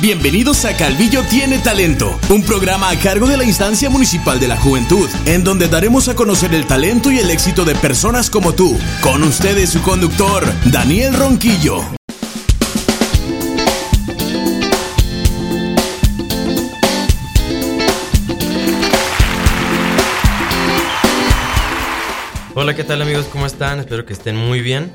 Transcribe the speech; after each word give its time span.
Bienvenidos 0.00 0.66
a 0.66 0.76
Calvillo 0.76 1.22
Tiene 1.22 1.58
Talento, 1.58 2.18
un 2.28 2.42
programa 2.42 2.90
a 2.90 2.98
cargo 2.98 3.26
de 3.26 3.38
la 3.38 3.44
instancia 3.44 3.88
municipal 3.88 4.38
de 4.38 4.46
la 4.46 4.56
juventud, 4.58 5.08
en 5.24 5.42
donde 5.42 5.68
daremos 5.68 6.08
a 6.08 6.14
conocer 6.14 6.54
el 6.54 6.66
talento 6.66 7.10
y 7.10 7.18
el 7.18 7.30
éxito 7.30 7.64
de 7.64 7.74
personas 7.74 8.28
como 8.28 8.52
tú. 8.52 8.78
Con 9.00 9.22
ustedes 9.22 9.70
su 9.70 9.80
conductor, 9.80 10.44
Daniel 10.70 11.14
Ronquillo. 11.14 11.80
Hola, 22.54 22.76
¿qué 22.76 22.84
tal 22.84 23.00
amigos? 23.00 23.26
¿Cómo 23.32 23.46
están? 23.46 23.80
Espero 23.80 24.04
que 24.04 24.12
estén 24.12 24.36
muy 24.36 24.60
bien. 24.60 24.92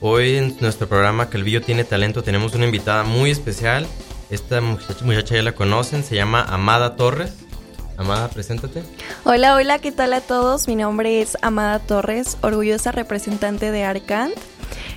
Hoy 0.00 0.36
en 0.36 0.56
nuestro 0.60 0.88
programa 0.88 1.30
Calvillo 1.30 1.62
tiene 1.62 1.84
talento 1.84 2.24
tenemos 2.24 2.54
una 2.54 2.64
invitada 2.64 3.04
muy 3.04 3.30
especial. 3.30 3.86
Esta 4.34 4.60
muchacha, 4.60 5.36
ya 5.36 5.42
la 5.42 5.52
conocen, 5.52 6.02
se 6.02 6.16
llama 6.16 6.42
Amada 6.42 6.96
Torres. 6.96 7.34
Amada, 7.96 8.28
preséntate. 8.28 8.82
Hola, 9.22 9.54
hola, 9.54 9.78
¿qué 9.78 9.92
tal 9.92 10.12
a 10.12 10.20
todos? 10.20 10.66
Mi 10.66 10.74
nombre 10.74 11.22
es 11.22 11.38
Amada 11.40 11.78
Torres, 11.78 12.36
orgullosa 12.40 12.90
representante 12.90 13.70
de 13.70 13.84
Arcant. 13.84 14.34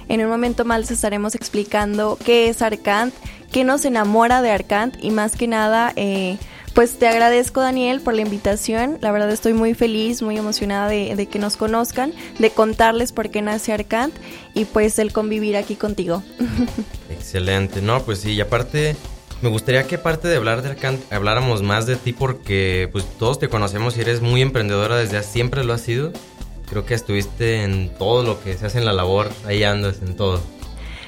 En 0.09 0.21
un 0.21 0.29
momento 0.31 0.65
más 0.65 0.89
estaremos 0.89 1.35
explicando 1.35 2.17
qué 2.25 2.49
es 2.49 2.63
Arcant, 2.63 3.13
qué 3.51 3.63
nos 3.63 3.85
enamora 3.85 4.41
de 4.41 4.49
Arcant 4.49 4.95
y 5.03 5.11
más 5.11 5.35
que 5.35 5.47
nada... 5.47 5.93
Eh, 5.95 6.39
pues 6.73 6.99
te 6.99 7.07
agradezco 7.07 7.59
Daniel 7.59 8.01
por 8.01 8.13
la 8.13 8.21
invitación, 8.21 8.99
la 9.01 9.11
verdad 9.11 9.31
estoy 9.31 9.53
muy 9.53 9.73
feliz, 9.73 10.21
muy 10.21 10.37
emocionada 10.37 10.87
de, 10.87 11.25
que 11.25 11.39
nos 11.39 11.57
conozcan, 11.57 12.13
de 12.37 12.51
contarles 12.51 13.11
por 13.13 13.31
qué 13.31 13.41
nace 13.41 13.73
Arcant 13.73 14.13
y 14.53 14.65
pues 14.65 14.99
el 14.99 15.11
convivir 15.11 15.57
aquí 15.57 15.75
contigo. 15.75 16.21
Excelente, 17.09 17.81
no, 17.81 18.03
pues 18.03 18.19
sí, 18.19 18.33
y 18.33 18.41
aparte 18.41 18.95
me 19.41 19.49
gustaría 19.49 19.83
que 19.85 19.95
aparte 19.95 20.27
de 20.27 20.37
hablar 20.37 20.61
de 20.61 20.69
Arcant 20.69 21.01
habláramos 21.11 21.61
más 21.61 21.85
de 21.85 21.95
ti 21.95 22.13
porque 22.13 22.89
pues 22.91 23.05
todos 23.19 23.39
te 23.39 23.49
conocemos 23.49 23.97
y 23.97 24.01
eres 24.01 24.21
muy 24.21 24.41
emprendedora 24.41 24.97
desde 24.97 25.21
siempre 25.23 25.63
lo 25.63 25.73
has 25.73 25.81
sido. 25.81 26.11
Creo 26.69 26.85
que 26.85 26.95
estuviste 26.95 27.63
en 27.63 27.89
todo 27.97 28.23
lo 28.23 28.43
que 28.43 28.57
se 28.57 28.65
hace 28.65 28.79
en 28.79 28.85
la 28.85 28.93
labor, 28.93 29.29
ahí 29.45 29.63
andas 29.63 30.01
en 30.01 30.15
todo. 30.15 30.41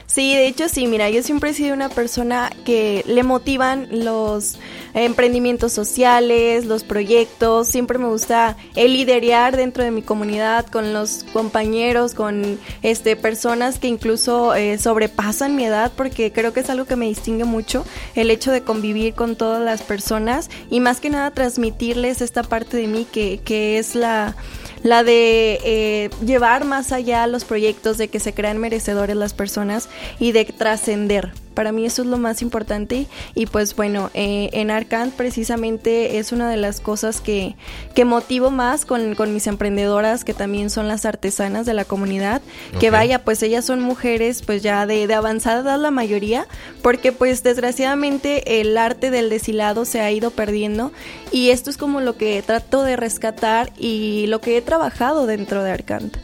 Sí, 0.10 0.34
de 0.34 0.48
hecho 0.48 0.68
sí, 0.70 0.88
mira, 0.88 1.08
yo 1.12 1.22
siempre 1.22 1.52
he 1.52 1.54
sido 1.54 1.76
una 1.76 1.88
persona 1.88 2.52
que 2.66 3.04
le 3.06 3.22
motivan 3.22 3.88
los 3.92 4.58
emprendimientos 4.96 5.72
sociales, 5.72 6.66
los 6.66 6.84
proyectos, 6.84 7.68
siempre 7.68 8.00
me 8.00 8.08
gusta 8.08 8.58
el 8.76 8.94
liderear 8.94 9.56
dentro 9.56 9.84
de 9.84 9.92
mi 9.92 10.02
comunidad 10.02 10.66
con 10.66 10.94
los 10.94 11.26
compañeros, 11.32 12.16
con 12.16 12.60
este 12.82 13.16
personas 13.18 13.78
que 13.78 13.88
incluso 13.88 14.56
eh, 14.56 14.80
sobrepasan 14.80 15.56
mi 15.56 15.66
edad 15.66 15.92
porque 15.96 16.32
creo 16.32 16.54
que 16.54 16.62
es 16.62 16.72
algo 16.72 16.86
que 16.86 16.96
me 16.96 17.06
distingue 17.06 17.44
mucho 17.44 17.86
el 18.16 18.32
hecho 18.32 18.52
de 18.52 18.64
convivir 18.64 19.14
con 19.14 19.36
todas 19.36 19.62
las 19.62 19.84
personas 19.84 20.50
y 20.72 20.80
más 20.80 21.00
que 21.00 21.12
nada 21.12 21.30
transmitirles 21.30 22.22
esta 22.22 22.42
parte 22.42 22.78
de 22.78 22.88
mí 22.88 23.06
que, 23.06 23.42
que 23.46 23.78
es 23.78 23.94
la 23.94 24.36
la 24.84 25.04
de 25.04 25.60
eh, 25.64 26.10
llevar 26.26 26.66
más 26.66 26.92
allá 26.92 27.28
los 27.28 27.46
proyectos, 27.46 27.98
de 27.98 28.08
que 28.08 28.20
se 28.20 28.34
crean 28.34 28.58
merecedores 28.58 29.16
las 29.16 29.34
personas 29.34 29.90
y 30.20 30.32
de 30.32 30.46
trascender. 30.46 31.32
Para 31.60 31.74
mí 31.74 31.86
eso 31.86 32.04
es 32.04 32.08
lo 32.08 32.18
más 32.18 32.42
importante. 32.42 33.08
Y 33.36 33.46
pues 33.46 33.76
bueno, 33.76 34.12
eh, 34.14 34.50
en 34.54 34.72
Arcant 34.72 35.14
precisamente 35.14 36.18
es 36.18 36.32
una 36.32 36.50
de 36.50 36.56
las 36.56 36.80
cosas 36.80 37.20
que, 37.20 37.58
que 37.94 38.06
motivo 38.06 38.50
más 38.50 38.86
con, 38.86 39.18
mis 39.34 39.46
emprendedoras 39.46 40.24
que 40.24 40.34
también 40.34 40.70
son 40.70 40.88
las 40.88 41.04
artesanas 41.04 41.66
de 41.66 41.74
la 41.74 41.84
comunidad, 41.84 42.42
que 42.80 42.92
vaya, 42.92 43.26
pues 43.26 43.44
ellas 43.44 43.66
son 43.66 43.82
mujeres 43.82 44.42
pues 44.42 44.64
ya 44.64 44.86
de, 44.86 45.06
de 45.06 45.14
avanzada 45.14 45.60
edad 45.60 45.82
la 45.82 45.92
mayoría, 45.92 46.48
porque 46.82 47.12
pues 47.12 47.44
desgraciadamente 47.44 48.62
el 48.62 48.78
arte 48.78 49.12
del 49.12 49.30
deshilado 49.30 49.84
se 49.84 50.00
ha 50.00 50.10
ido 50.14 50.32
perdiendo. 50.32 50.94
Y 51.34 51.50
esto 51.50 51.70
es 51.70 51.76
como 51.76 52.00
lo 52.00 52.16
que 52.16 52.42
trato 52.42 52.84
de 52.84 52.96
rescatar 52.96 53.74
y 53.78 54.28
lo 54.28 54.40
que 54.40 54.56
he 54.56 54.62
trabajado 54.62 55.26
dentro 55.26 55.62
de 55.62 55.72
Arcant. 55.72 56.16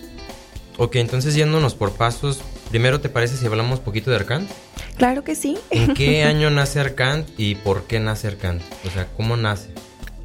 Ok, 0.77 0.95
entonces 0.95 1.35
yéndonos 1.35 1.75
por 1.75 1.91
pasos, 1.91 2.39
primero 2.75 2.99
te 2.99 3.07
parece 3.07 3.37
si 3.37 3.45
hablamos 3.45 3.79
poquito 3.79 4.09
de 4.09 4.17
Arcant? 4.17 4.51
Claro 4.97 5.23
que 5.23 5.35
sí. 5.35 5.57
¿En 5.69 5.93
qué 5.95 6.25
año 6.25 6.49
nace 6.49 6.81
Arcant 6.81 7.25
y 7.37 7.55
por 7.55 7.87
qué 7.87 8.01
nace 8.01 8.27
Arcant? 8.27 8.61
O 8.85 8.89
sea, 8.89 9.07
¿cómo 9.15 9.37
nace? 9.37 9.69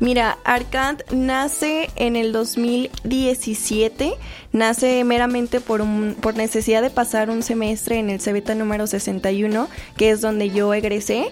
Mira, 0.00 0.37
Arcant 0.43 1.09
nace 1.12 1.91
en 1.94 2.16
el 2.16 2.33
2017, 2.33 4.15
nace 4.50 5.05
meramente 5.05 5.61
por, 5.61 5.81
un, 5.81 6.16
por 6.21 6.34
necesidad 6.34 6.83
de 6.83 6.91
pasar 6.91 7.31
un 7.31 7.44
semestre 7.44 8.00
en 8.00 8.11
el 8.11 8.21
CEBETA 8.21 8.56
número 8.56 8.88
61, 8.88 9.69
que 9.97 10.11
es 10.11 10.21
donde 10.21 10.50
yo 10.50 10.75
egresé, 10.75 11.31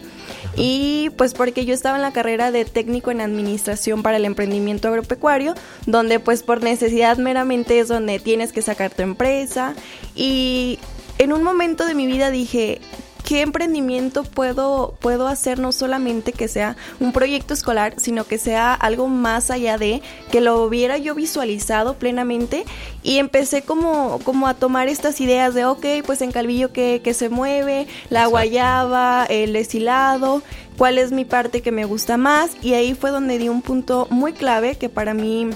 y 0.54 1.10
pues 1.16 1.34
porque 1.34 1.64
yo 1.64 1.74
estaba 1.74 1.96
en 1.96 2.02
la 2.02 2.12
carrera 2.12 2.52
de 2.52 2.64
técnico 2.64 3.10
en 3.10 3.22
administración 3.22 4.04
para 4.04 4.18
el 4.18 4.24
emprendimiento 4.24 4.86
agropecuario, 4.86 5.54
donde 5.86 6.20
pues 6.20 6.44
por 6.44 6.62
necesidad 6.62 7.16
meramente 7.16 7.80
es 7.80 7.88
donde 7.88 8.20
tienes 8.20 8.52
que 8.52 8.62
sacar 8.62 8.94
tu 8.94 9.02
empresa, 9.02 9.74
y 10.14 10.78
en 11.18 11.32
un 11.32 11.42
momento 11.42 11.84
de 11.84 11.94
mi 11.94 12.06
vida 12.06 12.30
dije, 12.30 12.80
qué 13.28 13.42
emprendimiento 13.42 14.24
puedo, 14.24 14.94
puedo 15.00 15.28
hacer 15.28 15.58
no 15.58 15.70
solamente 15.70 16.32
que 16.32 16.48
sea 16.48 16.76
un 16.98 17.12
proyecto 17.12 17.52
escolar, 17.52 17.92
sino 17.98 18.24
que 18.24 18.38
sea 18.38 18.72
algo 18.72 19.06
más 19.08 19.50
allá 19.50 19.76
de 19.76 20.00
que 20.30 20.40
lo 20.40 20.62
hubiera 20.62 20.96
yo 20.96 21.14
visualizado 21.14 21.94
plenamente 21.98 22.64
y 23.02 23.18
empecé 23.18 23.60
como, 23.60 24.18
como 24.24 24.48
a 24.48 24.54
tomar 24.54 24.88
estas 24.88 25.20
ideas 25.20 25.52
de, 25.52 25.66
ok, 25.66 25.84
pues 26.06 26.22
en 26.22 26.32
Calvillo 26.32 26.72
que, 26.72 27.02
que 27.04 27.12
se 27.12 27.28
mueve, 27.28 27.86
la 28.08 28.24
guayaba, 28.26 29.26
el 29.28 29.52
deshilado, 29.52 30.42
cuál 30.78 30.96
es 30.96 31.12
mi 31.12 31.26
parte 31.26 31.60
que 31.60 31.70
me 31.70 31.84
gusta 31.84 32.16
más 32.16 32.52
y 32.62 32.72
ahí 32.72 32.94
fue 32.94 33.10
donde 33.10 33.36
di 33.36 33.50
un 33.50 33.60
punto 33.60 34.06
muy 34.08 34.32
clave 34.32 34.76
que 34.76 34.88
para 34.88 35.12
mí 35.12 35.50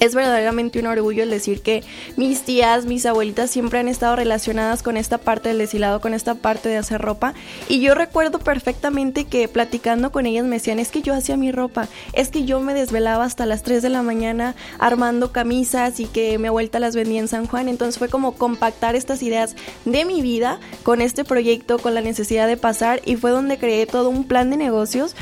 es 0.00 0.14
verdaderamente 0.14 0.78
un 0.78 0.86
orgullo 0.86 1.22
el 1.22 1.30
decir 1.30 1.62
que 1.62 1.82
mis 2.16 2.42
tías, 2.42 2.86
mis 2.86 3.06
abuelitas 3.06 3.50
siempre 3.50 3.78
han 3.78 3.88
estado 3.88 4.16
relacionadas 4.16 4.82
con 4.82 4.96
esta 4.96 5.18
parte 5.18 5.48
del 5.48 5.58
deshilado, 5.58 6.00
con 6.00 6.14
esta 6.14 6.34
parte 6.34 6.68
de 6.68 6.76
hacer 6.76 7.00
ropa. 7.00 7.34
Y 7.68 7.80
yo 7.80 7.94
recuerdo 7.94 8.38
perfectamente 8.38 9.24
que 9.24 9.48
platicando 9.48 10.12
con 10.12 10.26
ellas 10.26 10.44
me 10.44 10.56
decían, 10.56 10.78
es 10.78 10.90
que 10.90 11.02
yo 11.02 11.14
hacía 11.14 11.36
mi 11.36 11.52
ropa, 11.52 11.88
es 12.12 12.28
que 12.28 12.44
yo 12.44 12.60
me 12.60 12.74
desvelaba 12.74 13.24
hasta 13.24 13.46
las 13.46 13.62
3 13.62 13.82
de 13.82 13.88
la 13.88 14.02
mañana 14.02 14.54
armando 14.78 15.32
camisas 15.32 16.00
y 16.00 16.06
que 16.06 16.38
mi 16.38 16.48
abuelita 16.48 16.78
las 16.78 16.94
vendía 16.94 17.20
en 17.20 17.28
San 17.28 17.46
Juan. 17.46 17.68
Entonces 17.68 17.98
fue 17.98 18.08
como 18.08 18.32
compactar 18.32 18.96
estas 18.96 19.22
ideas 19.22 19.56
de 19.84 20.04
mi 20.04 20.22
vida 20.22 20.60
con 20.82 21.00
este 21.00 21.24
proyecto, 21.24 21.78
con 21.78 21.94
la 21.94 22.00
necesidad 22.00 22.46
de 22.46 22.56
pasar 22.56 23.00
y 23.04 23.16
fue 23.16 23.30
donde 23.30 23.58
creé 23.58 23.86
todo 23.86 24.08
un 24.08 24.24
plan 24.24 24.50
de 24.50 24.56
negocios. 24.56 25.14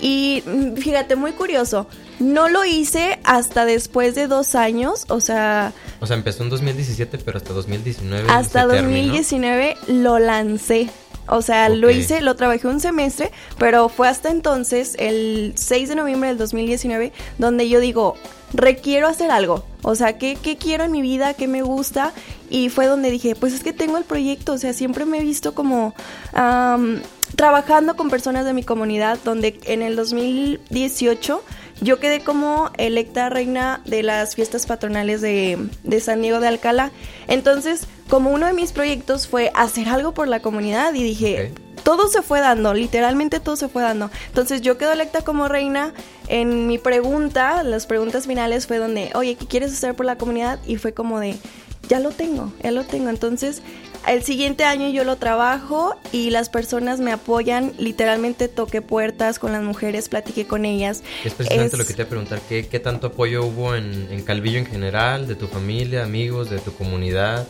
Y 0.00 0.42
mm, 0.46 0.76
fíjate, 0.76 1.16
muy 1.16 1.32
curioso, 1.32 1.86
no 2.18 2.48
lo 2.48 2.64
hice 2.64 3.18
hasta 3.24 3.64
después 3.64 4.14
de 4.14 4.21
dos 4.26 4.54
años, 4.54 5.04
o 5.08 5.20
sea... 5.20 5.72
O 6.00 6.06
sea, 6.06 6.16
empezó 6.16 6.42
en 6.42 6.50
2017, 6.50 7.18
pero 7.18 7.38
hasta 7.38 7.52
2019. 7.52 8.28
Hasta 8.28 8.66
2019 8.66 9.76
lo 9.88 10.18
lancé. 10.18 10.90
O 11.28 11.40
sea, 11.40 11.68
lo 11.68 11.90
hice, 11.90 12.20
lo 12.20 12.34
trabajé 12.34 12.66
un 12.66 12.80
semestre, 12.80 13.30
pero 13.58 13.88
fue 13.88 14.08
hasta 14.08 14.30
entonces, 14.30 14.96
el 14.98 15.52
6 15.56 15.90
de 15.90 15.94
noviembre 15.94 16.28
del 16.28 16.38
2019, 16.38 17.12
donde 17.38 17.68
yo 17.68 17.78
digo, 17.78 18.16
requiero 18.52 19.06
hacer 19.06 19.30
algo. 19.30 19.64
O 19.82 19.94
sea, 19.94 20.18
¿qué, 20.18 20.36
¿qué, 20.40 20.56
quiero 20.56 20.84
en 20.84 20.90
mi 20.90 21.00
vida? 21.00 21.34
¿Qué 21.34 21.46
me 21.46 21.62
gusta? 21.62 22.12
Y 22.50 22.68
fue 22.68 22.86
donde 22.86 23.10
dije, 23.10 23.36
pues 23.36 23.52
es 23.52 23.62
que 23.62 23.72
tengo 23.72 23.98
el 23.98 24.04
proyecto. 24.04 24.52
O 24.52 24.58
sea, 24.58 24.72
siempre 24.72 25.06
me 25.06 25.18
he 25.18 25.22
visto 25.22 25.54
como 25.54 25.94
trabajando 27.36 27.96
con 27.96 28.10
personas 28.10 28.44
de 28.44 28.52
mi 28.52 28.62
comunidad, 28.62 29.18
donde 29.24 29.58
en 29.64 29.82
el 29.82 29.96
2018 29.96 31.42
yo 31.82 31.98
quedé 31.98 32.22
como 32.22 32.70
electa 32.78 33.28
reina 33.28 33.80
de 33.84 34.02
las 34.02 34.36
fiestas 34.36 34.66
patronales 34.66 35.20
de, 35.20 35.58
San 36.00 36.22
Diego 36.22 36.38
de 36.38 36.48
Alcalá. 36.48 36.92
Entonces, 37.26 37.86
como 38.08 38.30
uno 38.30 38.46
de 38.46 38.52
mis 38.52 38.72
proyectos 38.72 39.26
fue 39.26 39.50
hacer 39.54 39.88
algo 39.88 40.14
por 40.14 40.28
la 40.28 40.40
comunidad 40.40 40.94
y 40.94 41.02
dije, 41.02 41.52
todo 41.82 42.08
se 42.08 42.22
fue 42.22 42.40
dando, 42.40 42.72
literalmente 42.72 43.40
todo 43.40 43.56
se 43.56 43.68
fue 43.68 43.82
dando. 43.82 44.10
Entonces 44.28 44.62
yo 44.62 44.78
quedo 44.78 44.92
electa 44.92 45.22
como 45.22 45.48
reina. 45.48 45.92
En 46.28 46.68
mi 46.68 46.78
pregunta, 46.78 47.64
las 47.64 47.86
preguntas 47.86 48.26
finales 48.26 48.68
fue 48.68 48.78
donde, 48.78 49.10
oye, 49.14 49.34
¿qué 49.34 49.46
quieres 49.46 49.72
hacer 49.72 49.94
por 49.94 50.06
la 50.06 50.16
comunidad? 50.16 50.60
Y 50.66 50.76
fue 50.76 50.94
como 50.94 51.18
de, 51.18 51.36
ya 51.88 51.98
lo 51.98 52.10
tengo, 52.10 52.52
ya 52.62 52.70
lo 52.70 52.84
tengo. 52.84 53.10
Entonces 53.10 53.60
el 54.08 54.22
siguiente 54.22 54.64
año 54.64 54.88
yo 54.88 55.04
lo 55.04 55.16
trabajo 55.16 55.96
y 56.12 56.30
las 56.30 56.48
personas 56.48 57.00
me 57.00 57.12
apoyan, 57.12 57.72
literalmente 57.78 58.48
toqué 58.48 58.82
puertas 58.82 59.38
con 59.38 59.52
las 59.52 59.62
mujeres, 59.62 60.08
platiqué 60.08 60.46
con 60.46 60.64
ellas. 60.64 61.02
Es 61.24 61.34
precisamente 61.34 61.76
lo 61.76 61.84
que 61.84 61.94
te 61.94 62.02
iba 62.02 62.06
a 62.06 62.08
preguntar, 62.10 62.40
¿qué, 62.48 62.66
¿qué, 62.66 62.80
tanto 62.80 63.08
apoyo 63.08 63.44
hubo 63.44 63.74
en, 63.74 64.08
en 64.10 64.22
Calvillo 64.22 64.58
en 64.58 64.66
general, 64.66 65.28
de 65.28 65.34
tu 65.34 65.46
familia, 65.46 66.02
amigos, 66.02 66.50
de 66.50 66.58
tu 66.58 66.72
comunidad? 66.72 67.46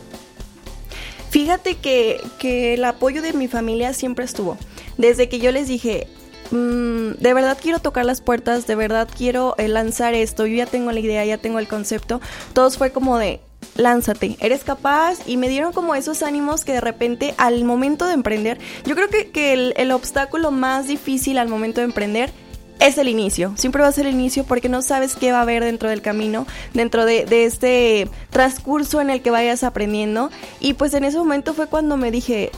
Fíjate 1.33 1.75
que, 1.75 2.21
que 2.37 2.75
el 2.75 2.85
apoyo 2.85 3.23
de 3.23 3.33
mi 3.33 3.47
familia 3.47 3.93
siempre 3.93 4.23
estuvo. 4.23 4.55
Desde 4.99 5.29
que 5.29 5.39
yo 5.39 5.51
les 5.51 5.67
dije, 5.67 6.07
mm, 6.51 7.13
de 7.19 7.33
verdad 7.33 7.57
quiero 7.59 7.79
tocar 7.79 8.05
las 8.05 8.21
puertas, 8.21 8.67
de 8.67 8.75
verdad 8.75 9.09
quiero 9.17 9.55
eh, 9.57 9.67
lanzar 9.67 10.13
esto, 10.13 10.45
yo 10.45 10.57
ya 10.57 10.67
tengo 10.67 10.91
la 10.91 10.99
idea, 10.99 11.25
ya 11.25 11.39
tengo 11.39 11.57
el 11.57 11.67
concepto, 11.67 12.21
todos 12.53 12.77
fue 12.77 12.91
como 12.91 13.17
de, 13.17 13.39
lánzate, 13.75 14.37
eres 14.39 14.63
capaz 14.63 15.17
y 15.25 15.37
me 15.37 15.49
dieron 15.49 15.73
como 15.73 15.95
esos 15.95 16.23
ánimos 16.23 16.63
que 16.65 16.73
de 16.73 16.81
repente 16.81 17.33
al 17.37 17.63
momento 17.63 18.05
de 18.05 18.13
emprender, 18.13 18.59
yo 18.85 18.95
creo 18.95 19.09
que, 19.09 19.31
que 19.31 19.53
el, 19.53 19.73
el 19.77 19.91
obstáculo 19.91 20.51
más 20.51 20.87
difícil 20.87 21.37
al 21.37 21.47
momento 21.47 21.81
de 21.81 21.85
emprender 21.85 22.31
es 22.79 22.97
el 22.97 23.07
inicio, 23.07 23.53
siempre 23.55 23.81
va 23.81 23.87
a 23.87 23.91
ser 23.93 24.07
el 24.07 24.13
inicio 24.13 24.43
porque 24.43 24.67
no 24.67 24.81
sabes 24.81 25.15
qué 25.15 25.31
va 25.31 25.39
a 25.39 25.43
haber 25.43 25.63
dentro 25.63 25.89
del 25.89 26.01
camino, 26.01 26.45
dentro 26.73 27.05
de, 27.05 27.25
de, 27.25 27.45
este 27.45 28.09
transcurso 28.29 28.99
en 28.99 29.09
el 29.09 29.21
que 29.21 29.31
vayas 29.31 29.63
aprendiendo. 29.63 30.31
Y 30.59 30.73
pues 30.73 30.93
en 30.93 31.05
ese 31.05 31.17
momento 31.17 31.53
fue 31.53 31.67
cuando 31.67 31.95
me 31.95 32.11
dije, 32.11 32.51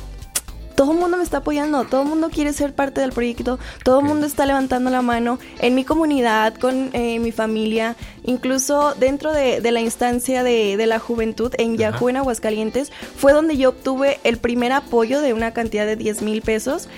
todo 0.75 0.91
el 0.91 0.99
mundo 0.99 1.17
me 1.17 1.23
está 1.23 1.37
apoyando, 1.37 1.85
todo 1.85 2.03
el 2.03 2.09
mundo 2.09 2.29
quiere 2.29 2.53
ser 2.53 2.73
parte 2.73 3.01
del 3.01 3.11
proyecto, 3.11 3.59
todo 3.83 3.99
el 3.99 4.05
mundo 4.05 4.27
está 4.27 4.45
levantando 4.45 4.91
la 4.91 5.01
mano 5.01 5.39
en 5.59 5.73
mi 5.75 5.83
comunidad, 5.83 6.55
con 6.55 6.89
eh, 6.93 7.19
mi 7.19 7.31
familia, 7.31 7.95
incluso 8.23 8.93
dentro 8.95 9.33
de, 9.33 9.61
de 9.61 9.71
la 9.71 9.81
instancia 9.81 10.43
de, 10.43 10.77
de, 10.77 10.85
la 10.85 10.99
juventud 10.99 11.53
en 11.57 11.77
Yahoo, 11.77 12.09
en 12.09 12.17
Aguascalientes, 12.17 12.91
fue 13.17 13.33
donde 13.33 13.57
yo 13.57 13.69
obtuve 13.69 14.19
el 14.23 14.37
primer 14.37 14.71
apoyo 14.71 15.21
de 15.21 15.33
una 15.33 15.51
cantidad 15.51 15.85
de 15.85 15.95
10 15.95 16.21
mil 16.21 16.41
pesos. 16.41 16.89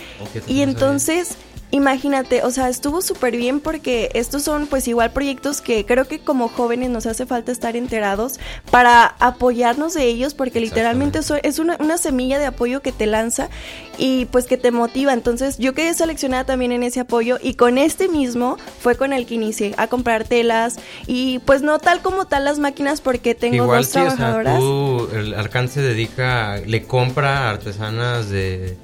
Y 0.47 0.61
entonces... 0.61 1.37
Imagínate, 1.71 2.43
o 2.43 2.51
sea, 2.51 2.69
estuvo 2.69 3.01
súper 3.01 3.35
bien 3.35 3.59
porque 3.59 4.09
estos 4.13 4.43
son 4.43 4.67
pues 4.67 4.87
igual 4.87 5.11
proyectos 5.11 5.59
que 5.59 5.85
creo 5.85 6.07
que 6.07 6.19
como 6.19 6.47
jóvenes 6.47 6.89
nos 6.89 7.05
hace 7.05 7.25
falta 7.25 7.51
estar 7.51 7.75
enterados 7.75 8.39
para 8.71 9.15
apoyarnos 9.19 9.93
de 9.93 10.05
ellos 10.05 10.33
porque 10.33 10.61
literalmente 10.61 11.19
es 11.43 11.59
una, 11.59 11.75
una, 11.79 11.97
semilla 11.97 12.39
de 12.39 12.45
apoyo 12.45 12.81
que 12.81 12.93
te 12.93 13.05
lanza 13.05 13.49
y 13.97 14.25
pues 14.25 14.45
que 14.45 14.55
te 14.55 14.71
motiva. 14.71 15.11
Entonces 15.11 15.57
yo 15.57 15.73
quedé 15.73 15.93
seleccionada 15.93 16.45
también 16.45 16.71
en 16.71 16.83
ese 16.83 17.01
apoyo 17.01 17.37
y 17.41 17.55
con 17.55 17.77
este 17.77 18.07
mismo 18.07 18.57
fue 18.79 18.95
con 18.95 19.11
el 19.11 19.25
que 19.25 19.35
inicié 19.35 19.73
a 19.77 19.87
comprar 19.87 20.23
telas 20.23 20.77
y 21.05 21.39
pues 21.39 21.63
no 21.63 21.79
tal 21.79 22.01
como 22.01 22.27
tal 22.27 22.45
las 22.45 22.59
máquinas 22.59 23.01
porque 23.01 23.35
tengo 23.35 23.55
igual 23.55 23.79
dos 23.79 23.87
sí, 23.87 23.91
trabajadoras. 23.93 24.61
O 24.63 24.99
sea, 24.99 25.09
tú, 25.09 25.17
el 25.17 25.33
alcance 25.33 25.81
dedica, 25.81 26.57
le 26.65 26.83
compra 26.83 27.49
artesanas 27.49 28.29
de 28.29 28.77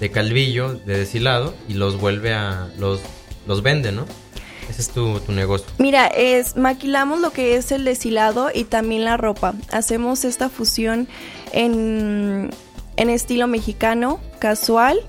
de 0.00 0.10
calvillo, 0.10 0.74
de 0.74 0.98
deshilado, 0.98 1.54
y 1.68 1.74
los 1.74 1.98
vuelve 1.98 2.34
a. 2.34 2.68
los, 2.78 3.00
los 3.46 3.62
vende, 3.62 3.92
¿no? 3.92 4.06
Ese 4.68 4.82
es 4.82 4.88
tu, 4.88 5.20
tu, 5.20 5.32
negocio. 5.32 5.66
Mira, 5.78 6.08
es 6.08 6.56
maquilamos 6.56 7.20
lo 7.20 7.30
que 7.30 7.56
es 7.56 7.70
el 7.70 7.84
deshilado 7.84 8.50
y 8.52 8.64
también 8.64 9.04
la 9.04 9.16
ropa. 9.16 9.54
Hacemos 9.70 10.24
esta 10.24 10.48
fusión 10.48 11.06
en, 11.52 12.50
en 12.96 13.10
estilo 13.10 13.46
mexicano, 13.46 14.20
casual, 14.40 15.00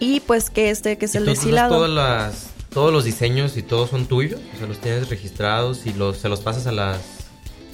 y 0.00 0.20
pues 0.20 0.48
que 0.48 0.70
este 0.70 0.96
que 0.96 1.04
es 1.04 1.14
el 1.14 1.26
deshilado. 1.26 1.74
Todas 1.74 1.90
las, 1.90 2.50
todos 2.70 2.92
los 2.92 3.04
diseños 3.04 3.56
y 3.58 3.62
todos 3.62 3.90
son 3.90 4.06
tuyos, 4.06 4.40
o 4.54 4.58
sea, 4.58 4.66
los 4.66 4.78
tienes 4.78 5.10
registrados 5.10 5.84
y 5.84 5.92
los, 5.92 6.16
se 6.16 6.30
los 6.30 6.40
pasas 6.40 6.66
a 6.66 6.72
las 6.72 7.22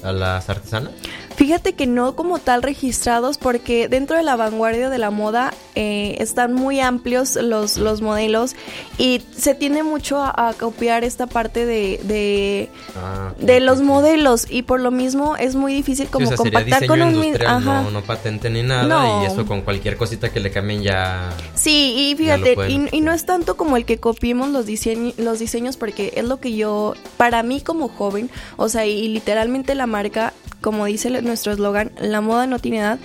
a 0.03 0.11
las 0.11 0.49
artesanas? 0.49 0.93
Fíjate 1.39 1.71
que 1.71 1.87
no 1.87 2.17
como 2.17 2.37
tal 2.37 2.61
registrados 2.61 3.37
porque 3.37 3.87
dentro 3.87 4.17
de 4.17 4.23
la 4.23 4.35
vanguardia 4.35 4.89
de 4.89 4.97
la 4.97 5.09
moda 5.09 5.53
eh, 5.73 6.17
están 6.19 6.53
muy 6.53 6.81
amplios 6.81 7.37
los, 7.37 7.77
los 7.77 8.01
modelos 8.01 8.57
y 8.97 9.21
se 9.37 9.55
tiende 9.55 9.83
mucho 9.83 10.17
a, 10.17 10.49
a 10.49 10.53
copiar 10.53 11.05
esta 11.05 11.27
parte 11.27 11.65
de, 11.65 12.01
de, 12.03 12.69
ah, 12.97 13.31
de 13.39 13.61
los 13.61 13.81
modelos 13.81 14.47
y 14.49 14.63
por 14.63 14.81
lo 14.81 14.91
mismo 14.91 15.37
es 15.37 15.55
muy 15.55 15.73
difícil 15.73 16.09
como 16.09 16.27
sí, 16.27 16.33
o 16.33 16.35
sea, 16.35 16.43
compactar 16.43 16.85
con 16.87 17.01
un 17.01 17.41
Ajá. 17.47 17.83
No, 17.83 17.91
no 17.91 18.01
patente 18.01 18.49
ni 18.49 18.61
nada 18.61 18.83
no. 18.83 19.23
y 19.23 19.27
eso 19.27 19.45
con 19.45 19.61
cualquier 19.61 19.95
cosita 19.95 20.33
que 20.33 20.41
le 20.41 20.51
cambien 20.51 20.83
ya... 20.83 21.29
Sí, 21.55 22.09
y 22.11 22.15
fíjate, 22.17 22.57
y, 22.67 22.89
y, 22.91 22.99
no 22.99 23.13
es 23.13 23.25
tanto 23.25 23.55
como 23.55 23.77
el 23.77 23.85
que 23.85 23.97
copiemos 23.97 24.49
los, 24.49 24.65
diseños, 24.65 25.13
los 25.17 25.39
diseños 25.39 25.77
porque 25.77 26.11
es 26.17 26.25
lo 26.25 26.41
que 26.41 26.53
yo, 26.53 26.95
para 27.15 27.43
mí 27.43 27.61
como 27.61 27.87
joven, 27.87 28.29
o 28.57 28.67
sea, 28.67 28.85
y 28.85 29.07
literalmente 29.07 29.73
la 29.73 29.87
marca, 29.87 30.33
como 30.61 30.85
dice 30.85 31.09
nuestro 31.29 31.51
eslogan, 31.51 31.91
la 31.99 32.21
moda 32.21 32.47
no 32.47 32.59
tiene 32.59 32.79
edad, 32.79 32.99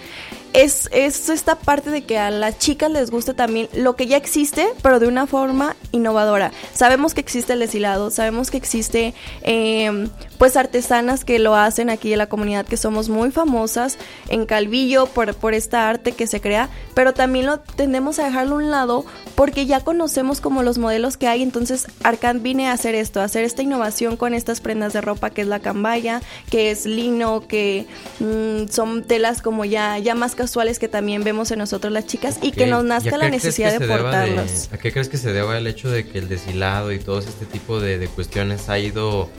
es, 0.55 0.89
es, 0.93 1.29
esta 1.29 1.57
parte 1.57 1.91
de 1.91 2.05
que 2.05 2.17
a 2.17 2.31
las 2.31 2.59
chicas 2.59 2.91
les 2.91 3.11
guste 3.11 3.35
también 3.35 3.69
lo 3.75 3.97
que 3.97 4.07
ya 4.07 4.17
existe, 4.17 4.69
pero 4.83 5.01
de 5.01 5.09
una 5.09 5.27
forma 5.27 5.75
innovadora. 5.91 6.53
Sabemos 6.73 7.13
que 7.13 7.21
existe 7.21 7.55
el 7.55 7.59
deshilado, 7.59 8.11
sabemos 8.11 8.53
que 8.53 8.57
existe 8.57 9.15
eh, 9.43 10.09
pues 10.39 10.57
artesanas 10.57 11.25
que 11.25 11.41
lo 11.41 11.57
hacen 11.57 11.91
aquí 11.91 12.13
en 12.13 12.19
la 12.19 12.29
comunidad, 12.29 12.67
que 12.67 12.77
somos 12.77 13.09
muy 13.09 13.33
famosas 13.33 13.99
en 14.29 14.47
Calvillo 14.47 15.07
por, 15.07 15.35
por 15.35 15.55
esta 15.55 15.89
arte 15.89 16.13
que 16.13 16.29
se 16.29 16.41
crea, 16.41 16.69
pero 16.95 17.15
también 17.15 17.47
lo 17.47 17.59
tendemos 17.59 18.21
a 18.21 18.25
dejarlo 18.25 18.55
a 18.55 18.59
un 18.59 18.71
lado 18.71 19.05
porque 19.35 19.67
ya 19.67 19.81
conocemos 19.81 20.41
como 20.41 20.63
los 20.63 20.79
modelos 20.79 21.17
que 21.17 21.27
hay, 21.27 21.43
entonces 21.43 21.89
Arcand 22.05 22.43
viene 22.43 22.69
a 22.69 22.73
hacer 22.73 22.95
esto, 22.95 23.21
a 23.21 23.25
hacer 23.25 23.43
esta 23.43 23.63
innovación 23.63 24.17
con 24.17 24.35
estas 24.35 24.61
prendas 24.61 24.93
de 24.93 25.01
ropa 25.01 25.31
que 25.31 25.43
es 25.43 25.49
la 25.49 25.59
cambaya, 25.59 26.23
que 26.49 26.71
es 26.71 26.87
lino, 26.87 27.49
que 27.49 27.87
mmm, 28.21 28.69
son 28.71 29.03
telas 29.03 29.43
como 29.43 29.65
ya, 29.65 29.99
ya 29.99 30.15
más 30.15 30.37
casuales 30.45 30.79
que 30.79 30.89
también 30.89 31.25
vemos 31.25 31.51
en 31.53 31.59
nosotros 31.59 31.91
las 31.91 32.07
chicas 32.07 32.37
okay. 32.37 32.51
y 32.51 32.53
que 32.53 32.67
nos 32.67 32.85
nazca 32.85 33.17
la 33.17 33.31
necesidad 33.31 33.79
de 33.79 33.89
portarlos. 33.89 34.69
De, 34.69 34.77
¿A 34.77 34.79
qué 34.79 34.93
crees 34.93 35.09
que 35.09 35.17
se 35.17 35.33
deba 35.33 35.57
el 35.57 35.67
hecho 35.67 35.91
de 35.91 36.07
que 36.07 36.19
el 36.19 36.29
deshilado 36.29 36.93
y 36.93 36.99
todo 36.99 37.21
este 37.21 37.47
tipo 37.47 37.81
de, 37.81 37.99
de 37.99 38.09
cuestiones 38.09 38.69
ha 38.69 38.79
ido 38.79 39.31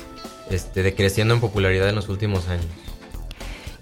este, 0.50 0.82
decreciendo 0.82 1.36
en 1.36 1.42
popularidad 1.42 1.90
en 1.90 1.96
los 1.96 2.10
últimos 2.10 2.48
años? 2.48 2.66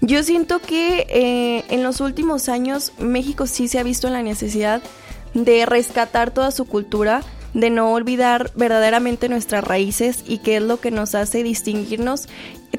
Yo 0.01 0.21
siento 0.23 0.59
que 0.59 1.07
eh, 1.07 1.63
en 1.69 1.81
los 1.81 2.01
últimos 2.01 2.49
años 2.49 2.91
México 2.99 3.47
sí 3.47 3.69
se 3.69 3.79
ha 3.79 3.83
visto 3.83 4.07
en 4.07 4.13
la 4.13 4.21
necesidad 4.21 4.81
de 5.33 5.65
rescatar 5.65 6.31
toda 6.31 6.51
su 6.51 6.65
cultura, 6.65 7.23
de 7.53 7.69
no 7.69 7.93
olvidar 7.93 8.51
verdaderamente 8.55 9.29
nuestras 9.29 9.63
raíces 9.63 10.25
y 10.27 10.39
qué 10.39 10.57
es 10.57 10.61
lo 10.61 10.81
que 10.81 10.91
nos 10.91 11.15
hace 11.15 11.41
distinguirnos 11.41 12.27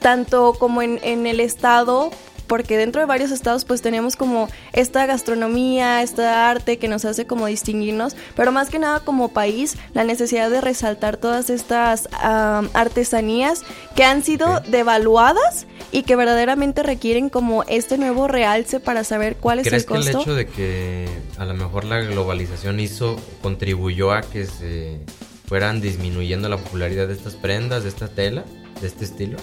tanto 0.02 0.52
como 0.58 0.82
en, 0.82 1.00
en 1.02 1.26
el 1.26 1.40
estado 1.40 2.10
porque 2.46 2.76
dentro 2.76 3.00
de 3.00 3.06
varios 3.06 3.30
estados 3.30 3.64
pues 3.64 3.82
tenemos 3.82 4.16
como 4.16 4.48
esta 4.72 5.06
gastronomía, 5.06 6.02
esta 6.02 6.50
arte 6.50 6.78
que 6.78 6.88
nos 6.88 7.04
hace 7.04 7.26
como 7.26 7.46
distinguirnos, 7.46 8.16
pero 8.36 8.52
más 8.52 8.70
que 8.70 8.78
nada 8.78 9.00
como 9.00 9.28
país 9.28 9.76
la 9.92 10.04
necesidad 10.04 10.50
de 10.50 10.60
resaltar 10.60 11.16
todas 11.16 11.50
estas 11.50 12.08
um, 12.12 12.68
artesanías 12.74 13.62
que 13.94 14.04
han 14.04 14.22
sido 14.22 14.60
devaluadas 14.68 15.66
y 15.92 16.02
que 16.02 16.16
verdaderamente 16.16 16.82
requieren 16.82 17.28
como 17.28 17.62
este 17.64 17.98
nuevo 17.98 18.28
realce 18.28 18.80
para 18.80 19.04
saber 19.04 19.36
cuál 19.36 19.60
es 19.60 19.66
el 19.66 19.84
costo. 19.84 19.94
¿Crees 19.94 20.06
que 20.06 20.10
el 20.10 20.20
hecho 20.20 20.34
de 20.34 20.46
que 20.46 21.08
a 21.38 21.44
lo 21.44 21.54
mejor 21.54 21.84
la 21.84 22.00
globalización 22.00 22.80
hizo, 22.80 23.16
contribuyó 23.42 24.12
a 24.12 24.22
que 24.22 24.46
se 24.46 25.00
fueran 25.46 25.80
disminuyendo 25.80 26.48
la 26.48 26.56
popularidad 26.56 27.06
de 27.06 27.14
estas 27.14 27.34
prendas, 27.36 27.82
de 27.82 27.90
esta 27.90 28.08
tela, 28.08 28.44
de 28.80 28.86
este 28.86 29.04
estilo? 29.04 29.38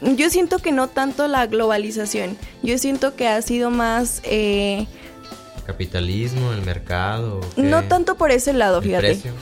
Yo 0.00 0.30
siento 0.30 0.58
que 0.58 0.72
no 0.72 0.88
tanto 0.88 1.26
la 1.26 1.46
globalización, 1.46 2.36
yo 2.62 2.78
siento 2.78 3.14
que 3.14 3.28
ha 3.28 3.40
sido 3.42 3.70
más... 3.70 4.20
Eh, 4.24 4.86
¿Capitalismo, 5.66 6.52
el 6.52 6.62
mercado? 6.62 7.40
¿qué? 7.54 7.62
No 7.62 7.84
tanto 7.84 8.16
por 8.16 8.30
ese 8.30 8.52
lado, 8.52 8.82
fíjate. 8.82 9.06
Precio? 9.06 9.32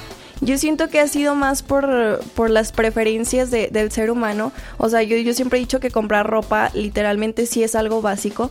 Yo 0.41 0.59
siento 0.59 0.89
que 0.89 1.01
ha 1.01 1.09
sido 1.09 1.35
más 1.35 1.62
por, 1.62 2.20
por 2.34 2.51
las 2.51 2.73
preferencias 2.73 3.51
de, 3.51 3.69
del 3.69 3.91
ser 3.93 4.11
humano. 4.11 4.53
O 4.79 4.89
sea, 4.89 5.03
yo, 5.03 5.17
yo 5.17 5.32
siempre 5.32 5.58
he 5.58 5.61
dicho 5.61 5.81
que 5.81 5.91
comprar 5.91 6.27
ropa 6.27 6.70
literalmente 6.75 7.46
sí 7.46 7.63
es 7.63 7.75
algo 7.75 8.03
básico. 8.03 8.51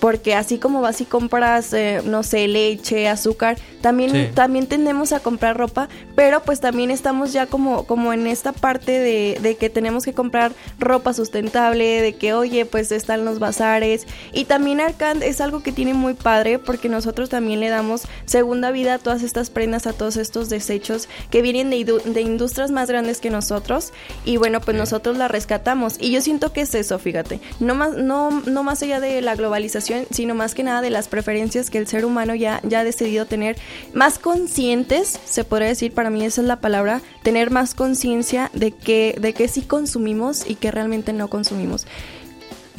Porque 0.00 0.34
así 0.34 0.58
como 0.58 0.80
vas 0.80 1.00
y 1.00 1.04
compras, 1.04 1.72
eh, 1.72 2.02
no 2.04 2.22
sé, 2.22 2.48
leche, 2.48 3.08
azúcar, 3.08 3.56
también, 3.80 4.10
sí. 4.10 4.28
también 4.34 4.66
tendemos 4.66 5.12
a 5.12 5.20
comprar 5.20 5.56
ropa, 5.56 5.88
pero 6.16 6.42
pues 6.42 6.60
también 6.60 6.90
estamos 6.90 7.32
ya 7.32 7.46
como, 7.46 7.86
como 7.86 8.12
en 8.12 8.26
esta 8.26 8.52
parte 8.52 8.92
de, 8.98 9.38
de, 9.40 9.56
que 9.56 9.70
tenemos 9.70 10.04
que 10.04 10.12
comprar 10.12 10.52
ropa 10.78 11.12
sustentable, 11.12 12.02
de 12.02 12.14
que, 12.14 12.34
oye, 12.34 12.66
pues 12.66 12.90
están 12.90 13.24
los 13.24 13.38
bazares. 13.38 14.06
Y 14.32 14.46
también 14.46 14.80
Arcand 14.80 15.22
es 15.22 15.40
algo 15.40 15.62
que 15.62 15.72
tiene 15.72 15.94
muy 15.94 16.14
padre 16.14 16.58
porque 16.58 16.88
nosotros 16.88 17.28
también 17.28 17.60
le 17.60 17.68
damos 17.68 18.02
segunda 18.24 18.72
vida 18.72 18.94
a 18.94 18.98
todas 18.98 19.22
estas 19.22 19.50
prendas, 19.50 19.86
a 19.86 19.92
todos 19.92 20.16
estos 20.16 20.48
desechos 20.48 21.08
que 21.30 21.42
vienen 21.42 21.70
de, 21.70 21.84
de 21.84 22.20
industrias 22.22 22.70
más 22.70 22.88
grandes 22.88 23.20
que 23.20 23.30
nosotros. 23.30 23.92
Y 24.24 24.36
bueno, 24.36 24.60
pues 24.60 24.74
sí. 24.74 24.80
nosotros 24.80 25.16
la 25.16 25.28
rescatamos. 25.28 25.96
Y 26.00 26.10
yo 26.10 26.20
siento 26.20 26.52
que 26.52 26.62
es 26.62 26.74
eso, 26.74 26.98
fíjate. 26.98 27.40
No 27.60 27.74
más, 27.76 27.94
no, 27.94 28.42
no 28.46 28.62
más 28.64 28.82
allá 28.82 28.98
de 28.98 29.22
la 29.22 29.36
globalización 29.36 29.75
sino 29.80 30.34
más 30.34 30.54
que 30.54 30.62
nada 30.62 30.80
de 30.80 30.90
las 30.90 31.08
preferencias 31.08 31.70
que 31.70 31.78
el 31.78 31.86
ser 31.86 32.04
humano 32.04 32.34
ya, 32.34 32.60
ya 32.64 32.80
ha 32.80 32.84
decidido 32.84 33.26
tener 33.26 33.56
más 33.94 34.18
conscientes, 34.18 35.18
se 35.24 35.44
podría 35.44 35.68
decir, 35.68 35.92
para 35.92 36.10
mí 36.10 36.24
esa 36.24 36.40
es 36.40 36.46
la 36.46 36.60
palabra, 36.60 37.02
tener 37.22 37.50
más 37.50 37.74
conciencia 37.74 38.50
de 38.54 38.72
que, 38.72 39.16
de 39.20 39.34
que 39.34 39.48
sí 39.48 39.62
consumimos 39.62 40.48
y 40.48 40.54
que 40.54 40.70
realmente 40.70 41.12
no 41.12 41.28
consumimos. 41.28 41.86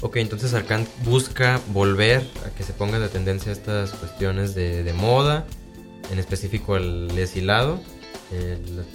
Ok, 0.01 0.17
entonces 0.17 0.53
Arcand 0.53 0.87
busca 1.03 1.59
volver 1.73 2.23
a 2.45 2.55
que 2.55 2.63
se 2.63 2.73
pongan 2.73 3.01
de 3.01 3.09
tendencia 3.09 3.51
estas 3.51 3.91
cuestiones 3.91 4.53
de, 4.53 4.83
de 4.83 4.93
moda, 4.93 5.45
en 6.11 6.19
específico 6.19 6.77
el 6.77 7.07
deshilado, 7.15 7.79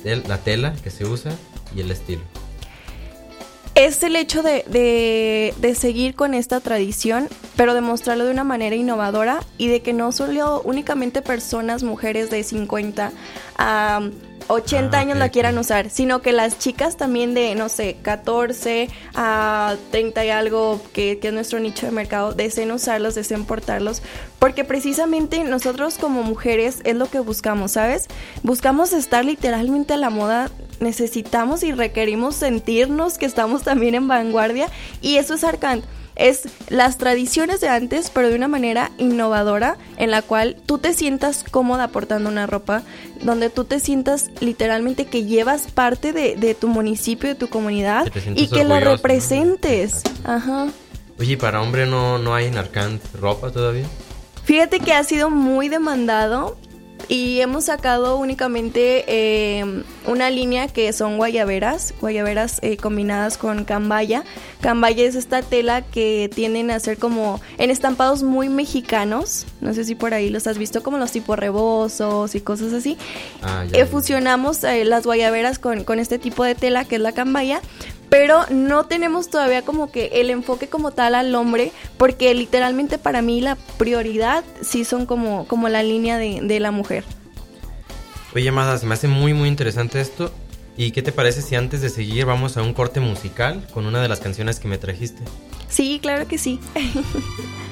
el, 0.05 0.23
la 0.29 0.39
tela 0.39 0.75
que 0.83 0.91
se 0.91 1.05
usa 1.05 1.33
y 1.75 1.81
el 1.81 1.91
estilo 1.91 2.23
es 3.85 4.03
el 4.03 4.17
hecho 4.17 4.43
de, 4.43 4.65
de, 4.69 5.55
de, 5.59 5.75
seguir 5.75 6.15
con 6.15 6.35
esta 6.35 6.61
tradición, 6.61 7.29
pero 7.57 7.75
demostrarlo 7.75 8.25
de 8.25 8.31
una 8.31 8.45
manera 8.45 8.77
innovadora 8.77 9.41
y 9.59 9.69
de 9.69 9.81
que 9.81 9.93
no 9.93 10.13
solo 10.13 10.63
únicamente 10.65 11.23
personas, 11.23 11.83
mujeres 11.83 12.31
de 12.31 12.43
50 12.43 13.13
a 13.59 14.01
80 14.49 14.97
Ah, 14.97 15.01
años 15.01 15.19
la 15.19 15.29
quieran 15.29 15.59
usar, 15.59 15.91
sino 15.91 16.23
que 16.23 16.33
las 16.33 16.59
chicas 16.59 16.97
también 16.97 17.35
de, 17.35 17.55
no 17.55 17.69
sé, 17.69 17.97
14 18.03 18.89
a 19.15 19.77
30 19.91 20.25
y 20.25 20.31
algo, 20.31 20.81
que, 20.93 21.19
que 21.19 21.29
es 21.29 21.35
nuestro 21.35 21.61
nicho 21.61 21.87
de 21.87 21.93
mercado, 21.93 22.33
deseen 22.33 22.71
usarlos, 22.73 23.15
deseen 23.15 23.45
portarlos, 23.45 24.03
porque 24.39 24.65
precisamente 24.65 25.45
nosotros 25.45 25.99
como 25.99 26.23
mujeres 26.23 26.81
es 26.85 26.97
lo 26.97 27.07
que 27.07 27.21
buscamos, 27.21 27.73
¿sabes? 27.73 28.07
Buscamos 28.43 28.93
estar 28.93 29.25
literalmente 29.25 29.95
a 29.95 29.97
la 29.97 30.11
moda, 30.11 30.51
necesitamos 30.83 31.63
y 31.63 31.73
requerimos 31.73 32.37
sentirnos 32.37 33.17
que 33.17 33.27
estamos 33.27 33.63
también 33.63 33.95
en 33.95 34.09
vanguardia, 34.09 34.69
y 35.01 35.17
eso 35.17 35.35
es 35.35 35.45
Arcand 35.45 35.83
es 36.17 36.43
las 36.69 36.99
tradiciones 36.99 37.61
de 37.61 37.69
antes, 37.69 38.11
pero 38.11 38.29
de 38.29 38.37
una 38.37 38.49
manera 38.49 38.91
innovadora, 38.99 39.77
en 39.97 40.11
la 40.11 40.23
cual 40.23 40.57
tú 40.67 40.79
te 40.79 40.93
sientas 40.93 41.45
cómoda 41.51 41.89
portando 41.89 42.29
una 42.29 42.47
ropa, 42.47 42.83
donde 43.23 43.51
tú 43.51 43.65
te 43.65 43.81
sientas 43.81 44.31
literalmente 44.41 45.07
que 45.07 45.25
llevas 45.25 45.69
parte 45.69 46.13
de, 46.13 46.37
de 46.37 46.55
tu 46.55 46.69
municipio, 46.69 47.29
de 47.31 47.35
tu 47.35 47.49
comunidad, 47.49 48.09
Que 48.09 48.33
y 48.35 48.49
que 48.49 48.65
lo 48.65 48.79
representes. 48.79 50.03
Ajá. 50.25 50.69
Oye, 51.19 51.33
¿y 51.33 51.37
para 51.37 51.63
hombre 51.63 51.87
no, 51.87 52.19
no 52.19 52.35
hay 52.35 52.47
en 52.47 52.59
Arcant 52.59 53.03
ropa 53.15 53.51
todavía? 53.51 53.87
Fíjate 54.45 54.81
que 54.81 54.93
ha 54.93 55.05
sido 55.05 55.31
muy 55.31 55.69
demandado 55.69 56.57
y 57.09 57.41
hemos 57.41 57.65
sacado 57.65 58.17
únicamente 58.17 59.05
eh, 59.07 59.85
una 60.07 60.31
línea 60.31 60.69
que 60.69 60.93
son 60.93 61.17
guayaberas, 61.17 61.95
guayaberas 62.01 62.59
eh, 62.63 62.77
combinadas 62.77 63.39
con 63.39 63.65
cambaya. 63.65 64.25
Cambaya 64.61 65.05
es 65.05 65.15
esta 65.15 65.43
tela 65.43 65.83
que 65.83 66.31
tienden 66.35 66.71
a 66.71 66.81
ser 66.81 66.99
como 66.99 67.41
en 67.59 67.71
estampados 67.71 68.23
muy 68.23 68.49
mexicanos. 68.49 69.47
No 69.61 69.75
sé 69.75 69.85
si 69.85 69.95
por 69.95 70.15
ahí 70.15 70.31
los 70.31 70.47
has 70.47 70.59
visto, 70.59 70.83
como 70.83 70.99
los 70.99 71.13
tipo 71.13 71.37
rebosos 71.37 72.35
y 72.35 72.41
cosas 72.41 72.73
así. 72.73 72.97
Ah, 73.43 73.65
ya, 73.71 73.81
Eh, 73.81 73.87
fusionamos 73.87 74.63
las 74.63 75.05
guayaberas 75.05 75.59
con, 75.59 75.85
con 75.85 75.99
este 75.99 76.19
tipo 76.19 76.45
de 76.45 76.55
tela 76.55 76.85
que 76.85 76.97
es 76.97 77.03
la 77.03 77.13
cambaya. 77.13 77.61
Pero 78.13 78.45
no 78.51 78.85
tenemos 78.85 79.31
todavía 79.31 79.63
como 79.63 79.91
que 79.91 80.11
el 80.13 80.29
enfoque 80.29 80.69
como 80.69 80.91
tal 80.91 81.15
al 81.15 81.35
hombre, 81.35 81.73
porque 81.97 82.35
literalmente 82.35 82.99
para 82.99 83.23
mí 83.23 83.41
la 83.41 83.57
prioridad 83.79 84.45
sí 84.61 84.85
son 84.85 85.07
como, 85.07 85.47
como 85.47 85.71
la 85.71 85.83
línea 85.83 86.19
de, 86.19 86.41
de 86.43 86.61
la 86.61 86.73
mujer. 86.73 87.05
Oye, 88.35 88.51
Amada, 88.51 88.77
se 88.77 88.85
me 88.85 88.93
hace 88.93 89.09
muy, 89.09 89.33
muy 89.33 89.49
interesante 89.49 89.99
esto. 89.99 90.31
¿Y 90.77 90.91
qué 90.91 91.01
te 91.01 91.11
parece 91.11 91.41
si 91.41 91.55
antes 91.55 91.81
de 91.81 91.89
seguir 91.89 92.27
vamos 92.27 92.59
a 92.59 92.63
un 92.63 92.75
corte 92.75 93.01
musical 93.01 93.67
con 93.73 93.87
una 93.87 94.03
de 94.03 94.09
las 94.09 94.21
canciones 94.21 94.61
que 94.61 94.69
me 94.69 94.77
trajiste? 94.77 95.23
Sí, 95.71 95.99
claro 96.03 96.29
que 96.29 96.37
sí. 96.37 96.61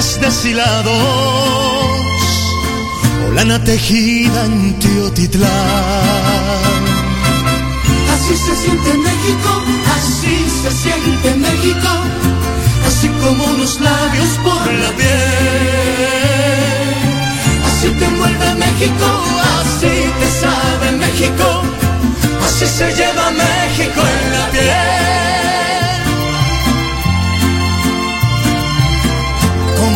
calientes 0.00 0.20
deshilados 0.20 0.94
o 3.26 3.58
tejida 3.64 4.44
en 4.46 4.78
Teotitlán. 4.78 5.50
Así 8.14 8.34
se 8.36 8.56
siente 8.56 8.94
México, 8.94 9.62
así 9.96 10.46
se 10.62 10.70
siente 10.70 11.34
México, 11.36 11.88
así 12.86 13.08
como 13.08 13.44
unos 13.44 13.80
labios 13.80 14.28
por 14.42 14.72
la 14.72 14.90
piel. 14.96 15.08
Así 17.66 17.88
te 17.98 18.04
envuelve 18.04 18.54
México, 18.54 19.06
así 19.60 19.94
te 20.20 20.28
sabe 20.40 20.92
México, 20.92 21.62
así 22.46 22.66
se 22.66 22.86
lleva 22.94 23.30
México 23.30 24.00
en 24.00 24.32
la 24.32 24.50
piel. 24.50 25.29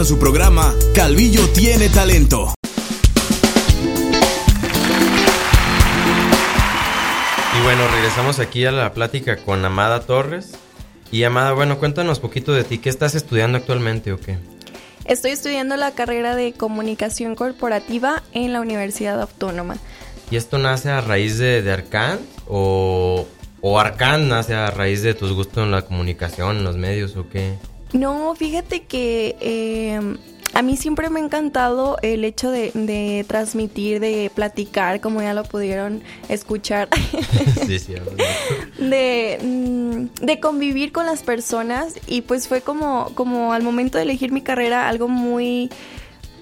A 0.00 0.04
su 0.04 0.18
programa 0.18 0.74
Calvillo 0.94 1.46
tiene 1.50 1.90
talento. 1.90 2.54
Y 7.58 7.62
bueno, 7.62 7.86
regresamos 7.88 8.38
aquí 8.38 8.64
a 8.64 8.72
la 8.72 8.94
plática 8.94 9.36
con 9.36 9.62
Amada 9.62 10.00
Torres. 10.00 10.52
Y 11.12 11.24
Amada, 11.24 11.52
bueno, 11.52 11.78
cuéntanos 11.78 12.18
poquito 12.18 12.54
de 12.54 12.64
ti. 12.64 12.78
¿Qué 12.78 12.88
estás 12.88 13.14
estudiando 13.14 13.58
actualmente 13.58 14.12
o 14.12 14.18
qué? 14.18 14.38
Estoy 15.04 15.32
estudiando 15.32 15.76
la 15.76 15.90
carrera 15.90 16.34
de 16.34 16.54
comunicación 16.54 17.34
corporativa 17.34 18.22
en 18.32 18.54
la 18.54 18.62
Universidad 18.62 19.20
Autónoma. 19.20 19.76
¿Y 20.30 20.36
esto 20.36 20.56
nace 20.58 20.88
a 20.88 21.02
raíz 21.02 21.36
de, 21.36 21.60
de 21.60 21.72
Arcan? 21.72 22.20
¿O, 22.46 23.26
¿O 23.60 23.78
Arcan 23.78 24.28
nace 24.28 24.54
a 24.54 24.70
raíz 24.70 25.02
de 25.02 25.12
tus 25.12 25.32
gustos 25.32 25.64
en 25.64 25.72
la 25.72 25.82
comunicación, 25.82 26.58
en 26.58 26.64
los 26.64 26.76
medios 26.76 27.16
o 27.16 27.28
qué? 27.28 27.58
No, 27.92 28.34
fíjate 28.34 28.84
que 28.84 29.36
eh, 29.40 30.00
a 30.52 30.62
mí 30.62 30.76
siempre 30.76 31.10
me 31.10 31.20
ha 31.20 31.24
encantado 31.24 31.96
el 32.02 32.24
hecho 32.24 32.50
de, 32.50 33.24
transmitir, 33.26 34.00
de 34.00 34.30
platicar, 34.34 35.00
como 35.00 35.22
ya 35.22 35.34
lo 35.34 35.44
pudieron 35.44 36.02
escuchar. 36.28 36.88
sí, 37.66 37.78
sí, 37.78 37.94
de, 38.78 39.38
mm, 39.42 40.24
de 40.24 40.40
convivir 40.40 40.92
con 40.92 41.06
las 41.06 41.22
personas 41.22 41.94
y 42.06 42.22
pues 42.22 42.48
fue 42.48 42.62
como, 42.62 43.12
como 43.14 43.52
al 43.52 43.62
momento 43.62 43.98
de 43.98 44.04
elegir 44.04 44.32
mi 44.32 44.42
carrera 44.42 44.88
algo 44.88 45.08
muy, 45.08 45.70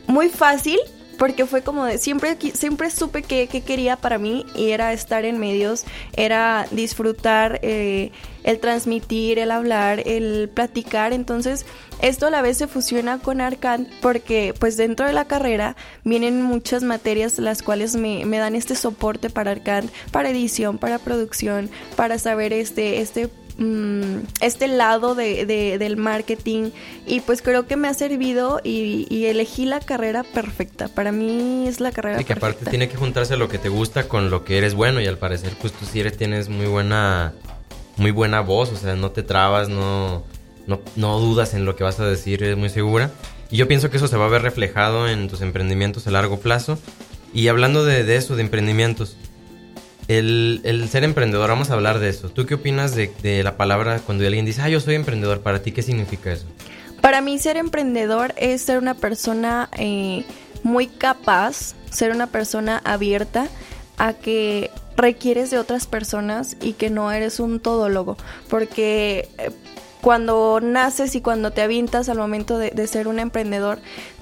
muy 0.07 0.29
fácil 0.29 0.79
porque 1.19 1.45
fue 1.47 1.63
como 1.63 1.85
de 1.85 1.99
siempre 1.99 2.39
siempre 2.55 2.91
supe 2.91 3.23
que, 3.23 3.49
quería 3.49 3.97
para 3.97 4.19
mí 4.19 4.47
y 4.55 4.71
era 4.71 4.93
estar 4.93 5.25
en 5.25 5.39
medios 5.39 5.85
era 6.17 6.67
disfrutar 6.71 7.59
eh, 7.63 8.13
el 8.45 8.61
transmitir 8.61 9.39
el 9.39 9.51
hablar 9.51 10.01
el 10.07 10.49
platicar. 10.49 11.13
Entonces 11.13 11.67
esto 12.01 12.29
a 12.29 12.31
la 12.31 12.41
vez 12.41 12.57
se 12.57 12.69
fusiona 12.69 13.19
con 13.19 13.41
Arcan 13.41 13.89
porque 14.01 14.55
pues 14.59 14.77
dentro 14.77 15.07
de 15.07 15.13
la 15.13 15.27
carrera 15.27 15.77
vienen 16.05 16.43
muchas 16.43 16.83
materias 16.85 17.39
las 17.39 17.63
cuales 17.63 17.97
me, 17.97 18.25
me 18.25 18.39
dan 18.39 18.55
este 18.55 18.77
soporte 18.77 19.29
para 19.29 19.51
Arcan 19.51 19.91
para 20.13 20.31
edición 20.31 20.79
para 20.79 20.99
producción 20.99 21.69
para 21.97 22.19
saber 22.19 22.53
este 22.53 23.01
este 23.01 23.29
Mm, 23.61 24.21
este 24.41 24.69
lado 24.69 25.17
de, 25.17 25.45
del 25.45 25.97
marketing 25.97 26.71
y 27.09 27.19
pues 27.19 27.43
creo 27.43 27.67
que 27.67 27.75
me 27.75 27.89
ha 27.89 27.95
servido 27.95 28.61
y, 28.63 29.25
elegí 29.27 29.65
la 29.65 29.81
carrera 29.81 30.23
perfecta. 30.23 30.87
Para 30.87 31.11
mí 31.11 31.67
es 31.67 31.81
la 31.81 31.91
carrera 31.91 32.19
perfecta. 32.19 32.33
Y 32.33 32.37
que 32.37 32.47
aparte 32.47 32.71
tiene 32.71 32.89
que 32.89 32.97
juntarse 32.97 33.37
lo 33.37 33.49
que 33.49 33.59
te 33.59 33.69
gusta 33.69 34.07
con 34.07 34.31
lo 34.31 34.45
que 34.45 34.59
eres 34.59 34.75
bueno 34.75 35.01
y 35.01 35.09
al 35.09 35.19
parecer 35.19 35.55
pues 35.61 35.73
tú 35.73 35.87
sí 35.87 35.99
eres, 35.99 36.17
tienes 36.17 36.49
muy 36.49 36.67
buena, 36.67 37.35
muy 37.97 38.13
buena 38.13 38.43
voz, 38.43 38.71
o 38.71 38.77
sea, 38.77 38.95
no 38.95 39.11
te 39.11 39.25
trabas, 39.25 39.69
no, 39.69 40.23
no, 40.69 40.81
no 40.95 41.19
dudas 41.19 41.53
en 41.55 41.65
lo 41.65 41.75
que 41.75 41.83
vas 41.83 41.99
a 41.99 42.07
decir, 42.07 42.45
eres 42.45 42.57
muy 42.57 42.69
segura. 42.69 43.11
Y 43.51 43.57
yo 43.57 43.67
pienso 43.67 43.91
que 43.91 43.97
eso 43.97 44.07
se 44.07 44.17
va 44.17 44.27
a 44.27 44.29
ver 44.29 44.43
reflejado 44.43 45.09
en 45.09 45.27
tus 45.27 45.41
emprendimientos 45.41 46.07
a 46.07 46.13
largo 46.13 46.39
plazo. 46.39 46.79
Y 47.35 47.49
hablando 47.49 47.85
de, 47.85 48.05
de 48.05 48.17
eso, 48.17 48.37
de 48.37 48.43
emprendimientos, 48.43 49.17
el, 50.09 50.89
ser 50.91 51.05
emprendedor, 51.05 51.51
vamos 51.51 51.71
a 51.71 51.75
hablar 51.75 51.99
de 51.99 52.09
eso. 52.09 52.31
¿Tú 52.31 52.47
qué 52.47 52.55
opinas 52.55 52.95
de, 52.95 53.43
la 53.45 53.57
palabra 53.57 54.01
cuando 54.01 54.27
alguien 54.27 54.47
dice, 54.47 54.63
ah, 54.63 54.69
yo 54.69 54.81
soy 54.81 54.95
emprendedor? 54.95 55.41
¿Para 55.41 55.63
ti 55.63 55.73
qué 55.73 55.83
significa 55.83 56.33
eso? 56.33 56.47
Para 57.01 57.21
mí 57.21 57.39
ser 57.39 57.57
emprendedor 57.57 58.35
es 58.37 58.63
ser 58.63 58.79
una 58.79 58.95
persona 58.95 59.69
eh, 59.79 60.25
muy 60.63 60.89
capaz, 60.89 61.75
ser 61.91 62.11
una 62.11 62.27
persona 62.27 62.81
abierta 62.85 63.49
a 63.99 64.15
que 64.15 64.71
requieres 64.97 65.51
de 65.51 65.59
otras 65.59 65.87
personas 65.87 66.57
y 66.61 66.73
que 66.73 66.91
no 66.91 67.13
eres 67.13 67.39
un 67.39 67.61
todólogo. 67.61 68.17
Porque 68.49 69.29
eh, 69.39 69.51
cuando 70.01 70.61
naces 70.63 71.15
y 71.15 71.21
cuando 71.21 71.53
te 71.53 71.61
avientas 71.61 72.09
al 72.09 72.19
momento 72.19 72.59
de 72.59 72.87
ser 72.87 73.09
un 73.09 73.19
emprendedor, 73.19 73.79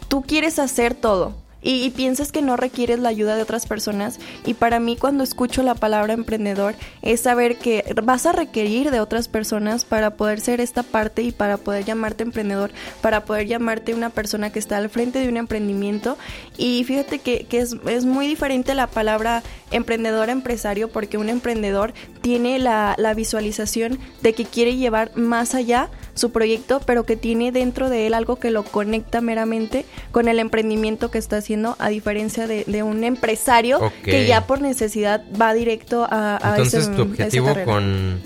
tú 0.08 0.22
quieres 0.22 0.58
hacer 0.58 0.94
todo 0.94 1.45
y, 1.62 1.90
piensas 1.90 2.32
que 2.32 2.42
no 2.42 2.56
requieres 2.56 3.00
la 3.00 3.08
ayuda 3.08 3.36
de 3.36 3.42
otras 3.42 3.66
personas. 3.66 4.18
Y 4.44 4.54
para 4.54 4.78
mí 4.80 4.96
cuando 4.96 5.24
escucho 5.24 5.62
la 5.62 5.74
palabra 5.74 6.12
emprendedor 6.12 6.74
es 7.02 7.20
saber 7.20 7.58
que 7.58 7.84
vas 8.04 8.26
a 8.26 8.32
requerir 8.32 8.90
de 8.90 9.00
otras 9.00 9.28
personas 9.28 9.84
para 9.84 10.10
poder 10.16 10.40
ser 10.40 10.60
esta 10.60 10.82
parte 10.82 11.22
y 11.22 11.32
para 11.32 11.56
poder 11.56 11.84
llamarte 11.84 12.22
emprendedor, 12.22 12.70
para 13.00 13.24
poder 13.24 13.46
llamarte 13.46 13.94
una 13.94 14.10
persona 14.10 14.50
que 14.50 14.58
está 14.58 14.76
al 14.76 14.90
frente 14.90 15.18
de 15.18 15.28
un 15.28 15.36
emprendimiento. 15.36 16.16
Y 16.56 16.84
fíjate 16.84 17.18
que, 17.18 17.46
es, 17.50 17.76
es, 17.86 18.04
muy 18.04 18.26
diferente 18.26 18.74
la 18.74 18.86
palabra 18.86 19.42
emprendedor 19.70 20.28
empresario 20.28 20.88
porque 20.88 21.18
un 21.18 21.28
emprendedor 21.28 21.92
tiene 22.20 22.58
la, 22.58 22.94
la 22.98 23.14
visualización 23.14 23.98
de 24.22 24.34
que 24.34 24.44
quiere 24.44 24.76
llevar 24.76 25.16
más 25.16 25.54
allá 25.54 25.90
su 26.16 26.32
proyecto, 26.32 26.80
pero 26.84 27.04
que 27.04 27.16
tiene 27.16 27.52
dentro 27.52 27.88
de 27.88 28.06
él 28.06 28.14
algo 28.14 28.36
que 28.36 28.50
lo 28.50 28.64
conecta 28.64 29.20
meramente 29.20 29.84
con 30.10 30.26
el 30.26 30.40
emprendimiento 30.40 31.10
que 31.10 31.18
está 31.18 31.36
haciendo, 31.36 31.76
a 31.78 31.88
diferencia 31.88 32.46
de, 32.46 32.64
un 32.82 33.04
empresario 33.04 33.92
que 34.02 34.26
ya 34.26 34.46
por 34.46 34.60
necesidad 34.60 35.22
va 35.40 35.54
directo 35.54 36.06
a, 36.08 36.38
a 36.42 36.56
Entonces, 36.56 36.94
tu 36.94 37.02
objetivo 37.02 37.54
con... 37.64 38.20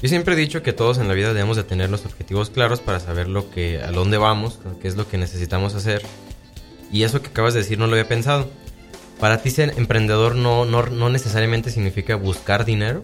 Yo 0.00 0.08
siempre 0.08 0.34
he 0.34 0.36
dicho 0.36 0.62
que 0.62 0.72
todos 0.72 0.98
en 0.98 1.08
la 1.08 1.14
vida 1.14 1.32
debemos 1.32 1.56
de 1.56 1.64
tener 1.64 1.90
los 1.90 2.04
objetivos 2.04 2.50
claros 2.50 2.80
para 2.80 3.00
saber 3.00 3.28
lo 3.28 3.50
que, 3.50 3.82
a 3.82 3.90
dónde 3.90 4.16
vamos, 4.16 4.60
qué 4.80 4.86
es 4.86 4.96
lo 4.96 5.08
que 5.08 5.18
necesitamos 5.18 5.74
hacer. 5.74 6.02
Y 6.92 7.02
eso 7.02 7.20
que 7.20 7.28
acabas 7.28 7.54
de 7.54 7.60
decir 7.60 7.78
no 7.78 7.86
lo 7.86 7.94
había 7.94 8.06
pensado. 8.06 8.48
Para 9.18 9.42
ti 9.42 9.50
ser 9.50 9.74
emprendedor 9.76 10.36
no, 10.36 10.64
no, 10.64 10.86
no 10.86 11.10
necesariamente 11.10 11.72
significa 11.72 12.14
buscar 12.14 12.64
dinero. 12.64 13.02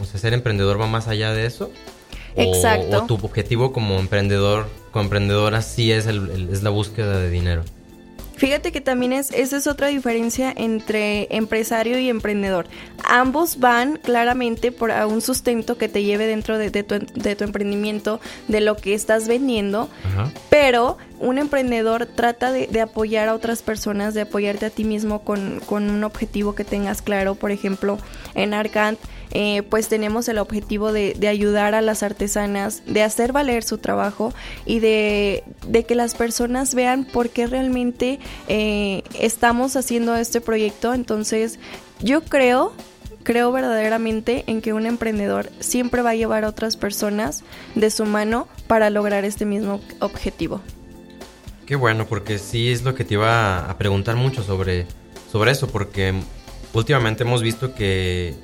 O 0.00 0.04
sea, 0.04 0.18
ser 0.18 0.34
emprendedor 0.34 0.80
va 0.80 0.88
más 0.88 1.06
allá 1.06 1.32
de 1.32 1.46
eso. 1.46 1.70
Exacto. 2.36 3.04
O, 3.04 3.06
tu 3.06 3.14
objetivo 3.14 3.72
como 3.72 3.98
emprendedor, 3.98 4.68
como 4.90 5.04
emprendedora, 5.04 5.62
sí 5.62 5.92
es, 5.92 6.06
el, 6.06 6.48
es 6.52 6.62
la 6.62 6.70
búsqueda 6.70 7.18
de 7.18 7.30
dinero. 7.30 7.62
Fíjate 8.36 8.72
que 8.72 8.80
también 8.80 9.12
es, 9.12 9.30
esa 9.30 9.56
es 9.56 9.66
otra 9.66 9.88
diferencia 9.88 10.52
entre 10.56 11.28
empresario 11.30 11.98
y 11.98 12.10
emprendedor. 12.10 12.66
Ambos 13.04 13.60
van 13.60 13.96
claramente 13.96 14.72
por 14.72 14.90
un 14.90 15.20
sustento 15.20 15.78
que 15.78 15.88
te 15.88 16.02
lleve 16.02 16.26
dentro 16.26 16.58
de, 16.58 16.70
tu, 16.70 16.98
de 16.98 17.36
tu, 17.36 17.44
emprendimiento, 17.44 18.20
de 18.48 18.60
lo 18.60 18.76
que 18.76 18.94
estás 18.94 19.28
vendiendo, 19.28 19.88
pero 20.50 20.98
un 21.20 21.38
emprendedor 21.38 22.06
trata 22.06 22.52
de, 22.52 22.80
apoyar 22.80 23.28
a 23.28 23.34
otras 23.34 23.62
personas, 23.62 24.14
de 24.14 24.22
apoyarte 24.22 24.66
a 24.66 24.70
ti 24.70 24.84
mismo 24.84 25.20
con, 25.20 25.60
con 25.66 25.90
un 25.90 26.04
objetivo 26.04 26.54
que 26.54 26.64
tengas 26.64 27.02
claro. 27.02 27.34
Por 27.34 27.50
ejemplo, 27.50 27.98
en 28.34 28.54
Arcant 28.54 28.98
eh, 29.36 29.64
pues 29.68 29.88
tenemos 29.88 30.28
el 30.28 30.38
objetivo 30.38 30.92
de, 30.92 31.16
ayudar 31.28 31.74
a 31.74 31.80
las 31.80 32.04
artesanas, 32.04 32.82
de 32.86 33.02
hacer 33.02 33.32
valer 33.32 33.64
su 33.64 33.78
trabajo 33.78 34.32
y 34.64 34.78
de, 34.78 35.42
que 35.86 35.94
las 35.96 36.14
personas 36.14 36.74
vean 36.74 37.04
por 37.04 37.30
qué 37.30 37.48
realmente 37.48 38.20
eh, 38.46 39.02
estamos 39.18 39.74
haciendo 39.74 40.14
este 40.14 40.40
proyecto. 40.40 40.94
Entonces, 40.94 41.58
yo 42.00 42.22
creo 42.22 42.72
creo 43.24 43.50
verdaderamente 43.52 44.44
en 44.46 44.60
que 44.60 44.74
un 44.74 44.84
emprendedor 44.84 45.50
siempre 45.58 46.02
va 46.02 46.10
a 46.10 46.14
llevar 46.14 46.44
a 46.44 46.48
otras 46.48 46.76
personas 46.76 47.42
de 47.74 47.90
su 47.90 48.04
mano 48.04 48.48
para 48.66 48.90
lograr 48.90 49.24
este 49.24 49.46
mismo 49.46 49.80
objetivo. 49.98 50.60
Qué 51.66 51.76
bueno, 51.76 52.06
porque 52.06 52.38
sí 52.38 52.70
es 52.70 52.82
lo 52.82 52.94
que 52.94 53.04
te 53.04 53.14
iba 53.14 53.70
a 53.70 53.78
preguntar 53.78 54.16
mucho 54.16 54.42
sobre, 54.42 54.86
sobre 55.30 55.52
eso, 55.52 55.68
porque 55.68 56.14
últimamente 56.72 57.22
hemos 57.22 57.42
visto 57.42 57.74
que 57.74 58.34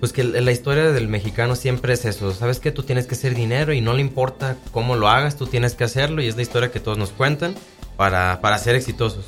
pues 0.00 0.14
que 0.14 0.24
la 0.24 0.50
historia 0.50 0.92
del 0.92 1.08
mexicano 1.08 1.54
siempre 1.54 1.92
es 1.92 2.06
eso. 2.06 2.32
Sabes 2.32 2.58
que 2.58 2.72
tú 2.72 2.82
tienes 2.82 3.06
que 3.06 3.14
hacer 3.14 3.34
dinero 3.34 3.74
y 3.74 3.82
no 3.82 3.92
le 3.92 4.00
importa 4.00 4.56
cómo 4.72 4.96
lo 4.96 5.08
hagas, 5.08 5.36
tú 5.36 5.46
tienes 5.46 5.74
que 5.74 5.84
hacerlo 5.84 6.22
y 6.22 6.26
es 6.26 6.36
la 6.36 6.42
historia 6.42 6.70
que 6.70 6.80
todos 6.80 6.96
nos 6.96 7.10
cuentan 7.10 7.54
para, 7.98 8.40
para 8.40 8.56
ser 8.56 8.76
exitosos. 8.76 9.26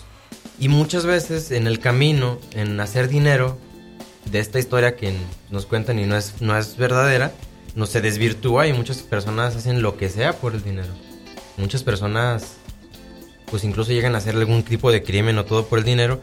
Y 0.59 0.69
muchas 0.69 1.05
veces 1.05 1.51
en 1.51 1.67
el 1.67 1.79
camino, 1.79 2.39
en 2.55 2.81
hacer 2.81 3.09
dinero, 3.09 3.59
de 4.31 4.39
esta 4.39 4.59
historia 4.59 4.97
que 4.97 5.13
nos 5.51 5.67
cuentan 5.67 5.99
y 5.99 6.07
no 6.07 6.17
es, 6.17 6.41
no 6.41 6.57
es 6.57 6.77
verdadera, 6.77 7.33
no 7.75 7.87
se 7.87 8.01
desvirtúa 8.01 8.67
y 8.67 8.73
muchas 8.73 8.99
personas 8.99 9.57
hacen 9.57 9.83
lo 9.83 9.97
que 9.97 10.09
sea 10.09 10.33
por 10.35 10.55
el 10.55 10.63
dinero. 10.63 10.93
Muchas 11.59 11.83
personas 11.83 12.57
pues 13.53 13.63
incluso 13.63 13.93
llegan 13.93 14.17
a 14.17 14.19
hacer 14.19 14.35
algún 14.35 14.65
tipo 14.65 14.91
de 14.91 15.05
crimen 15.05 15.39
o 15.39 15.45
todo 15.45 15.67
por 15.67 15.79
el 15.79 15.85
dinero 15.85 16.21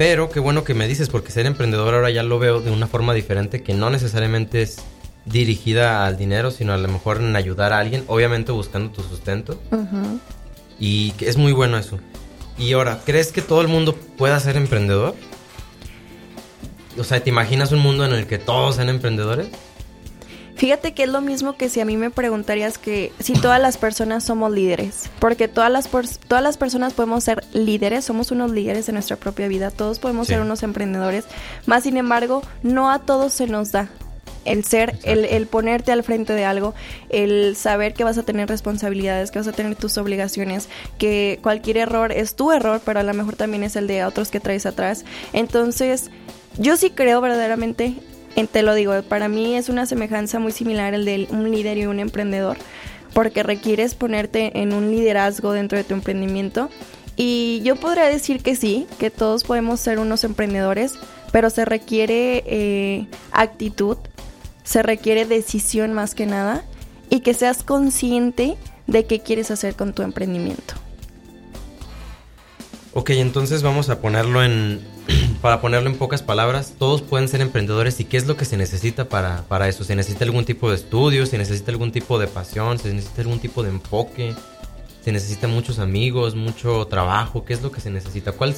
pero 0.00 0.30
qué 0.30 0.40
bueno 0.40 0.64
que 0.64 0.72
me 0.72 0.88
dices, 0.88 1.10
porque 1.10 1.30
ser 1.30 1.44
emprendedor 1.44 1.92
ahora 1.92 2.08
ya 2.08 2.22
lo 2.22 2.38
veo 2.38 2.62
de 2.62 2.70
una 2.70 2.86
forma 2.86 3.12
diferente, 3.12 3.62
que 3.62 3.74
no 3.74 3.90
necesariamente 3.90 4.62
es 4.62 4.78
dirigida 5.26 6.06
al 6.06 6.16
dinero, 6.16 6.50
sino 6.50 6.72
a 6.72 6.78
lo 6.78 6.88
mejor 6.88 7.18
en 7.18 7.36
ayudar 7.36 7.74
a 7.74 7.80
alguien, 7.80 8.04
obviamente 8.06 8.50
buscando 8.50 8.92
tu 8.92 9.02
sustento. 9.02 9.60
Y 10.78 11.12
es 11.20 11.36
muy 11.36 11.52
bueno 11.52 11.76
eso. 11.76 11.98
Y 12.56 12.72
ahora, 12.72 13.02
¿crees 13.04 13.30
que 13.30 13.42
todo 13.42 13.60
el 13.60 13.68
mundo 13.68 13.94
pueda 13.94 14.40
ser 14.40 14.56
emprendedor? 14.56 15.14
O 16.96 17.04
sea, 17.04 17.22
¿te 17.22 17.28
imaginas 17.28 17.70
un 17.70 17.80
mundo 17.80 18.06
en 18.06 18.12
el 18.12 18.26
que 18.26 18.38
todos 18.38 18.76
sean 18.76 18.88
emprendedores? 18.88 19.48
Fíjate 20.60 20.92
que 20.92 21.04
es 21.04 21.08
lo 21.08 21.22
mismo 21.22 21.56
que 21.56 21.70
si 21.70 21.80
a 21.80 21.86
mí 21.86 21.96
me 21.96 22.10
preguntarías 22.10 22.76
que 22.76 23.14
si 23.18 23.32
todas 23.32 23.58
las 23.62 23.78
personas 23.78 24.24
somos 24.24 24.52
líderes, 24.52 25.08
porque 25.18 25.48
todas 25.48 25.72
las, 25.72 25.88
todas 26.28 26.44
las 26.44 26.58
personas 26.58 26.92
podemos 26.92 27.24
ser 27.24 27.42
líderes, 27.54 28.04
somos 28.04 28.30
unos 28.30 28.50
líderes 28.50 28.86
en 28.90 28.96
nuestra 28.96 29.16
propia 29.16 29.48
vida, 29.48 29.70
todos 29.70 29.98
podemos 29.98 30.28
ser 30.28 30.42
unos 30.42 30.62
emprendedores, 30.62 31.24
más 31.64 31.84
sin 31.84 31.96
embargo, 31.96 32.42
no 32.62 32.90
a 32.90 32.98
todos 32.98 33.32
se 33.32 33.46
nos 33.46 33.72
da 33.72 33.88
el 34.44 34.62
ser, 34.66 34.98
el, 35.02 35.24
el, 35.24 35.46
ponerte 35.46 35.92
al 35.92 36.02
frente 36.02 36.34
de 36.34 36.44
algo, 36.44 36.74
el 37.08 37.56
saber 37.56 37.94
que 37.94 38.04
vas 38.04 38.18
a 38.18 38.22
tener 38.22 38.46
responsabilidades, 38.46 39.30
que 39.30 39.38
vas 39.38 39.48
a 39.48 39.52
tener 39.52 39.76
tus 39.76 39.96
obligaciones, 39.96 40.68
que 40.98 41.38
cualquier 41.42 41.78
error 41.78 42.12
es 42.12 42.34
tu 42.34 42.52
error, 42.52 42.82
pero 42.84 43.00
a 43.00 43.02
lo 43.02 43.14
mejor 43.14 43.34
también 43.34 43.62
es 43.62 43.76
el 43.76 43.86
de 43.86 44.04
otros 44.04 44.30
que 44.30 44.40
traes 44.40 44.66
atrás. 44.66 45.06
Entonces, 45.32 46.10
yo 46.58 46.76
sí 46.76 46.90
creo 46.90 47.22
verdaderamente 47.22 47.94
te 48.52 48.62
lo 48.62 48.74
digo, 48.74 49.02
para 49.02 49.28
mí 49.28 49.56
es 49.56 49.68
una 49.68 49.86
semejanza 49.86 50.38
muy 50.38 50.52
similar 50.52 50.94
el 50.94 51.04
de 51.04 51.28
un 51.30 51.50
líder 51.50 51.78
y 51.78 51.86
un 51.86 52.00
emprendedor, 52.00 52.56
porque 53.12 53.42
requieres 53.42 53.94
ponerte 53.94 54.60
en 54.60 54.72
un 54.72 54.90
liderazgo 54.90 55.52
dentro 55.52 55.78
de 55.78 55.84
tu 55.84 55.94
emprendimiento. 55.94 56.70
Y 57.16 57.60
yo 57.64 57.76
podría 57.76 58.06
decir 58.06 58.42
que 58.42 58.56
sí, 58.56 58.86
que 58.98 59.10
todos 59.10 59.44
podemos 59.44 59.80
ser 59.80 59.98
unos 59.98 60.24
emprendedores, 60.24 60.94
pero 61.32 61.50
se 61.50 61.64
requiere 61.64 62.42
eh, 62.46 63.06
actitud, 63.32 63.98
se 64.64 64.82
requiere 64.82 65.26
decisión 65.26 65.92
más 65.92 66.14
que 66.14 66.26
nada, 66.26 66.64
y 67.10 67.20
que 67.20 67.34
seas 67.34 67.62
consciente 67.62 68.56
de 68.86 69.04
qué 69.04 69.20
quieres 69.20 69.50
hacer 69.50 69.74
con 69.74 69.92
tu 69.92 70.02
emprendimiento. 70.02 70.74
Ok, 72.92 73.10
entonces 73.10 73.62
vamos 73.62 73.88
a 73.88 74.00
ponerlo 74.00 74.42
en, 74.42 74.80
para 75.40 75.60
ponerlo 75.60 75.88
en 75.88 75.96
pocas 75.96 76.22
palabras, 76.22 76.74
todos 76.78 77.02
pueden 77.02 77.28
ser 77.28 77.40
emprendedores 77.40 77.98
y 78.00 78.04
qué 78.04 78.16
es 78.16 78.26
lo 78.26 78.36
que 78.36 78.44
se 78.44 78.56
necesita 78.56 79.08
para, 79.08 79.42
para 79.48 79.68
eso. 79.68 79.84
¿Se 79.84 79.96
necesita 79.96 80.24
algún 80.24 80.44
tipo 80.44 80.68
de 80.68 80.76
estudio? 80.76 81.24
¿Se 81.26 81.38
necesita 81.38 81.70
algún 81.70 81.92
tipo 81.92 82.18
de 82.18 82.26
pasión? 82.26 82.78
¿Se 82.78 82.92
necesita 82.92 83.22
algún 83.22 83.40
tipo 83.40 83.62
de 83.62 83.70
enfoque? 83.70 84.34
¿Se 85.02 85.12
necesita 85.12 85.48
muchos 85.48 85.78
amigos, 85.78 86.34
mucho 86.34 86.86
trabajo? 86.86 87.44
¿Qué 87.44 87.54
es 87.54 87.62
lo 87.62 87.72
que 87.72 87.80
se 87.80 87.90
necesita? 87.90 88.32
¿Cuál, 88.32 88.54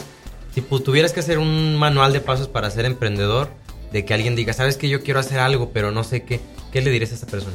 si 0.54 0.60
tuvieras 0.60 1.12
que 1.12 1.20
hacer 1.20 1.38
un 1.38 1.76
manual 1.76 2.12
de 2.12 2.20
pasos 2.20 2.48
para 2.48 2.68
ser 2.70 2.84
emprendedor, 2.84 3.48
de 3.92 4.04
que 4.04 4.14
alguien 4.14 4.34
diga, 4.34 4.52
sabes 4.52 4.76
que 4.76 4.88
yo 4.88 5.02
quiero 5.02 5.20
hacer 5.20 5.38
algo, 5.38 5.70
pero 5.72 5.92
no 5.92 6.02
sé 6.02 6.24
qué, 6.24 6.40
¿qué 6.72 6.80
le 6.80 6.90
dirías 6.90 7.12
a 7.12 7.14
esa 7.14 7.26
persona? 7.26 7.54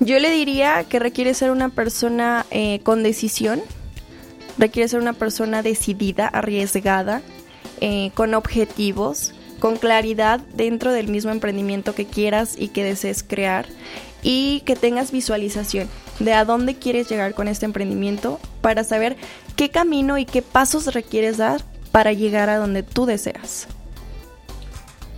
Yo 0.00 0.18
le 0.18 0.30
diría 0.30 0.84
que 0.84 0.98
requiere 0.98 1.34
ser 1.34 1.50
una 1.50 1.68
persona 1.68 2.46
eh, 2.50 2.80
con 2.82 3.02
decisión, 3.02 3.60
requiere 4.56 4.88
ser 4.88 5.00
una 5.00 5.12
persona 5.12 5.62
decidida, 5.62 6.26
arriesgada, 6.26 7.22
eh, 7.86 8.12
con 8.14 8.32
objetivos, 8.32 9.34
con 9.58 9.76
claridad 9.76 10.40
dentro 10.54 10.90
del 10.90 11.08
mismo 11.08 11.32
emprendimiento 11.32 11.94
que 11.94 12.06
quieras 12.06 12.54
y 12.56 12.68
que 12.68 12.82
desees 12.82 13.22
crear 13.22 13.66
y 14.22 14.62
que 14.64 14.74
tengas 14.74 15.12
visualización 15.12 15.86
de 16.18 16.32
a 16.32 16.46
dónde 16.46 16.76
quieres 16.76 17.10
llegar 17.10 17.34
con 17.34 17.46
este 17.46 17.66
emprendimiento 17.66 18.40
para 18.62 18.84
saber 18.84 19.18
qué 19.54 19.68
camino 19.68 20.16
y 20.16 20.24
qué 20.24 20.40
pasos 20.40 20.94
requieres 20.94 21.36
dar 21.36 21.60
para 21.92 22.14
llegar 22.14 22.48
a 22.48 22.56
donde 22.56 22.84
tú 22.84 23.04
deseas. 23.04 23.66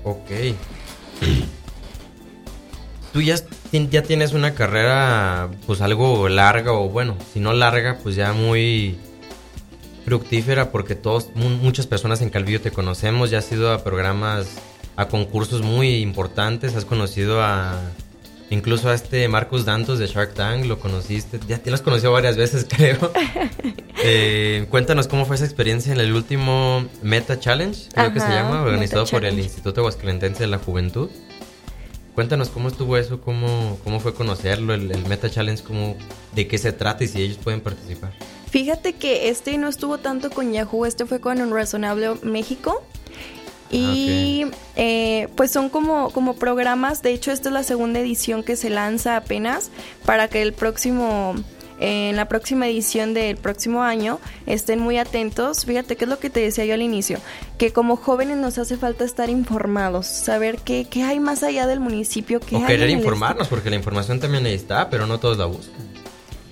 Ok. 0.02 0.31
Tú 3.12 3.22
ya, 3.22 3.37
ya 3.70 4.02
tienes 4.02 4.33
una 4.33 4.55
carrera 4.55 5.50
pues 5.66 5.81
algo 5.83 6.29
larga 6.29 6.72
o 6.72 6.88
bueno, 6.88 7.16
si 7.33 7.38
no 7.38 7.55
larga 7.55 7.96
pues 8.02 8.16
ya 8.16 8.35
muy 8.35 8.98
fructífera 10.06 10.70
porque 10.70 10.94
todos, 10.94 11.30
muchas 11.34 11.88
personas 11.88 12.22
en 12.22 12.30
Calvillo 12.30 12.60
te 12.60 12.70
conocemos, 12.70 13.28
ya 13.28 13.38
has 13.38 13.50
ido 13.50 13.72
a 13.72 13.82
programas, 13.82 14.46
a 14.94 15.08
concursos 15.08 15.62
muy 15.62 15.96
importantes, 15.96 16.76
has 16.76 16.84
conocido 16.84 17.42
a 17.42 17.80
incluso 18.48 18.88
a 18.88 18.94
este 18.94 19.26
Marcus 19.26 19.64
Dantos 19.64 19.98
de 19.98 20.06
Shark 20.06 20.34
Tank, 20.34 20.66
lo 20.66 20.78
conociste, 20.78 21.40
ya 21.48 21.58
te 21.58 21.70
lo 21.70 21.74
has 21.74 21.82
conocido 21.82 22.12
varias 22.12 22.36
veces 22.36 22.66
creo. 22.76 23.12
Eh, 24.08 24.66
cuéntanos 24.70 25.08
cómo 25.08 25.24
fue 25.24 25.36
esa 25.36 25.46
experiencia 25.46 25.92
en 25.92 25.98
el 25.98 26.14
último 26.14 26.86
Meta 27.02 27.40
Challenge, 27.40 27.88
creo 27.92 28.12
que 28.12 28.20
se 28.20 28.28
llama, 28.28 28.60
organizado 28.60 29.06
por 29.06 29.24
el 29.24 29.38
Instituto 29.38 29.80
Aguascalentense 29.80 30.44
de 30.44 30.48
la 30.48 30.58
Juventud. 30.58 31.08
Cuéntanos 32.14 32.50
cómo 32.50 32.68
estuvo 32.68 32.98
eso, 32.98 33.22
cómo, 33.22 33.80
cómo 33.82 33.98
fue 33.98 34.14
conocerlo, 34.14 34.74
el, 34.74 34.92
el 34.92 35.06
Meta 35.06 35.30
Challenge, 35.30 35.60
cómo, 35.64 35.96
de 36.32 36.46
qué 36.46 36.58
se 36.58 36.72
trata 36.72 37.02
y 37.02 37.08
si 37.08 37.22
ellos 37.22 37.38
pueden 37.38 37.62
participar. 37.62 38.12
Fíjate 38.56 38.94
que 38.94 39.28
este 39.28 39.58
no 39.58 39.68
estuvo 39.68 39.98
tanto 39.98 40.30
con 40.30 40.50
Yahoo, 40.50 40.86
este 40.86 41.04
fue 41.04 41.20
con 41.20 41.42
un 41.42 41.52
razonable 41.52 42.14
México. 42.22 42.82
Y 43.70 44.44
ah, 44.46 44.56
eh, 44.76 45.28
pues 45.36 45.50
son 45.50 45.68
como, 45.68 46.08
como 46.08 46.36
programas, 46.36 47.02
de 47.02 47.12
hecho 47.12 47.32
esta 47.32 47.50
es 47.50 47.52
la 47.52 47.64
segunda 47.64 48.00
edición 48.00 48.42
que 48.42 48.56
se 48.56 48.70
lanza 48.70 49.18
apenas 49.18 49.70
para 50.06 50.28
que 50.28 50.40
el 50.40 50.54
próximo, 50.54 51.34
en 51.80 52.16
la 52.16 52.28
próxima 52.28 52.66
edición 52.66 53.12
del 53.12 53.36
próximo 53.36 53.82
año 53.82 54.20
estén 54.46 54.80
muy 54.80 54.96
atentos. 54.96 55.66
Fíjate 55.66 55.96
qué 55.96 56.06
es 56.06 56.08
lo 56.08 56.18
que 56.18 56.30
te 56.30 56.40
decía 56.40 56.64
yo 56.64 56.72
al 56.72 56.80
inicio, 56.80 57.18
que 57.58 57.74
como 57.74 57.96
jóvenes 57.96 58.38
nos 58.38 58.56
hace 58.56 58.78
falta 58.78 59.04
estar 59.04 59.28
informados, 59.28 60.06
saber 60.06 60.60
qué, 60.64 60.86
qué 60.88 61.02
hay 61.02 61.20
más 61.20 61.42
allá 61.42 61.66
del 61.66 61.80
municipio. 61.80 62.40
Qué 62.40 62.56
o 62.56 62.64
querer 62.64 62.88
informarnos, 62.88 63.48
porque 63.48 63.68
la 63.68 63.76
información 63.76 64.18
también 64.18 64.46
ahí 64.46 64.54
está, 64.54 64.88
pero 64.88 65.06
no 65.06 65.20
todos 65.20 65.36
la 65.36 65.44
buscan. 65.44 65.86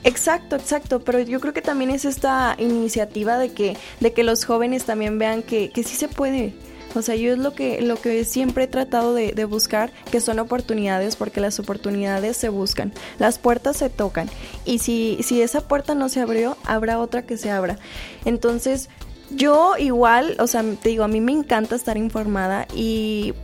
Exacto, 0.04 0.56
exacto, 0.56 1.00
pero 1.00 1.18
yo 1.20 1.40
creo 1.40 1.54
que 1.54 1.62
también 1.62 1.90
es 1.90 2.04
esta 2.04 2.54
iniciativa 2.58 3.38
de 3.38 3.52
que, 3.52 3.76
de 4.00 4.12
que 4.12 4.22
los 4.22 4.44
jóvenes 4.44 4.84
también 4.84 5.18
vean 5.18 5.42
que, 5.42 5.70
que 5.70 5.82
sí 5.82 5.96
se 5.96 6.08
puede. 6.08 6.54
O 6.94 7.02
sea, 7.02 7.16
yo 7.16 7.32
es 7.32 7.38
lo 7.38 7.54
que, 7.54 7.80
lo 7.80 7.96
que 7.96 8.24
siempre 8.24 8.64
he 8.64 8.66
tratado 8.68 9.14
de, 9.14 9.32
de, 9.32 9.44
buscar, 9.46 9.90
que 10.12 10.20
son 10.20 10.38
oportunidades, 10.38 11.16
porque 11.16 11.40
las 11.40 11.58
oportunidades 11.58 12.36
se 12.36 12.50
buscan, 12.50 12.92
las 13.18 13.38
puertas 13.38 13.78
se 13.78 13.90
tocan, 13.90 14.28
y 14.64 14.78
si, 14.78 15.18
si 15.22 15.42
esa 15.42 15.62
puerta 15.62 15.94
no 15.94 16.08
se 16.08 16.20
abrió, 16.20 16.56
habrá 16.64 17.00
otra 17.00 17.22
que 17.22 17.36
se 17.36 17.50
abra. 17.50 17.78
Entonces, 18.24 18.90
yo 19.30 19.76
igual, 19.78 20.36
o 20.38 20.46
sea, 20.46 20.62
te 20.80 20.90
digo, 20.90 21.02
a 21.02 21.08
mí 21.08 21.20
me 21.20 21.32
encanta 21.32 21.74
estar 21.74 21.96
informada 21.96 22.68
y 22.74 23.34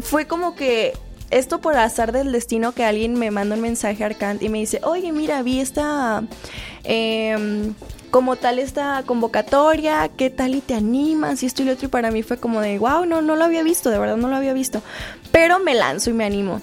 fue 0.00 0.26
como 0.26 0.56
que 0.56 0.94
esto 1.32 1.60
por 1.60 1.76
azar 1.76 2.12
del 2.12 2.30
destino 2.30 2.72
que 2.72 2.84
alguien 2.84 3.14
me 3.14 3.30
manda 3.30 3.56
un 3.56 3.60
mensaje 3.62 4.04
a 4.04 4.06
Arcant 4.06 4.42
y 4.42 4.48
me 4.48 4.58
dice, 4.58 4.80
oye, 4.84 5.12
mira, 5.12 5.42
vi 5.42 5.60
esta... 5.60 6.24
Em, 6.84 7.74
como 8.10 8.36
tal 8.36 8.58
esta 8.58 9.04
convocatoria, 9.06 10.10
qué 10.14 10.28
tal 10.28 10.54
y 10.54 10.60
te 10.60 10.74
animas 10.74 11.42
y 11.42 11.46
esto 11.46 11.62
y 11.62 11.64
lo 11.64 11.72
otro 11.72 11.86
y 11.86 11.88
para 11.88 12.10
mí 12.10 12.22
fue 12.22 12.36
como 12.36 12.60
de, 12.60 12.78
wow, 12.78 13.06
no, 13.06 13.22
no 13.22 13.36
lo 13.36 13.44
había 13.44 13.62
visto, 13.62 13.88
de 13.88 13.98
verdad 13.98 14.18
no 14.18 14.28
lo 14.28 14.36
había 14.36 14.52
visto, 14.52 14.82
pero 15.30 15.58
me 15.60 15.74
lanzo 15.74 16.10
y 16.10 16.12
me 16.12 16.26
animo. 16.26 16.60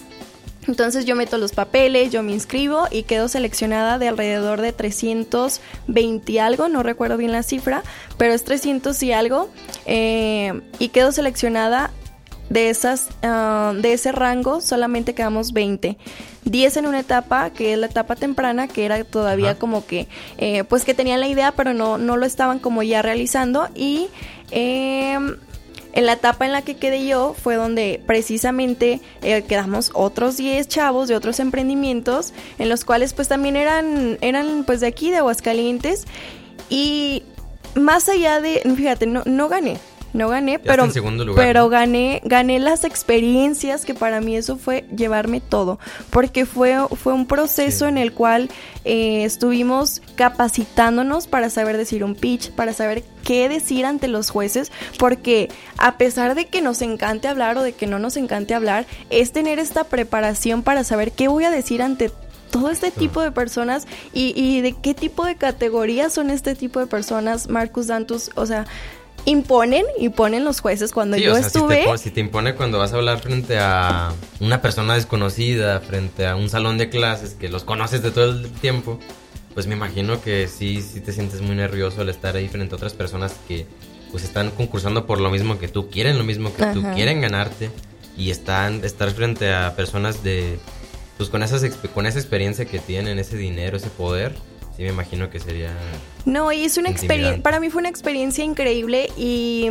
Entonces 0.68 1.06
yo 1.06 1.16
meto 1.16 1.40
los 1.40 1.54
papeles, 1.54 2.12
yo 2.12 2.22
me 2.22 2.34
inscribo 2.34 2.88
y 2.92 3.02
quedo 3.02 3.28
seleccionada 3.28 3.98
de 3.98 4.10
alrededor 4.10 4.62
de 4.62 4.72
320 4.72 6.32
y 6.32 6.38
algo, 6.38 6.70
no 6.70 6.84
recuerdo 6.84 7.18
bien 7.18 7.32
la 7.32 7.42
cifra, 7.42 7.82
pero 8.20 8.34
es 8.34 8.44
300 8.44 9.02
y 9.02 9.12
algo. 9.12 9.50
Eh, 9.88 10.62
y 10.78 10.90
quedo 10.90 11.12
seleccionada 11.12 11.90
de, 12.50 12.70
esas, 12.70 13.10
ah, 13.24 13.74
de 13.76 13.94
ese 13.94 14.12
rango 14.12 14.62
solamente 14.62 15.14
quedamos 15.14 15.54
20. 15.54 15.98
10 16.46 16.78
en 16.78 16.88
una 16.88 17.00
etapa, 17.00 17.52
que 17.52 17.74
es 17.74 17.80
la 17.80 17.88
etapa 17.88 18.16
temprana, 18.16 18.68
que 18.68 18.86
era 18.86 19.04
todavía 19.04 19.56
como 19.60 19.86
que, 19.86 20.08
eh, 20.38 20.64
pues 20.64 20.84
que 20.84 20.94
tenían 20.94 21.20
la 21.20 21.28
idea, 21.28 21.52
pero 21.52 21.74
no, 21.74 21.98
no 21.98 22.18
lo 22.18 22.26
estaban 22.26 22.60
como 22.60 22.82
ya 22.84 23.02
realizando. 23.02 23.68
Y 23.76 24.08
em, 24.52 25.38
en 25.94 26.06
la 26.06 26.14
etapa 26.14 26.46
en 26.46 26.52
la 26.52 26.62
que 26.62 26.76
quedé 26.76 27.06
yo 27.06 27.36
fue 27.38 27.56
donde 27.56 28.02
precisamente 28.06 29.02
eh, 29.22 29.44
quedamos 29.44 29.92
otros 29.94 30.38
10 30.38 30.68
chavos 30.68 31.08
de 31.08 31.16
otros 31.16 31.40
emprendimientos, 31.40 32.34
en 32.58 32.70
los 32.70 32.86
cuales 32.86 33.14
pues 33.14 33.28
también 33.28 33.56
eran, 33.56 34.18
eran 34.22 34.64
pues 34.66 34.80
de 34.80 34.88
aquí, 34.88 35.12
de 35.12 35.18
Aguascalientes. 35.18 36.06
Y 36.70 37.24
más 37.76 38.10
allá 38.10 38.42
de, 38.42 38.62
fíjate, 38.76 39.08
no, 39.08 39.24
no 39.26 39.50
gané, 39.50 39.78
no 40.14 40.30
gané, 40.30 40.60
pero, 40.60 40.88
pero 41.36 41.70
gané, 41.70 42.22
gané 42.24 42.60
las 42.60 42.84
experiencias 42.84 43.86
que 43.86 43.94
para 43.94 44.22
mí 44.22 44.36
eso 44.36 44.58
fue 44.58 44.86
llevarme 44.96 45.42
todo, 45.42 45.80
porque 46.10 46.46
fue, 46.46 46.78
fue 46.96 47.14
un 47.14 47.28
proceso 47.28 47.88
en 47.88 47.98
el 47.98 48.14
cual 48.14 48.50
eh, 48.86 49.24
estuvimos 49.24 50.02
capacitándonos 50.16 51.28
para 51.28 51.50
saber 51.50 51.78
decir 51.78 52.04
un 52.04 52.16
pitch, 52.16 52.52
para 52.52 52.74
saber 52.74 53.04
qué 53.24 53.50
decir 53.50 53.86
ante 53.86 54.08
los 54.08 54.30
jueces, 54.30 54.72
porque 54.98 55.50
a 55.78 55.98
pesar 55.98 56.36
de 56.36 56.48
que 56.48 56.62
nos 56.62 56.82
encante 56.82 57.28
hablar 57.28 57.58
o 57.58 57.64
de 57.64 57.74
que 57.74 57.88
no 57.88 58.00
nos 58.00 58.18
encante 58.18 58.54
hablar, 58.54 58.86
es 59.10 59.32
tener 59.32 59.60
esta 59.60 59.84
preparación 59.84 60.64
para 60.64 60.84
saber 60.84 61.12
qué 61.12 61.28
voy 61.28 61.44
a 61.44 61.52
decir 61.52 61.82
ante 61.82 62.12
todo 62.50 62.72
este 62.72 62.90
tipo 62.90 63.22
de 63.22 63.32
personas 63.32 63.88
y, 64.14 64.34
y, 64.36 64.62
de 64.62 64.74
qué 64.74 64.94
tipo 64.94 65.26
de 65.26 65.36
categorías 65.36 66.14
son 66.14 66.32
este 66.32 66.56
tipo 66.56 66.80
de 66.80 66.88
personas, 66.88 67.48
Marcus 67.48 67.88
Dantus, 67.88 68.32
o 68.36 68.48
sea, 68.48 68.66
imponen 69.26 69.86
y 69.98 70.10
ponen 70.10 70.46
los 70.46 70.62
jueces 70.62 70.92
cuando 70.92 71.18
yo 71.18 71.38
estuve. 71.38 71.84
Si 71.84 71.92
te, 71.92 71.98
si 71.98 72.12
te, 72.12 72.20
impone 72.20 72.56
cuando 72.56 72.78
vas 72.78 72.94
a 72.94 72.98
hablar 72.98 73.20
frente 73.20 73.58
a 73.60 74.12
una 74.40 74.62
persona 74.62 74.96
desconocida, 74.96 75.80
frente 75.80 76.28
a 76.28 76.36
un 76.36 76.50
salón 76.50 76.78
de 76.78 76.90
clases 76.90 77.36
que 77.36 77.50
los 77.50 77.64
conoces 77.64 78.02
de 78.02 78.12
todo 78.12 78.32
el 78.32 78.52
tiempo, 78.52 79.00
pues 79.54 79.68
me 79.68 79.76
imagino 79.76 80.22
que 80.22 80.48
sí, 80.48 80.82
sí 80.82 81.02
te 81.02 81.12
sientes 81.12 81.42
muy 81.42 81.56
nervioso 81.56 82.02
al 82.02 82.10
estar 82.10 82.36
ahí 82.36 82.48
frente 82.48 82.76
a 82.76 82.78
otras 82.78 82.94
personas 82.94 83.36
que 83.48 83.66
pues 84.12 84.24
están 84.24 84.52
concursando 84.52 85.06
por 85.06 85.20
lo 85.20 85.30
mismo 85.30 85.60
que 85.60 85.68
tú, 85.68 85.90
quieren 85.90 86.18
lo 86.18 86.24
mismo 86.24 86.54
que 86.54 86.66
tú, 86.68 86.84
quieren 86.96 87.22
ganarte 87.22 87.70
y 88.18 88.32
están 88.32 88.84
estar 88.84 89.12
frente 89.12 89.54
a 89.54 89.76
personas 89.76 90.24
de 90.24 90.60
pues 91.18 91.30
con 91.30 91.44
esas 91.44 91.64
con 91.94 92.06
esa 92.06 92.18
experiencia 92.18 92.66
que 92.66 92.80
tienen, 92.80 93.20
ese 93.20 93.38
dinero, 93.38 93.78
ese 93.78 93.90
poder 93.90 94.34
Sí, 94.80 94.86
me 94.86 94.92
imagino 94.92 95.30
que 95.30 95.42
sería. 95.42 95.74
No, 96.24 96.54
y 96.54 96.64
es 96.64 96.78
una 96.78 96.90
experiencia. 96.90 97.44
Para 97.44 97.60
mí 97.60 97.70
fue 97.70 97.82
una 97.82 97.90
experiencia 97.90 98.46
increíble 98.46 99.10
y 99.18 99.68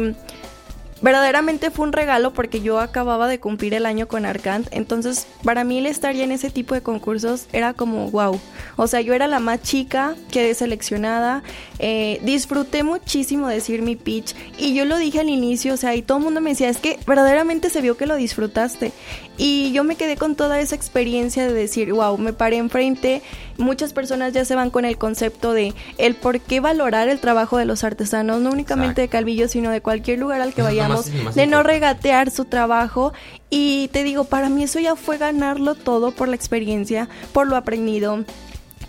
verdaderamente 1.01 1.71
fue 1.71 1.87
un 1.87 1.95
regalo 1.95 2.35
porque 2.35 2.61
yo 2.61 2.79
acababa 2.79 3.27
de 3.27 3.41
cumplir 3.41 3.73
el 3.73 3.87
año 3.87 4.07
con 4.07 4.27
Arcant, 4.27 4.69
entonces 4.71 5.27
para 5.45 5.65
mí 5.65 5.79
el 5.79 5.87
estar 5.87 6.15
ya 6.15 6.25
en 6.25 6.33
ese 6.33 6.51
tipo 6.51 6.75
de 6.75 6.83
concursos 6.83 7.47
era 7.53 7.73
como 7.73 8.11
wow, 8.11 8.39
o 8.77 8.87
sea, 8.87 9.01
yo 9.01 9.15
era 9.15 9.29
la 9.29 9.39
más 9.39 9.63
chica, 9.63 10.17
quedé 10.31 10.55
seleccionada, 10.55 11.43
eh, 11.79 12.21
disfruté 12.25 12.83
muchísimo 12.83 13.49
decir 13.49 13.81
mi 13.81 13.97
pitch 13.97 14.35
y 14.59 14.75
yo 14.75 14.85
lo 14.85 14.99
dije 14.99 15.21
al 15.21 15.29
inicio, 15.29 15.75
o 15.75 15.77
sea, 15.77 15.95
y 15.95 16.03
todo 16.03 16.19
el 16.19 16.25
mundo 16.25 16.41
me 16.41 16.51
decía, 16.51 16.69
es 16.69 16.79
que 16.79 16.99
verdaderamente 17.07 17.71
se 17.71 17.81
vio 17.81 17.97
que 17.97 18.07
lo 18.07 18.17
disfrutaste 18.17 18.93
y 19.39 19.71
yo 19.71 19.85
me 19.85 19.95
quedé 19.95 20.17
con 20.17 20.35
toda 20.35 20.61
esa 20.61 20.75
experiencia 20.75 21.47
de 21.47 21.53
decir, 21.53 21.93
wow, 21.93 22.19
me 22.19 22.33
paré 22.33 22.57
enfrente, 22.57 23.23
muchas 23.57 23.93
personas 23.93 24.33
ya 24.33 24.45
se 24.45 24.57
van 24.57 24.71
con 24.71 24.85
el 24.85 24.99
concepto 24.99 25.53
de 25.53 25.75
el 25.97 26.17
por 26.17 26.41
qué 26.41 26.59
valorar 26.59 27.09
el 27.09 27.21
trabajo 27.21 27.57
de 27.57 27.65
los 27.65 27.85
artesanos, 27.85 28.41
no 28.41 28.51
únicamente 28.51 29.01
de 29.01 29.09
Calvillo, 29.09 29.47
sino 29.47 29.71
de 29.71 29.81
cualquier 29.81 30.19
lugar 30.19 30.41
al 30.41 30.55
que 30.55 30.63
vayamos, 30.63 31.07
de 31.35 31.47
no 31.47 31.63
regatear 31.63 32.33
su 32.33 32.47
trabajo. 32.47 33.13
Y 33.49 33.89
te 33.93 34.03
digo, 34.03 34.25
para 34.25 34.49
mí 34.49 34.65
eso 34.65 34.81
ya 34.81 34.97
fue 34.97 35.19
ganarlo 35.19 35.77
todo 35.77 36.11
por 36.11 36.27
la 36.27 36.35
experiencia, 36.35 37.09
por 37.33 37.47
lo 37.47 37.57
aprendido, 37.57 38.25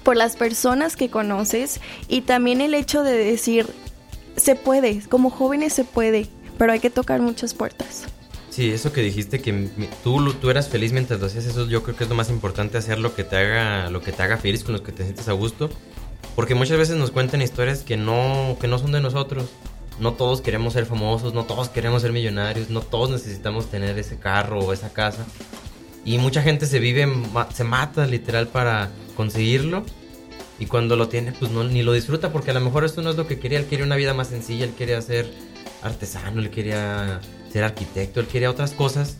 por 0.01 0.17
las 0.17 0.35
personas 0.35 0.95
que 0.95 1.11
conoces 1.11 1.79
y 2.07 2.21
también 2.21 2.59
el 2.61 2.73
hecho 2.73 3.03
de 3.03 3.15
decir, 3.15 3.67
se 4.35 4.55
puede, 4.55 5.01
como 5.09 5.29
jóvenes 5.29 5.73
se 5.73 5.83
puede, 5.83 6.27
pero 6.57 6.71
hay 6.71 6.79
que 6.79 6.89
tocar 6.89 7.21
muchas 7.21 7.53
puertas. 7.53 8.07
Sí, 8.59 8.71
eso 8.71 8.91
que 8.91 9.01
dijiste 9.01 9.39
que 9.39 9.69
tú, 10.03 10.33
tú 10.33 10.49
eras 10.49 10.67
feliz 10.67 10.91
mientras 10.91 11.17
lo 11.21 11.27
hacías, 11.27 11.45
eso 11.45 11.65
yo 11.67 11.81
creo 11.81 11.95
que 11.95 12.03
es 12.03 12.09
lo 12.09 12.15
más 12.17 12.29
importante, 12.29 12.77
hacer 12.77 12.99
lo 12.99 13.15
que 13.15 13.23
te 13.23 13.37
haga, 13.37 13.89
lo 13.89 14.01
que 14.01 14.11
te 14.11 14.21
haga 14.21 14.35
feliz, 14.35 14.65
con 14.65 14.73
lo 14.73 14.83
que 14.83 14.91
te 14.91 15.03
sientes 15.03 15.29
a 15.29 15.31
gusto. 15.31 15.69
Porque 16.35 16.55
muchas 16.55 16.77
veces 16.77 16.97
nos 16.97 17.09
cuentan 17.11 17.41
historias 17.41 17.83
que 17.83 17.95
no, 17.95 18.57
que 18.59 18.67
no 18.67 18.77
son 18.77 18.91
de 18.91 18.99
nosotros. 18.99 19.45
No 20.01 20.11
todos 20.11 20.41
queremos 20.41 20.73
ser 20.73 20.85
famosos, 20.85 21.33
no 21.33 21.45
todos 21.45 21.69
queremos 21.69 22.01
ser 22.01 22.11
millonarios, 22.11 22.69
no 22.69 22.81
todos 22.81 23.09
necesitamos 23.11 23.71
tener 23.71 23.97
ese 23.97 24.19
carro 24.19 24.59
o 24.59 24.73
esa 24.73 24.91
casa. 24.91 25.25
Y 26.03 26.17
mucha 26.17 26.41
gente 26.41 26.65
se 26.65 26.79
vive, 26.79 27.07
se 27.53 27.63
mata 27.63 28.07
literal 28.07 28.49
para 28.49 28.91
conseguirlo. 29.15 29.85
Y 30.59 30.65
cuando 30.65 30.97
lo 30.97 31.07
tiene, 31.07 31.31
pues 31.31 31.49
no, 31.49 31.63
ni 31.63 31.81
lo 31.81 31.93
disfruta 31.93 32.33
porque 32.33 32.51
a 32.51 32.55
lo 32.55 32.59
mejor 32.59 32.83
esto 32.83 33.01
no 33.01 33.11
es 33.11 33.15
lo 33.15 33.25
que 33.25 33.39
quería. 33.39 33.57
Él 33.57 33.67
quería 33.67 33.85
una 33.85 33.95
vida 33.95 34.13
más 34.13 34.27
sencilla, 34.27 34.65
él 34.65 34.73
quería 34.77 35.01
ser 35.01 35.31
artesano, 35.81 36.41
él 36.41 36.49
quería 36.49 37.21
ser 37.51 37.63
arquitecto, 37.63 38.19
él 38.19 38.27
quería 38.27 38.49
otras 38.49 38.71
cosas. 38.71 39.17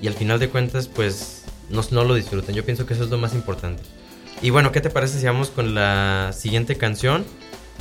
Y 0.00 0.06
al 0.06 0.14
final 0.14 0.38
de 0.38 0.48
cuentas, 0.48 0.86
pues 0.86 1.44
no, 1.70 1.82
no 1.90 2.04
lo 2.04 2.14
disfrutan. 2.14 2.54
Yo 2.54 2.64
pienso 2.64 2.86
que 2.86 2.94
eso 2.94 3.04
es 3.04 3.10
lo 3.10 3.18
más 3.18 3.34
importante. 3.34 3.82
Y 4.40 4.50
bueno, 4.50 4.70
¿qué 4.70 4.80
te 4.80 4.90
parece 4.90 5.18
si 5.18 5.26
vamos 5.26 5.50
con 5.50 5.74
la 5.74 6.32
siguiente 6.32 6.76
canción? 6.76 7.24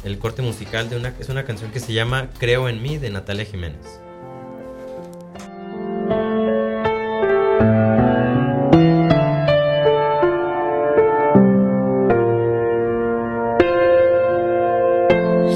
El 0.04 0.18
corte 0.18 0.42
musical 0.42 0.90
de 0.90 0.98
una 0.98 1.14
es 1.20 1.30
una 1.30 1.46
canción 1.46 1.72
que 1.72 1.80
se 1.80 1.94
llama 1.94 2.30
Creo 2.40 2.70
en 2.70 2.82
mí 2.82 2.98
de 2.98 3.10
Natalia 3.10 3.46
Jiménez. 3.46 4.00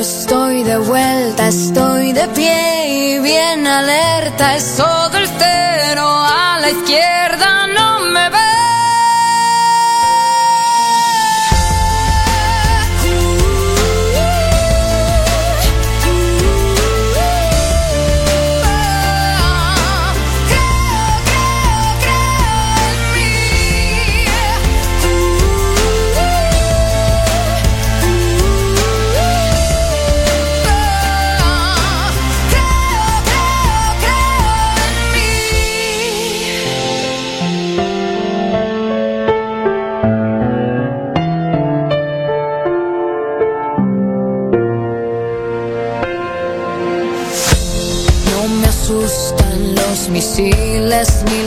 Estoy 0.00 0.62
de 0.62 0.78
vuelta, 0.78 1.48
estoy 1.48 2.14
de 2.14 2.26
pie 2.28 2.88
y 2.88 3.18
bien 3.18 3.66
alerta. 3.66 4.56
Es 4.56 4.76
todo 4.78 5.18
el 5.18 5.28
cero 5.38 6.06
a 6.08 6.58
la 6.58 6.70
izquierda, 6.70 7.29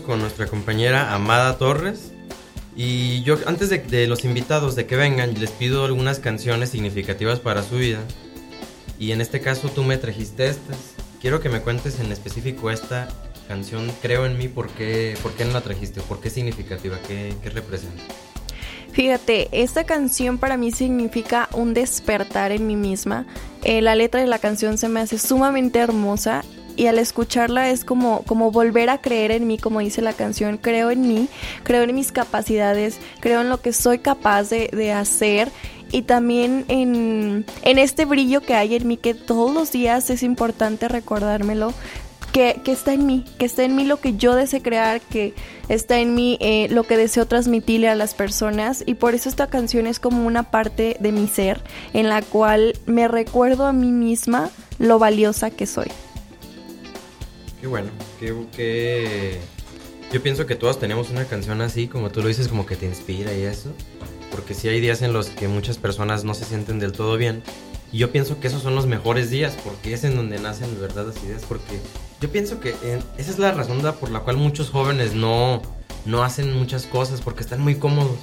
con 0.00 0.20
nuestra 0.20 0.46
compañera 0.46 1.14
Amada 1.14 1.58
Torres. 1.58 2.12
Y 2.76 3.22
yo, 3.22 3.36
antes 3.46 3.68
de, 3.68 4.06
los 4.06 4.24
invitados 4.24 4.76
de 4.76 4.86
que 4.86 4.96
vengan, 4.96 5.34
les 5.34 5.50
pido 5.50 5.84
algunas 5.84 6.18
canciones 6.18 6.70
significativas 6.70 7.40
para 7.40 7.62
su 7.62 7.76
vida. 7.76 8.00
Y 8.98 9.12
en 9.12 9.20
este 9.20 9.40
caso 9.40 9.68
tú 9.68 9.82
me 9.84 9.96
trajiste 9.96 10.46
estas. 10.46 10.94
Quiero 11.20 11.40
que 11.40 11.48
me 11.48 11.60
cuentes 11.60 12.00
en 12.00 12.12
específico 12.12 12.70
esta 12.70 13.08
canción, 13.48 13.90
Creo 14.00 14.26
en 14.26 14.38
mí, 14.38 14.48
¿por 14.48 14.68
qué, 14.68 15.16
por 15.22 15.32
no 15.44 15.52
la 15.52 15.60
trajiste? 15.60 16.00
¿Por 16.02 16.20
qué 16.20 16.28
es 16.28 16.34
significativa? 16.34 16.96
¿Qué, 17.06 17.34
qué 17.42 17.50
representa? 17.50 18.02
Fíjate, 18.92 19.48
esta 19.52 19.84
canción 19.84 20.38
para 20.38 20.56
mí 20.56 20.72
significa 20.72 21.48
un 21.52 21.74
despertar 21.74 22.52
en 22.52 22.66
mí 22.66 22.76
misma. 22.76 23.26
Eh, 23.62 23.82
la 23.82 23.94
letra 23.94 24.20
de 24.20 24.26
la 24.26 24.38
canción 24.38 24.78
se 24.78 24.88
me 24.88 25.00
hace 25.00 25.18
sumamente 25.18 25.78
hermosa 25.78 26.42
y 26.80 26.86
al 26.86 26.98
escucharla 26.98 27.68
es 27.68 27.84
como, 27.84 28.22
como 28.22 28.50
volver 28.50 28.88
a 28.88 29.02
creer 29.02 29.32
en 29.32 29.46
mí, 29.46 29.58
como 29.58 29.80
dice 29.80 30.00
la 30.00 30.14
canción, 30.14 30.56
creo 30.56 30.90
en 30.90 31.06
mí, 31.06 31.28
creo 31.62 31.82
en 31.82 31.94
mis 31.94 32.10
capacidades, 32.10 32.96
creo 33.20 33.42
en 33.42 33.50
lo 33.50 33.60
que 33.60 33.74
soy 33.74 33.98
capaz 33.98 34.48
de, 34.48 34.90
hacer 34.90 35.52
y 35.92 36.02
también 36.02 36.64
en, 36.68 37.44
en, 37.64 37.78
este 37.78 38.06
brillo 38.06 38.40
que 38.40 38.54
hay 38.54 38.76
en 38.76 38.88
mí, 38.88 38.96
que 38.96 39.12
todos 39.12 39.52
los 39.52 39.70
días 39.72 40.08
es 40.08 40.22
importante 40.22 40.88
recordármelo, 40.88 41.74
que, 42.32 42.62
que, 42.64 42.72
está 42.72 42.94
en 42.94 43.04
mí, 43.04 43.26
que 43.38 43.44
está 43.44 43.62
en 43.64 43.76
mí 43.76 43.84
lo 43.84 44.00
que 44.00 44.16
yo 44.16 44.34
deseo 44.34 44.62
crear, 44.62 45.02
que 45.02 45.34
está 45.68 45.98
en 45.98 46.14
mí 46.14 46.38
eh, 46.40 46.68
lo 46.70 46.84
que 46.84 46.96
deseo 46.96 47.26
transmitirle 47.26 47.90
a 47.90 47.94
las 47.94 48.14
personas 48.14 48.84
y 48.86 48.94
por 48.94 49.14
eso 49.14 49.28
esta 49.28 49.48
canción 49.48 49.86
es 49.86 50.00
como 50.00 50.26
una 50.26 50.44
parte 50.44 50.96
de 50.98 51.12
mi 51.12 51.28
ser 51.28 51.60
en 51.92 52.08
la 52.08 52.22
cual 52.22 52.72
me 52.86 53.06
recuerdo 53.06 53.66
a 53.66 53.74
mí 53.74 53.92
misma 53.92 54.48
lo 54.78 54.98
valiosa 54.98 55.50
que 55.50 55.66
soy. 55.66 55.88
Qué 57.60 57.66
bueno, 57.66 57.90
que, 58.18 59.38
Yo 60.12 60.22
pienso 60.22 60.46
que 60.46 60.54
todos 60.54 60.78
tenemos 60.78 61.10
una 61.10 61.26
canción 61.26 61.60
así, 61.60 61.88
como 61.88 62.10
tú 62.10 62.22
lo 62.22 62.28
dices, 62.28 62.48
como 62.48 62.64
que 62.64 62.74
te 62.74 62.86
inspira 62.86 63.34
y 63.34 63.42
eso. 63.42 63.72
Porque 64.30 64.54
sí 64.54 64.68
hay 64.68 64.80
días 64.80 65.02
en 65.02 65.12
los 65.12 65.28
que 65.28 65.46
muchas 65.46 65.76
personas 65.76 66.24
no 66.24 66.32
se 66.34 66.46
sienten 66.46 66.78
del 66.78 66.92
todo 66.92 67.16
bien. 67.18 67.42
Y 67.92 67.98
yo 67.98 68.12
pienso 68.12 68.40
que 68.40 68.46
esos 68.46 68.62
son 68.62 68.74
los 68.74 68.86
mejores 68.86 69.30
días, 69.30 69.58
porque 69.62 69.92
es 69.92 70.04
en 70.04 70.16
donde 70.16 70.38
nacen 70.38 70.74
de 70.74 70.80
verdad 70.80 71.06
las 71.06 71.22
ideas. 71.22 71.42
Porque 71.46 71.80
yo 72.20 72.30
pienso 72.30 72.60
que 72.60 72.74
esa 73.18 73.30
es 73.30 73.38
la 73.38 73.52
razón 73.52 73.82
por 74.00 74.10
la 74.10 74.20
cual 74.20 74.38
muchos 74.38 74.70
jóvenes 74.70 75.14
no, 75.14 75.60
no 76.06 76.22
hacen 76.22 76.56
muchas 76.56 76.86
cosas, 76.86 77.20
porque 77.20 77.42
están 77.42 77.60
muy 77.60 77.74
cómodos. 77.74 78.16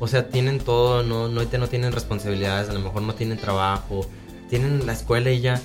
O 0.00 0.08
sea, 0.08 0.28
tienen 0.28 0.60
todo, 0.60 1.02
no, 1.02 1.28
no, 1.28 1.42
no 1.42 1.68
tienen 1.68 1.92
responsabilidades, 1.92 2.70
a 2.70 2.72
lo 2.72 2.80
mejor 2.80 3.02
no 3.02 3.14
tienen 3.14 3.36
trabajo, 3.36 4.06
tienen 4.48 4.86
la 4.86 4.92
escuela 4.92 5.30
y 5.30 5.40
ya. 5.40 5.60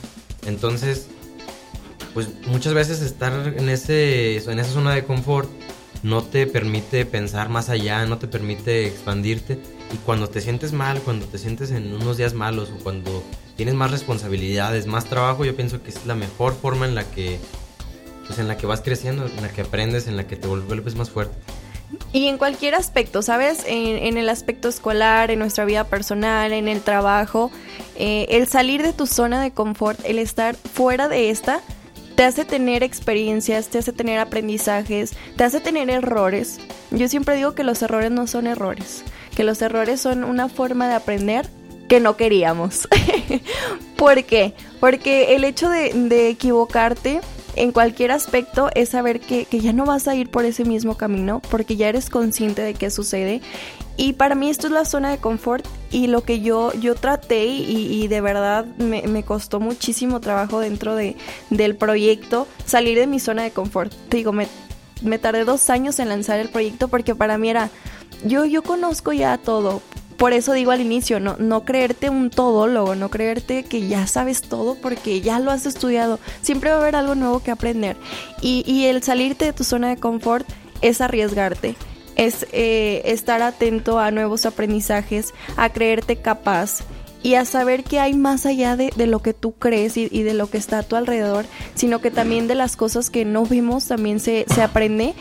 Entonces, 0.45 1.07
pues 2.13 2.29
muchas 2.47 2.73
veces 2.73 3.01
estar 3.01 3.53
en, 3.57 3.69
ese, 3.69 4.37
en 4.37 4.59
esa 4.59 4.71
zona 4.71 4.93
de 4.93 5.03
confort 5.03 5.49
no 6.03 6.21
te 6.21 6.45
permite 6.47 7.05
pensar 7.05 7.49
más 7.49 7.69
allá, 7.69 8.05
no 8.05 8.17
te 8.17 8.27
permite 8.27 8.85
expandirte. 8.87 9.59
Y 9.93 9.97
cuando 9.97 10.27
te 10.27 10.41
sientes 10.41 10.73
mal, 10.73 10.99
cuando 10.99 11.25
te 11.25 11.37
sientes 11.37 11.71
en 11.71 11.93
unos 11.93 12.17
días 12.17 12.33
malos 12.33 12.71
o 12.71 12.83
cuando 12.83 13.23
tienes 13.55 13.73
más 13.75 13.91
responsabilidades, 13.91 14.85
más 14.85 15.05
trabajo, 15.05 15.45
yo 15.45 15.55
pienso 15.55 15.81
que 15.81 15.91
es 15.91 16.05
la 16.05 16.15
mejor 16.15 16.53
forma 16.55 16.85
en 16.85 16.95
la 16.95 17.09
que, 17.09 17.39
pues 18.27 18.37
en 18.37 18.47
la 18.47 18.57
que 18.57 18.65
vas 18.65 18.81
creciendo, 18.81 19.25
en 19.25 19.41
la 19.41 19.49
que 19.49 19.61
aprendes, 19.61 20.07
en 20.07 20.17
la 20.17 20.27
que 20.27 20.35
te 20.35 20.47
vuelves 20.47 20.95
más 20.95 21.09
fuerte. 21.09 21.35
Y 22.11 22.27
en 22.27 22.37
cualquier 22.37 22.75
aspecto, 22.75 23.21
¿sabes? 23.21 23.63
En, 23.65 24.17
el 24.17 24.29
aspecto 24.29 24.67
escolar, 24.67 25.31
en 25.31 25.39
nuestra 25.39 25.65
vida 25.65 25.83
personal, 25.85 26.51
en 26.51 26.67
el 26.67 26.81
trabajo, 26.81 27.51
eh, 27.95 28.25
el 28.29 28.47
salir 28.47 28.83
de 28.83 28.93
tu 28.93 29.07
zona 29.07 29.41
de 29.41 29.51
confort, 29.51 29.99
el 30.05 30.19
estar 30.19 30.55
fuera 30.55 31.07
de 31.07 31.29
esta, 31.29 31.61
te 32.15 32.23
hace 32.23 32.45
tener 32.45 32.83
experiencias, 32.83 33.67
te 33.67 33.79
hace 33.79 33.93
tener 33.93 34.19
aprendizajes, 34.19 35.13
te 35.35 35.43
hace 35.43 35.59
tener 35.59 35.89
errores. 35.89 36.59
Yo 36.91 37.07
siempre 37.07 37.35
digo 37.35 37.55
que 37.55 37.63
los 37.63 37.81
errores 37.81 38.11
no 38.11 38.27
son 38.27 38.47
errores, 38.47 39.03
que 39.35 39.43
los 39.43 39.61
errores 39.61 40.01
son 40.01 40.23
una 40.23 40.49
forma 40.49 40.87
de 40.87 40.95
aprender 40.95 41.49
que 41.89 41.99
no 41.99 42.17
queríamos. 42.17 42.87
¿Por 43.97 44.23
qué? 44.23 44.53
Porque 44.79 45.35
el 45.35 45.43
hecho 45.43 45.69
de, 45.69 46.29
equivocarte 46.29 47.21
en 47.55 47.71
cualquier 47.71 48.11
aspecto 48.11 48.69
es 48.75 48.89
saber 48.89 49.19
que, 49.19 49.45
que, 49.45 49.59
ya 49.59 49.73
no 49.73 49.85
vas 49.85 50.07
a 50.07 50.15
ir 50.15 50.29
por 50.29 50.45
ese 50.45 50.65
mismo 50.65 50.97
camino 50.97 51.41
porque 51.49 51.75
ya 51.75 51.89
eres 51.89 52.09
consciente 52.09 52.61
de 52.61 52.73
qué 52.73 52.89
sucede 52.89 53.41
y 53.95 54.13
para 54.13 54.33
mí 54.33 54.49
esto 54.49 54.67
es 54.67 54.73
la 54.73 54.85
zona 54.85 55.11
de 55.11 55.17
confort 55.19 55.65
y 55.91 56.07
lo 56.07 56.23
que 56.23 56.41
yo, 56.41 56.73
yo 56.73 56.95
traté 56.95 57.45
y, 57.45 58.07
de 58.07 58.21
verdad 58.21 58.65
me, 58.77 59.23
costó 59.23 59.59
muchísimo 59.59 60.19
trabajo 60.19 60.59
dentro 60.59 60.95
de, 60.95 61.15
del 61.51 61.75
proyecto 61.75 62.47
salir 62.65 62.97
de 62.97 63.05
mi 63.05 63.19
zona 63.19 63.43
de 63.43 63.51
confort. 63.51 63.93
Te 64.09 64.17
digo, 64.17 64.33
me, 64.33 64.47
me 65.03 65.19
tardé 65.19 65.45
dos 65.45 65.69
años 65.69 65.99
en 65.99 66.09
lanzar 66.09 66.39
el 66.39 66.49
proyecto 66.49 66.87
porque 66.87 67.13
para 67.13 67.37
mí 67.37 67.49
era, 67.49 67.69
yo, 68.25 68.45
yo 68.45 68.63
conozco 68.63 69.13
ya 69.13 69.37
todo. 69.37 69.83
Por 70.17 70.33
eso 70.33 70.53
digo 70.53 70.71
al 70.71 70.81
inicio, 70.81 71.19
no, 71.19 71.35
no 71.39 71.65
creerte 71.65 72.09
un 72.09 72.29
todólogo, 72.29 72.95
no 72.95 73.09
creerte 73.09 73.63
que 73.63 73.87
ya 73.87 74.07
sabes 74.07 74.41
todo 74.41 74.75
porque 74.75 75.21
ya 75.21 75.39
lo 75.39 75.51
has 75.51 75.65
estudiado. 75.65 76.19
Siempre 76.41 76.69
va 76.69 76.77
a 76.77 76.81
haber 76.81 76.95
algo 76.95 77.15
nuevo 77.15 77.41
que 77.41 77.51
aprender. 77.51 77.97
Y, 78.41 78.63
y 78.65 78.85
el 78.85 79.03
salirte 79.03 79.45
de 79.45 79.53
tu 79.53 79.63
zona 79.63 79.89
de 79.89 79.97
confort 79.97 80.47
es 80.81 81.01
arriesgarte 81.01 81.75
es 82.15 82.45
eh, 82.51 83.01
estar 83.05 83.41
atento 83.41 83.99
a 83.99 84.11
nuevos 84.11 84.45
aprendizajes, 84.45 85.33
a 85.57 85.69
creerte 85.71 86.17
capaz 86.17 86.81
y 87.23 87.35
a 87.35 87.45
saber 87.45 87.85
que 87.85 87.99
hay 87.99 88.13
más 88.13 88.45
allá 88.45 88.75
de, 88.75 88.91
lo 89.07 89.19
que 89.19 89.33
tú 89.33 89.53
crees 89.53 89.97
y, 89.97 90.07
de 90.07 90.33
lo 90.33 90.49
que 90.49 90.57
está 90.57 90.79
a 90.79 90.83
tu 90.83 90.97
alrededor, 90.97 91.45
sino 91.73 91.99
que 91.99 92.11
también 92.11 92.47
de 92.47 92.55
las 92.55 92.75
cosas 92.75 93.09
que 93.09 93.25
no 93.25 93.45
vimos 93.45 93.87
también 93.87 94.19
se, 94.19 94.45
se 94.53 94.61
aprende. 94.61 95.15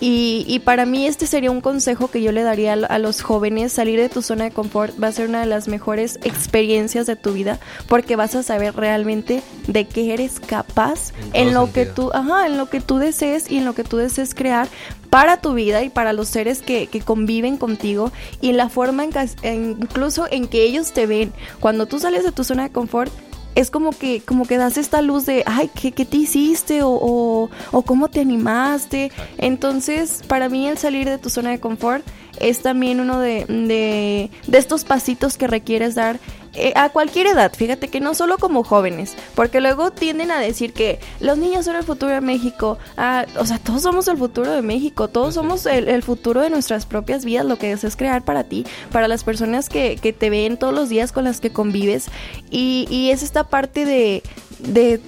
Y, 0.00 0.62
para 0.64 0.86
mí 0.86 1.06
este 1.06 1.26
sería 1.26 1.50
un 1.50 1.60
consejo 1.60 2.08
que 2.08 2.22
yo 2.22 2.30
le 2.30 2.42
daría 2.42 2.74
a, 2.74 2.98
los 2.98 3.22
jóvenes, 3.22 3.72
salir 3.72 3.98
de 3.98 4.08
tu 4.08 4.22
zona 4.22 4.44
de 4.44 4.50
confort 4.50 4.94
va 5.02 5.08
a 5.08 5.12
ser 5.12 5.28
una 5.28 5.40
de 5.40 5.46
las 5.46 5.66
mejores 5.66 6.18
experiencias 6.22 7.06
de 7.06 7.16
tu 7.16 7.32
vida 7.32 7.58
porque 7.88 8.16
vas 8.16 8.34
a 8.34 8.42
saber 8.42 8.76
realmente 8.76 9.42
de 9.66 9.86
qué 9.86 10.12
eres 10.12 10.40
capaz 10.40 11.12
en, 11.32 11.54
lo 11.54 11.72
que 11.72 11.86
tú, 11.86 12.10
ajá, 12.12 12.46
en 12.46 12.58
lo 12.58 12.68
que 12.68 12.80
tú 12.80 12.98
desees 12.98 13.50
y 13.50 13.58
en 13.58 13.64
lo 13.64 13.74
que 13.74 13.84
tú 13.84 13.96
desees 13.96 14.34
crear 14.34 14.68
para 15.10 15.40
tu 15.40 15.54
vida 15.54 15.82
y 15.82 15.90
para 15.90 16.12
los 16.12 16.28
seres 16.28 16.62
que, 16.62 16.86
que 16.86 17.00
conviven 17.00 17.56
contigo 17.56 18.12
y 18.40 18.52
la 18.52 18.68
forma 18.68 19.04
en 19.04 19.10
que, 19.10 19.28
incluso 19.52 20.26
en 20.30 20.46
que 20.48 20.62
ellos 20.62 20.92
te 20.92 21.06
ven. 21.06 21.32
Cuando 21.60 21.86
tú 21.86 21.98
sales 21.98 22.24
de 22.24 22.32
tu 22.32 22.44
zona 22.44 22.64
de 22.64 22.70
confort, 22.70 23.12
es 23.54 23.72
como 23.72 23.90
que, 23.90 24.20
como 24.20 24.46
que 24.46 24.56
das 24.56 24.76
esta 24.76 25.02
luz 25.02 25.26
de, 25.26 25.42
ay, 25.44 25.68
¿qué, 25.74 25.90
qué 25.90 26.04
te 26.04 26.18
hiciste? 26.18 26.82
O, 26.82 27.50
o, 27.72 27.82
cómo 27.82 28.08
te 28.08 28.20
animaste. 28.20 29.10
Entonces, 29.38 30.22
para 30.28 30.48
mí 30.48 30.68
el 30.68 30.78
salir 30.78 31.08
de 31.08 31.18
tu 31.18 31.28
zona 31.28 31.50
de 31.50 31.58
confort 31.58 32.04
es 32.40 32.62
también 32.62 33.00
uno 33.00 33.20
de, 33.20 33.44
de, 33.46 34.30
de 34.46 34.58
estos 34.58 34.84
pasitos 34.84 35.36
que 35.36 35.46
requieres 35.46 35.94
dar 35.94 36.18
eh, 36.54 36.72
a 36.74 36.88
cualquier 36.88 37.26
edad, 37.26 37.52
fíjate 37.54 37.88
que 37.88 38.00
no 38.00 38.14
solo 38.14 38.38
como 38.38 38.64
jóvenes, 38.64 39.14
porque 39.34 39.60
luego 39.60 39.90
tienden 39.90 40.30
a 40.30 40.40
decir 40.40 40.72
que 40.72 40.98
los 41.20 41.36
niños 41.36 41.66
son 41.66 41.76
el 41.76 41.84
futuro 41.84 42.10
de 42.12 42.20
México, 42.20 42.78
ah, 42.96 43.26
o 43.38 43.44
sea, 43.44 43.58
todos 43.58 43.82
somos 43.82 44.08
el 44.08 44.16
futuro 44.16 44.50
de 44.50 44.62
México, 44.62 45.08
todos 45.08 45.34
somos 45.34 45.66
el, 45.66 46.02
futuro 46.02 46.40
de 46.40 46.50
nuestras 46.50 46.86
propias 46.86 47.24
vidas, 47.24 47.44
lo 47.44 47.58
que 47.58 47.70
es 47.70 47.96
crear 47.96 48.24
para 48.24 48.44
ti, 48.44 48.66
para 48.90 49.08
las 49.08 49.24
personas 49.24 49.68
que, 49.68 49.98
que 50.00 50.12
te 50.12 50.30
ven 50.30 50.56
todos 50.56 50.74
los 50.74 50.88
días 50.88 51.12
con 51.12 51.24
las 51.24 51.40
que 51.40 51.50
convives, 51.50 52.06
y, 52.50 52.86
y 52.90 53.10
es 53.10 53.22
esta 53.22 53.44
parte 53.44 53.84
de, 53.84 54.22
de 54.58 55.00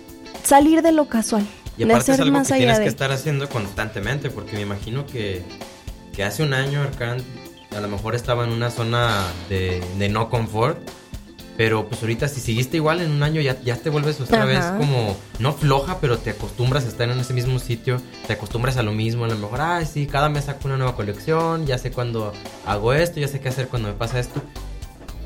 salir 0.44 0.82
de 0.82 0.92
lo 0.92 1.08
casual. 1.08 1.46
Y 1.78 1.84
aparte 1.84 2.12
es 2.12 2.20
algo 2.20 2.42
que 2.42 2.54
tienes 2.54 2.80
que 2.80 2.88
estar 2.88 3.10
haciendo 3.10 3.48
constantemente, 3.48 4.30
porque 4.30 4.56
me 4.56 4.60
imagino 4.60 5.06
que, 5.06 5.42
que 6.12 6.24
hace 6.24 6.42
un 6.42 6.54
año 6.54 6.82
Arcán 6.82 7.22
a 7.76 7.80
lo 7.80 7.88
mejor 7.88 8.14
estaba 8.14 8.44
en 8.44 8.50
una 8.50 8.70
zona 8.70 9.24
de, 9.48 9.82
de 9.98 10.08
no 10.08 10.28
confort 10.28 10.80
pero 11.60 11.86
pues 11.86 12.00
ahorita 12.00 12.26
si 12.26 12.40
seguiste 12.40 12.78
igual 12.78 13.02
en 13.02 13.10
un 13.10 13.22
año 13.22 13.42
ya, 13.42 13.60
ya 13.60 13.76
te 13.76 13.90
vuelves 13.90 14.18
otra 14.18 14.46
vez 14.46 14.64
como, 14.78 15.14
no 15.40 15.52
floja, 15.52 15.98
pero 16.00 16.16
te 16.16 16.30
acostumbras 16.30 16.86
a 16.86 16.88
estar 16.88 17.10
en 17.10 17.20
ese 17.20 17.34
mismo 17.34 17.58
sitio, 17.58 18.00
te 18.26 18.32
acostumbras 18.32 18.78
a 18.78 18.82
lo 18.82 18.92
mismo, 18.92 19.26
a 19.26 19.28
lo 19.28 19.36
mejor, 19.36 19.60
ay, 19.60 19.84
sí, 19.84 20.06
cada 20.06 20.30
mes 20.30 20.44
saco 20.44 20.68
una 20.68 20.78
nueva 20.78 20.96
colección, 20.96 21.66
ya 21.66 21.76
sé 21.76 21.90
cuándo 21.90 22.32
hago 22.64 22.94
esto, 22.94 23.20
ya 23.20 23.28
sé 23.28 23.40
qué 23.40 23.50
hacer 23.50 23.68
cuando 23.68 23.88
me 23.88 23.94
pasa 23.94 24.18
esto. 24.18 24.40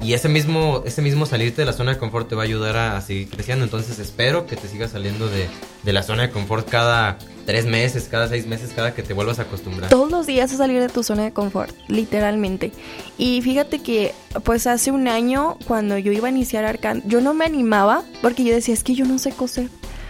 Y 0.03 0.13
ese 0.13 0.29
mismo, 0.29 0.83
ese 0.85 1.01
mismo 1.03 1.25
salirte 1.25 1.63
de 1.63 1.67
la 1.67 1.73
zona 1.73 1.93
de 1.95 1.99
confort 1.99 2.29
te 2.29 2.35
va 2.35 2.43
a 2.43 2.45
ayudar 2.45 2.77
a, 2.77 3.01
seguir 3.01 3.29
creciendo. 3.29 3.65
Entonces 3.65 3.99
espero 3.99 4.47
que 4.47 4.57
te 4.57 4.69
sigas 4.69 4.91
saliendo 4.91 5.29
de, 5.29 5.49
de, 5.83 5.93
la 5.93 6.03
zona 6.03 6.23
de 6.23 6.31
confort 6.31 6.69
cada 6.69 7.19
tres 7.47 7.65
meses, 7.67 8.09
cada 8.11 8.29
seis 8.29 8.47
meses, 8.47 8.73
cada 8.75 8.95
que 8.95 9.03
te 9.03 9.15
vuelvas 9.15 9.39
a 9.39 9.43
acostumbrar. 9.43 9.91
Todos 9.91 10.11
los 10.11 10.27
días 10.27 10.53
a 10.53 10.57
salir 10.57 10.81
de 10.81 10.89
tu 10.89 11.03
zona 11.03 11.25
de 11.25 11.33
confort, 11.33 11.75
literalmente. 11.89 12.73
Y 13.17 13.41
fíjate 13.43 13.81
que, 13.81 14.15
pues 14.45 14.67
hace 14.67 14.91
un 14.91 15.09
año, 15.09 15.57
cuando 15.67 15.97
yo 15.97 16.13
iba 16.13 16.29
a 16.29 16.31
iniciar 16.31 16.65
Arcan, 16.65 17.03
yo 17.07 17.21
no 17.21 17.33
me 17.33 17.45
animaba 17.45 18.03
porque 18.21 18.45
yo 18.45 18.55
decía, 18.55 18.75
es 18.75 18.85
que 18.85 18.95
yo 18.95 19.05
no 19.05 19.19
sé 19.19 19.31
coser. 19.31 19.69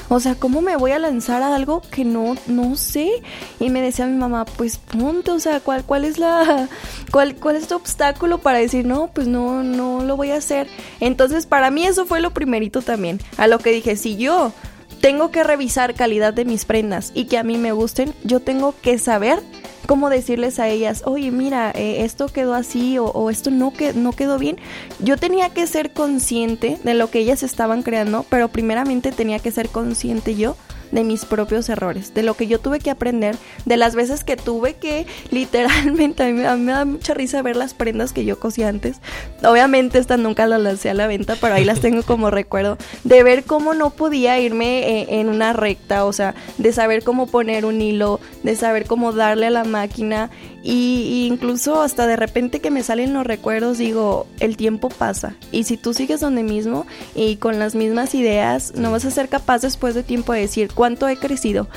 O 0.09 0.21
sea, 0.21 0.35
¿cómo 0.35 0.61
me 0.61 0.77
voy 0.77 0.93
a 0.93 0.99
lanzar 0.99 1.43
a 1.43 1.55
algo 1.55 1.81
que 1.91 2.05
no, 2.05 2.37
no 2.47 2.77
sé? 2.77 3.23
Y 3.59 3.71
me 3.71 3.81
decía 3.81 4.07
mi 4.07 4.17
mamá, 4.17 4.45
pues 4.45 4.77
punto, 4.77 5.35
o 5.35 5.41
sea, 5.41 5.61
¿cuál, 5.61 5.85
cuál 5.85 6.05
es 6.05 6.19
la, 6.19 6.69
cuál, 7.11 7.37
cuál 7.37 7.57
es 7.57 7.69
tu 7.69 7.77
obstáculo 7.77 8.39
para 8.39 8.59
decir, 8.59 8.85
no, 8.85 9.11
pues 9.13 9.27
no, 9.27 9.63
no 9.63 10.03
lo 10.03 10.17
voy 10.17 10.31
a 10.31 10.37
hacer? 10.37 10.69
Entonces, 11.01 11.47
para 11.47 11.71
mí 11.71 11.87
eso 11.87 12.07
fue 12.07 12.21
lo 12.21 12.33
primerito 12.33 12.83
también. 12.83 13.21
A 13.39 13.47
lo 13.47 13.59
que 13.59 13.71
dije, 13.71 13.97
si 13.97 14.17
yo 14.17 14.53
tengo 15.01 15.31
que 15.31 15.45
revisar 15.45 15.95
calidad 15.95 16.33
de 16.33 16.45
mis 16.45 16.65
prendas 16.65 17.13
y 17.15 17.27
que 17.27 17.39
a 17.39 17.43
mí 17.43 17.59
me 17.59 17.73
gusten, 17.73 18.15
yo 18.25 18.41
tengo 18.41 18.75
que 18.81 18.99
saber 18.99 19.43
cómo 19.87 20.11
decirles 20.11 20.59
a 20.59 20.68
ellas, 20.68 21.03
oye, 21.05 21.30
mira, 21.30 21.70
eh, 21.74 22.05
esto 22.05 22.28
quedó 22.28 22.55
así 22.55 22.99
o, 22.99 23.30
esto 23.30 23.51
no, 23.51 23.72
que, 23.72 23.93
no 23.93 24.12
quedó 24.12 24.39
bien. 24.39 24.59
Yo 24.99 25.16
tenía 25.16 25.51
que 25.51 25.66
ser 25.66 25.93
consciente 25.93 26.78
de 26.82 26.95
lo 26.95 27.11
que 27.11 27.20
ellas 27.20 27.43
estaban 27.43 27.82
creando, 27.82 28.24
pero 28.28 28.49
primeramente 28.49 29.12
tenía 29.12 29.39
que 29.39 29.51
ser 29.51 29.68
consciente 29.68 30.35
yo 30.35 30.57
de 30.93 31.05
mis 31.05 31.24
propios 31.24 31.68
errores, 31.68 32.14
de 32.14 32.22
lo 32.22 32.35
que 32.35 32.47
yo 32.47 32.59
tuve 32.59 32.80
que 32.80 32.91
aprender, 32.91 33.37
de 33.64 33.76
las 33.76 33.95
veces 33.95 34.24
que 34.24 34.37
tuve 34.37 34.74
que 34.74 35.07
literalmente, 35.30 36.22
a 36.22 36.26
mí, 36.26 36.32
me 36.32 36.72
da 36.72 36.85
mucha 36.85 37.14
risa 37.14 37.43
ver 37.43 37.57
las 37.57 37.74
prendas 37.74 38.12
que 38.12 38.24
yo 38.24 38.39
cosí 38.39 38.62
antes. 38.62 39.01
Obviamente 39.43 39.99
estas 39.99 40.18
nunca 40.18 40.47
las 40.47 40.61
lancé 40.61 40.91
a 40.91 40.95
la 40.95 41.07
venta, 41.07 41.37
pero 41.41 41.55
ahí 41.55 41.64
las 41.64 41.80
tengo 41.80 42.03
como 42.07 42.30
recuerdo, 42.30 42.78
de 43.05 43.22
ver 43.22 43.45
cómo 43.45 43.74
no 43.74 43.91
podía 43.91 44.39
irme 44.39 45.01
eh, 45.01 45.20
en 45.20 45.28
una 45.28 45.53
recta, 45.53 46.05
o 46.05 46.12
sea, 46.12 46.35
de 46.59 46.72
saber 46.72 47.03
cómo 47.05 47.26
poner 47.26 47.64
un 47.64 47.80
hilo, 47.80 48.20
de 48.43 48.57
saber 48.57 48.87
cómo 48.87 49.12
darle 49.12 49.47
a 49.47 49.51
la 49.51 49.64
máquina 49.64 50.30
y, 50.67 51.27
incluso 51.31 51.83
hasta 51.83 52.07
de 52.07 52.17
repente 52.17 52.61
que 52.61 52.71
me 52.71 52.83
salen 52.83 53.12
los 53.12 53.27
recuerdos 53.27 53.77
digo, 53.77 54.27
el 54.41 54.57
tiempo 54.57 54.89
pasa 54.89 55.37
y 55.53 55.65
si 55.65 55.77
tú 55.77 55.93
sigues 55.93 56.21
donde 56.21 56.43
mismo 56.43 56.87
y 57.15 57.37
con 57.37 57.59
las 57.59 57.75
mismas 57.75 58.15
ideas, 58.15 58.73
no 58.75 58.91
vas 58.91 59.05
a 59.05 59.11
ser 59.11 59.29
capaz 59.29 59.61
después 59.61 59.95
de 59.95 60.03
tiempo 60.03 60.33
de 60.33 60.41
decir 60.41 60.71
cuánto 60.75 61.07
he 61.07 61.19
crecido. 61.19 61.69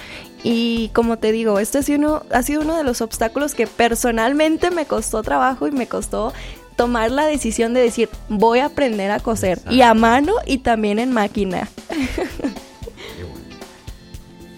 Y 0.43 0.89
como 0.93 1.17
te 1.17 1.31
digo, 1.33 1.59
este 1.59 1.79
ha 1.79 1.83
sido 1.83 1.99
uno, 1.99 2.23
ha 2.31 2.41
sido 2.43 2.61
uno 2.61 2.77
de 2.77 2.83
los 2.85 3.01
obstáculos 3.01 3.53
que 3.53 3.67
personalmente 3.67 4.71
me 4.71 4.85
costó 4.85 5.21
trabajo 5.21 5.67
y 5.67 5.71
me 5.71 5.87
costó 5.87 6.31
tomar 6.77 7.11
la 7.11 7.25
decisión 7.25 7.73
de 7.73 7.81
decir, 7.81 8.07
voy 8.29 8.59
a 8.59 8.67
aprender 8.67 9.11
a 9.11 9.19
coser 9.19 9.59
y 9.69 9.81
a 9.81 9.93
mano 9.93 10.33
y 10.45 10.59
también 10.59 10.99
en 10.99 11.11
máquina. 11.11 11.67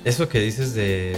Eso 0.09 0.27
que 0.27 0.39
dices 0.39 0.73
de, 0.73 1.15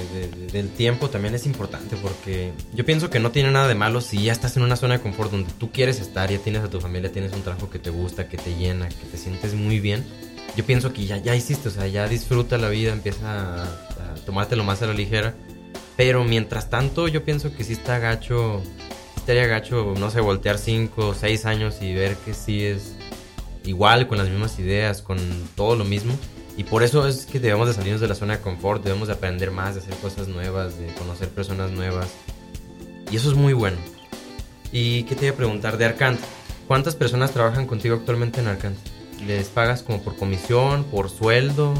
del 0.51 0.67
tiempo 0.67 1.09
también 1.09 1.33
es 1.33 1.45
importante 1.45 1.95
porque 1.95 2.51
yo 2.73 2.85
pienso 2.85 3.09
que 3.09 3.21
no 3.21 3.31
tiene 3.31 3.49
nada 3.49 3.69
de 3.69 3.73
malo 3.73 4.01
si 4.01 4.21
ya 4.21 4.33
estás 4.33 4.57
en 4.57 4.63
una 4.63 4.75
zona 4.75 4.95
de 4.95 4.99
confort 5.01 5.31
donde 5.31 5.49
tú 5.53 5.71
quieres 5.71 6.01
estar, 6.01 6.29
ya 6.29 6.39
tienes 6.39 6.61
a 6.61 6.69
tu 6.69 6.81
familia, 6.81 7.09
tienes 7.09 7.31
un 7.31 7.41
trabajo 7.41 7.69
que 7.69 7.79
te 7.79 7.89
gusta, 7.89 8.27
que 8.27 8.35
te 8.35 8.53
llena, 8.53 8.89
que 8.89 9.05
te 9.09 9.15
sientes 9.15 9.53
muy 9.53 9.79
bien. 9.79 10.03
Yo 10.57 10.65
pienso 10.65 10.91
que 10.91 11.05
ya, 11.05 11.15
ya 11.15 11.33
hiciste, 11.37 11.69
o 11.69 11.71
sea, 11.71 11.87
ya 11.87 12.09
disfruta 12.09 12.57
la 12.57 12.67
vida, 12.67 12.91
empieza 12.91 13.63
a, 13.63 13.63
a 13.63 14.15
tomártelo 14.25 14.65
más 14.65 14.81
a 14.81 14.87
la 14.87 14.93
ligera. 14.93 15.35
Pero 15.95 16.25
mientras 16.25 16.69
tanto, 16.69 17.07
yo 17.07 17.23
pienso 17.23 17.55
que 17.55 17.63
sí 17.63 17.71
está 17.71 17.97
gacho, 17.97 18.61
estaría 19.15 19.47
gacho, 19.47 19.93
no 19.97 20.11
sé, 20.11 20.19
voltear 20.19 20.57
5 20.57 21.07
o 21.07 21.13
6 21.13 21.45
años 21.45 21.77
y 21.81 21.93
ver 21.93 22.17
que 22.17 22.33
sí 22.33 22.65
es 22.65 22.91
igual, 23.63 24.07
con 24.07 24.17
las 24.17 24.27
mismas 24.27 24.59
ideas, 24.59 25.01
con 25.01 25.17
todo 25.55 25.77
lo 25.77 25.85
mismo 25.85 26.13
y 26.61 26.63
por 26.63 26.83
eso 26.83 27.07
es 27.07 27.25
que 27.25 27.39
debemos 27.39 27.67
de 27.67 27.73
salirnos 27.73 28.01
de 28.01 28.07
la 28.07 28.13
zona 28.13 28.37
de 28.37 28.43
confort, 28.43 28.83
debemos 28.83 29.07
de 29.07 29.15
aprender 29.15 29.49
más, 29.49 29.73
de 29.73 29.81
hacer 29.81 29.95
cosas 29.95 30.27
nuevas, 30.27 30.77
de 30.77 30.93
conocer 30.93 31.27
personas 31.29 31.71
nuevas. 31.71 32.05
Y 33.09 33.15
eso 33.15 33.31
es 33.31 33.35
muy 33.35 33.53
bueno. 33.53 33.77
¿Y 34.71 35.01
qué 35.05 35.15
te 35.15 35.25
iba 35.25 35.33
a 35.33 35.37
preguntar 35.37 35.79
de 35.79 35.85
Arcant? 35.85 36.19
¿Cuántas 36.67 36.95
personas 36.95 37.31
trabajan 37.31 37.65
contigo 37.65 37.95
actualmente 37.95 38.41
en 38.41 38.47
Arcant? 38.47 38.77
¿Les 39.25 39.47
pagas 39.47 39.81
como 39.81 40.03
por 40.03 40.15
comisión, 40.17 40.83
por 40.83 41.09
sueldo? 41.09 41.73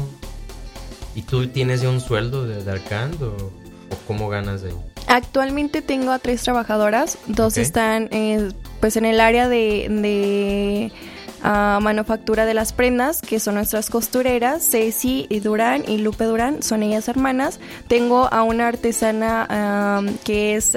¿Y 1.14 1.22
tú 1.22 1.46
tienes 1.46 1.82
ya 1.82 1.88
un 1.88 2.00
sueldo 2.00 2.44
de, 2.44 2.68
Arcant 2.68 3.22
o, 3.22 3.36
cómo 4.08 4.28
ganas 4.30 4.62
de 4.62 4.70
ahí? 4.70 4.76
Actualmente 5.06 5.80
tengo 5.80 6.10
a 6.10 6.18
tres 6.18 6.42
trabajadoras, 6.42 7.18
dos 7.28 7.56
están 7.56 8.08
eh, 8.10 8.50
pues 8.80 8.96
en 8.96 9.04
el 9.04 9.20
área 9.20 9.48
de 9.48 10.90
a 11.42 11.78
manufactura 11.82 12.46
de 12.46 12.54
las 12.54 12.72
prendas, 12.72 13.20
que 13.20 13.40
son 13.40 13.54
nuestras 13.54 13.90
costureras, 13.90 14.68
Ceci 14.68 15.26
y 15.28 15.40
Durán 15.40 15.84
y 15.86 15.98
Lupe 15.98 16.24
Durán, 16.24 16.62
son 16.62 16.82
ellas 16.82 17.08
hermanas. 17.08 17.58
Tengo 17.88 18.32
a 18.32 18.42
una 18.42 18.68
artesana 18.68 20.02
que 20.24 20.54
es 20.54 20.76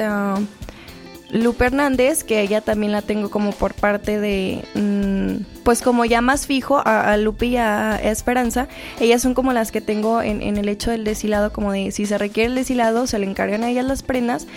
Lupe 1.31 1.65
Hernández, 1.65 2.23
que 2.23 2.41
ella 2.41 2.61
también 2.61 2.91
la 2.91 3.01
tengo 3.01 3.29
como 3.29 3.51
por 3.51 3.73
parte 3.73 4.19
de, 4.19 4.63
mm, 4.75 5.63
pues 5.63 5.81
como 5.81 6.05
ya 6.05 6.21
más 6.21 6.47
fijo 6.47 6.81
a, 6.83 7.17
Lupe 7.17 7.47
y 7.47 7.57
a 7.57 7.97
Esperanza, 7.97 8.67
ellas 8.99 9.21
son 9.21 9.33
como 9.33 9.51
las 9.51 9.71
que 9.71 9.81
tengo 9.81 10.21
en, 10.21 10.41
el 10.41 10.69
hecho 10.69 10.91
del 10.91 11.03
deshilado, 11.03 11.51
como 11.51 11.71
de 11.71 11.91
si 11.91 12.05
se 12.05 12.17
requiere 12.17 12.49
el 12.49 12.55
deshilado, 12.55 13.07
se 13.07 13.19
le 13.19 13.25
encargan 13.25 13.63
a 13.63 13.69
ellas 13.69 13.85
las 13.85 14.03
prendas. 14.03 14.47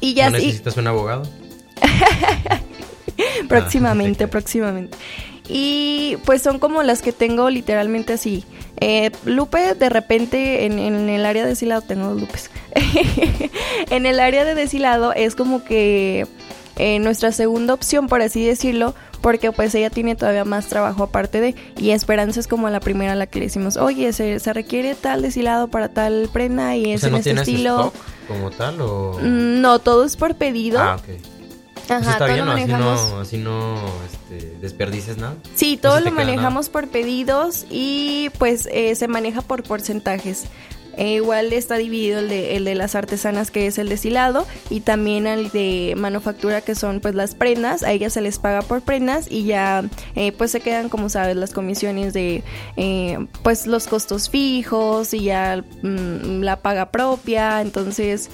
Y 0.00 0.14
ya 0.14 0.30
¿No 0.30 0.38
necesitas 0.38 0.76
un 0.76 0.86
abogado? 0.86 1.22
próximamente, 3.48 4.24
ah, 4.24 4.28
próximamente. 4.28 4.96
Y 5.48 6.16
pues 6.24 6.42
son 6.42 6.58
como 6.58 6.82
las 6.82 7.02
que 7.02 7.12
tengo 7.12 7.50
literalmente 7.50 8.14
así. 8.14 8.44
Eh, 8.80 9.10
Lupe, 9.24 9.74
de 9.74 9.88
repente 9.88 10.64
en, 10.64 10.78
el 10.78 11.26
área 11.26 11.42
de 11.44 11.50
deshilado, 11.50 11.82
tengo 11.82 12.08
dos 12.08 12.20
Lupes. 12.20 12.50
en 13.90 14.06
el 14.06 14.20
área 14.20 14.44
de 14.44 14.54
deshilado 14.54 15.12
es 15.16 15.34
como 15.34 15.64
que 15.64 16.26
eh, 16.76 16.98
nuestra 16.98 17.30
segunda 17.30 17.74
opción, 17.74 18.08
por 18.08 18.22
así 18.22 18.44
decirlo, 18.44 18.94
porque 19.20 19.52
pues 19.52 19.74
ella 19.74 19.90
tiene 19.90 20.16
todavía 20.16 20.44
más 20.44 20.66
trabajo 20.66 21.04
aparte 21.04 21.40
de, 21.40 21.54
y 21.78 21.90
Esperanza 21.90 22.40
es 22.40 22.48
como 22.48 22.68
la 22.68 22.80
primera 22.80 23.12
a 23.12 23.14
la 23.14 23.26
que 23.26 23.38
le 23.38 23.46
decimos, 23.46 23.76
oye, 23.76 24.12
se, 24.12 24.52
requiere 24.52 24.94
tal 24.94 25.22
deshilado 25.22 25.68
para 25.68 25.88
tal 25.88 26.28
prenda 26.32 26.76
y 26.76 26.92
es 26.92 27.04
en 27.04 27.14
este 27.14 27.30
estilo. 27.30 27.92
como 28.26 28.50
tal 28.50 28.80
o...? 28.80 29.18
Mm, 29.20 29.60
no, 29.60 29.78
todo 29.78 30.04
es 30.04 30.16
por 30.16 30.34
pedido. 30.34 30.80
Ah, 30.80 30.96
ok. 30.96 31.33
Ajá, 31.88 32.12
está 32.12 32.26
bien, 32.26 32.48
Así 32.48 32.72
no, 32.72 33.20
así 33.20 33.36
no 33.38 33.76
este, 34.06 34.56
desperdices 34.60 35.18
nada. 35.18 35.36
Sí, 35.54 35.76
todo 35.76 36.00
lo 36.00 36.10
manejamos 36.10 36.68
por 36.68 36.88
pedidos 36.88 37.66
y 37.70 38.30
pues 38.38 38.68
eh, 38.72 38.94
se 38.94 39.08
maneja 39.08 39.42
por 39.42 39.62
porcentajes. 39.62 40.44
Eh, 40.96 41.14
igual 41.14 41.52
está 41.52 41.76
dividido 41.76 42.20
el 42.20 42.28
de, 42.28 42.56
el 42.56 42.64
de 42.64 42.76
las 42.76 42.94
artesanas 42.94 43.50
que 43.50 43.66
es 43.66 43.78
el 43.78 43.88
deshilado 43.88 44.46
y 44.70 44.78
también 44.78 45.26
el 45.26 45.50
de 45.50 45.94
manufactura 45.96 46.60
que 46.60 46.76
son 46.76 47.00
pues 47.00 47.16
las 47.16 47.34
prendas, 47.34 47.82
a 47.82 47.90
ellas 47.90 48.12
se 48.12 48.20
les 48.20 48.38
paga 48.38 48.62
por 48.62 48.80
prendas 48.80 49.26
y 49.28 49.42
ya 49.42 49.82
eh, 50.14 50.30
pues 50.30 50.52
se 50.52 50.60
quedan 50.60 50.88
como 50.88 51.08
sabes 51.08 51.34
las 51.34 51.52
comisiones 51.52 52.12
de 52.12 52.44
pues 53.42 53.66
los 53.66 53.88
costos 53.88 54.30
fijos 54.30 55.12
y 55.14 55.24
ya 55.24 55.64
mm, 55.82 56.42
la 56.42 56.60
paga 56.60 56.92
propia, 56.92 57.60
entonces 57.60 58.30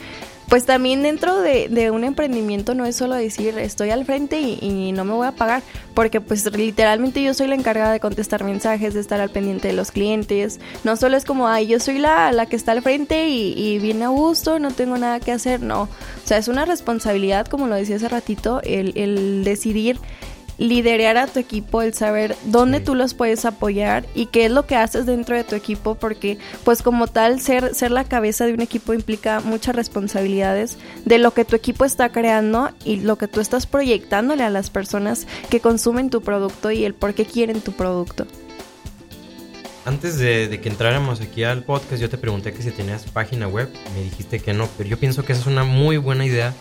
pues 0.51 0.67
también 0.67 1.05
dentro 1.05 1.41
de, 1.41 1.91
un 1.93 2.03
emprendimiento 2.03 2.75
no 2.75 2.85
es 2.85 2.97
solo 2.97 3.15
decir 3.15 3.57
estoy 3.57 3.91
al 3.91 4.05
frente 4.05 4.41
y, 4.41 4.91
no 4.91 5.05
me 5.05 5.13
voy 5.13 5.29
a 5.29 5.33
pagar, 5.33 5.63
porque 5.95 6.21
pues 6.21 6.45
literalmente 6.53 7.23
yo 7.23 7.33
soy 7.35 7.47
la 7.47 7.55
encargada 7.55 7.93
de 7.93 8.01
contestar 8.01 8.43
mensajes, 8.43 8.93
de 8.93 9.01
estar 9.01 9.21
al 9.21 9.31
pendiente 9.31 9.69
de 9.69 9.75
los 9.75 9.93
clientes, 9.93 10.59
no 10.83 10.97
solo 10.97 11.17
es 11.17 11.25
como, 11.25 11.47
ay, 11.47 11.69
yo 11.69 11.79
soy 11.79 11.99
la, 11.99 12.33
la 12.33 12.47
que 12.47 12.57
está 12.57 12.73
al 12.73 12.83
frente 12.83 13.29
y, 13.29 13.55
y 13.57 13.79
viene 13.79 14.07
a 14.07 14.09
gusto, 14.09 14.59
no 14.59 14.73
tengo 14.73 14.99
nada 14.99 15.21
que 15.21 15.31
hacer, 15.31 15.63
no, 15.63 15.83
o 15.83 15.89
sea, 16.25 16.39
es 16.39 16.49
una 16.49 16.65
responsabilidad, 16.65 17.47
como 17.47 17.69
lo 17.69 17.77
decía 17.77 17.97
hace 17.97 18.09
ratito, 18.09 18.61
el, 18.65 18.93
el 18.97 19.45
decidir 19.45 20.01
liderar 20.61 21.17
a 21.17 21.27
tu 21.27 21.41
equipo, 21.41 21.81
el 21.81 21.95
saber 21.95 22.37
dónde 22.45 22.81
tú 22.81 22.95
los 22.95 23.15
puedes 23.15 23.47
apoyar 23.47 24.07
y 24.15 24.27
qué 24.27 24.45
es 24.45 24.53
lo 24.53 24.67
que 24.67 24.77
haces 24.77 25.07
dentro 25.07 25.35
de 25.35 25.43
tu 25.43 25.57
equipo, 25.57 25.95
porque 25.95 26.39
pues 26.65 26.83
como 26.83 27.09
tal 27.09 27.41
ser, 27.41 27.75
ser 27.75 27.91
la 27.91 28.05
cabeza 28.05 28.45
de 28.45 28.53
un 28.53 28.61
equipo 28.61 28.93
implica 28.93 29.41
muchas 29.41 29.75
responsabilidades 29.75 30.77
de 31.07 31.19
lo 31.19 31.33
que 31.33 31.47
tu 31.47 31.57
equipo 31.57 31.87
está 31.87 32.11
creando 32.11 32.71
y 32.85 32.97
lo 32.97 33.17
que 33.17 33.27
tú 33.27 33.41
estás 33.41 33.67
proyectándole 33.67 34.45
a 34.45 34.51
las 34.51 34.69
personas 34.69 35.27
que 35.49 35.61
consumen 35.61 36.11
tu 36.11 36.21
producto 36.21 36.71
y 36.71 36.85
el 36.85 36.93
por 36.93 37.15
qué 37.15 37.25
quieren 37.25 37.63
tu 37.63 37.73
producto. 37.73 38.27
Antes 39.87 40.19
de, 40.19 40.61
que 40.63 40.69
entráramos 40.69 41.23
aquí 41.23 41.43
al 41.43 41.65
podcast, 41.65 42.03
yo 42.03 42.11
te 42.11 42.19
pregunté 42.19 42.53
que 42.53 42.63
si 42.63 42.71
tenías 42.71 43.05
página 43.07 43.49
web, 43.49 43.71
me 43.95 44.03
dijiste 44.03 44.41
que 44.41 44.53
no, 44.53 44.69
pero 44.77 44.91
yo 44.91 44.99
pienso 44.99 45.25
que 45.25 45.33
esa 45.33 45.41
es 45.41 45.47
una 45.47 45.65
muy 45.65 45.97
buena 45.97 46.27
idea 46.27 46.53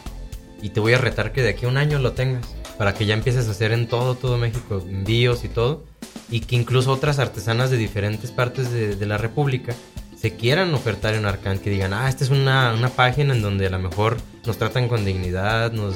y 0.62 0.70
te 0.70 0.80
voy 0.80 0.94
a 0.94 0.98
retar 0.98 1.34
que 1.34 1.42
de 1.42 1.50
aquí 1.50 1.66
a 1.66 1.68
un 1.68 1.76
año 1.76 2.00
lo 2.00 2.14
tengas 2.14 2.48
para 2.80 2.94
que 2.94 3.06
ya 3.06 3.14
empieces 3.14 3.50
a 3.50 3.52
hacer 3.52 3.74
en 3.74 3.88
todo, 3.90 4.16
todo 4.16 4.38
México, 4.38 4.82
envíos 4.88 5.44
y 5.44 5.50
todo, 5.50 5.84
y 6.30 6.40
que 6.40 6.56
incluso 6.56 6.94
otras 6.94 7.20
artesanas 7.20 7.70
de 7.70 7.76
diferentes 7.76 8.32
partes 8.32 8.72
de, 8.72 9.06
la 9.06 9.18
República 9.18 9.76
se 10.18 10.38
quieran 10.38 10.74
ofertar 10.74 11.14
en 11.14 11.26
Arcan, 11.26 11.60
que 11.60 11.70
digan, 11.70 11.92
ah, 11.92 12.08
esta 12.08 12.24
es 12.24 12.30
una, 12.30 12.74
página 12.96 13.36
en 13.36 13.42
donde 13.42 13.68
a 13.68 13.70
lo 13.70 13.80
mejor 13.80 14.16
nos 14.46 14.58
tratan 14.58 14.88
con 14.88 15.04
dignidad, 15.04 15.74
nos, 15.74 15.96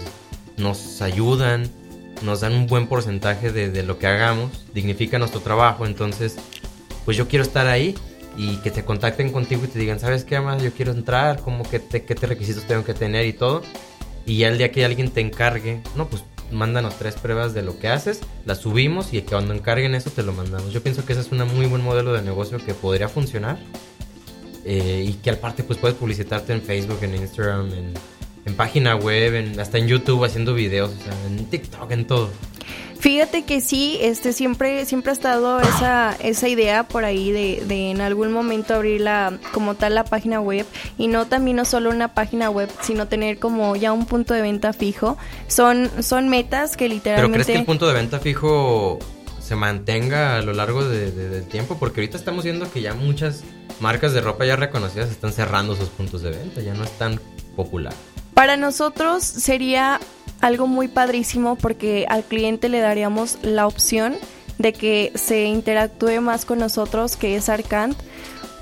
nos 0.57 1.01
ayudan, 1.01 1.71
nos 2.21 2.41
dan 2.41 2.51
un 2.51 2.67
buen 2.67 2.88
porcentaje 2.88 3.53
de, 3.53 3.84
lo 3.84 3.97
que 3.97 4.07
hagamos, 4.07 4.51
dignifica 4.73 5.17
nuestro 5.17 5.39
trabajo, 5.39 5.86
entonces, 5.86 6.36
pues 7.05 7.15
yo 7.15 7.29
quiero 7.29 7.43
estar 7.43 7.65
ahí 7.67 7.95
y 8.36 8.57
que 8.57 8.71
te 8.71 8.84
contacten 8.84 9.31
contigo 9.31 9.63
y 9.63 9.67
te 9.69 9.79
digan, 9.79 10.01
¿sabes 10.01 10.25
qué 10.25 10.38
más? 10.41 10.61
Yo 10.61 10.73
quiero 10.73 10.91
entrar, 10.91 11.39
como 11.39 11.63
que 11.63 11.79
qué 11.79 12.27
requisitos 12.27 12.65
tengo 12.65 12.84
que 12.84 12.93
tener 12.93 13.25
y 13.25 13.31
todo. 13.31 13.61
Y 14.25 14.38
ya 14.38 14.49
el 14.49 14.57
día 14.57 14.71
que 14.71 14.84
alguien 14.84 15.11
te 15.11 15.19
encargue, 15.19 15.81
no, 15.95 16.07
pues 16.07 16.23
mándanos 16.51 16.97
tres 16.97 17.15
pruebas 17.15 17.53
de 17.53 17.61
lo 17.61 17.79
que 17.79 17.87
haces, 17.87 18.21
las 18.45 18.59
subimos 18.59 19.13
y 19.13 19.21
cuando 19.21 19.53
encarguen 19.53 19.95
eso 19.95 20.09
te 20.09 20.23
lo 20.23 20.33
mandamos. 20.33 20.71
Yo 20.73 20.81
pienso 20.81 21.05
que 21.05 21.13
ese 21.13 21.21
es 21.21 21.31
un 21.31 21.39
muy 21.55 21.65
buen 21.65 21.83
modelo 21.83 22.13
de 22.13 22.21
negocio 22.21 22.57
que 22.57 22.73
podría 22.73 23.09
funcionar 23.09 23.57
eh, 24.65 25.05
y 25.07 25.13
que 25.13 25.31
aparte 25.31 25.63
pues 25.63 25.79
puedes 25.79 25.97
publicitarte 25.97 26.53
en 26.53 26.61
Facebook, 26.61 26.99
en 27.01 27.15
Instagram, 27.15 27.73
en, 27.73 27.93
en 28.45 28.55
página 28.55 28.95
web, 28.95 29.35
en, 29.35 29.59
hasta 29.59 29.77
en 29.77 29.87
YouTube 29.87 30.23
haciendo 30.25 30.53
videos, 30.53 30.91
o 30.91 31.03
sea, 31.03 31.13
en 31.27 31.45
TikTok, 31.45 31.91
en 31.91 32.05
todo. 32.05 32.29
Fíjate 32.99 33.43
que 33.43 33.59
sí, 33.59 33.97
este 34.01 34.31
siempre, 34.31 34.85
siempre 34.85 35.09
ha 35.09 35.13
estado 35.13 35.59
esa, 35.59 36.15
esa 36.21 36.47
idea 36.47 36.83
por 36.87 37.03
ahí 37.03 37.31
de, 37.31 37.61
de 37.67 37.91
en 37.91 37.99
algún 37.99 38.31
momento 38.31 38.73
abrir 38.75 39.01
la, 39.01 39.37
como 39.51 39.75
tal 39.75 39.93
la 39.95 40.05
página 40.05 40.39
web 40.39 40.65
y 40.97 41.07
no 41.07 41.25
también 41.27 41.57
no 41.57 41.65
solo 41.65 41.89
una 41.89 42.13
página 42.13 42.49
web, 42.49 42.69
sino 42.81 43.09
tener 43.09 43.39
como 43.39 43.75
ya 43.75 43.91
un 43.91 44.05
punto 44.05 44.33
de 44.33 44.41
venta 44.41 44.71
fijo. 44.71 45.17
Son, 45.47 45.91
son 46.01 46.29
metas 46.29 46.77
que 46.77 46.87
literalmente. 46.87 47.33
¿Pero 47.33 47.43
crees 47.43 47.47
que 47.57 47.59
el 47.59 47.65
punto 47.65 47.87
de 47.87 47.93
venta 47.93 48.19
fijo 48.21 48.99
se 49.41 49.55
mantenga 49.57 50.37
a 50.37 50.41
lo 50.41 50.53
largo 50.53 50.85
de- 50.87 51.11
de- 51.11 51.27
del 51.27 51.43
tiempo? 51.43 51.75
Porque 51.77 51.99
ahorita 51.99 52.15
estamos 52.17 52.45
viendo 52.45 52.71
que 52.71 52.81
ya 52.81 52.93
muchas 52.93 53.43
marcas 53.81 54.13
de 54.13 54.21
ropa 54.21 54.45
ya 54.45 54.55
reconocidas 54.55 55.11
están 55.11 55.33
cerrando 55.33 55.75
sus 55.75 55.89
puntos 55.89 56.21
de 56.21 56.29
venta, 56.31 56.61
ya 56.61 56.73
no 56.73 56.85
es 56.85 56.91
tan 56.97 57.19
popular. 57.57 57.93
Para 58.34 58.57
nosotros 58.57 59.23
sería 59.23 59.99
algo 60.41 60.67
muy 60.67 60.88
padrísimo 60.88 61.55
porque 61.55 62.05
al 62.09 62.23
cliente 62.23 62.67
le 62.69 62.79
daríamos 62.79 63.38
la 63.41 63.67
opción 63.67 64.15
de 64.57 64.73
que 64.73 65.11
se 65.15 65.45
interactúe 65.45 66.19
más 66.21 66.45
con 66.45 66.59
nosotros, 66.59 67.15
que 67.15 67.36
es 67.36 67.49
Arcant. 67.49 67.97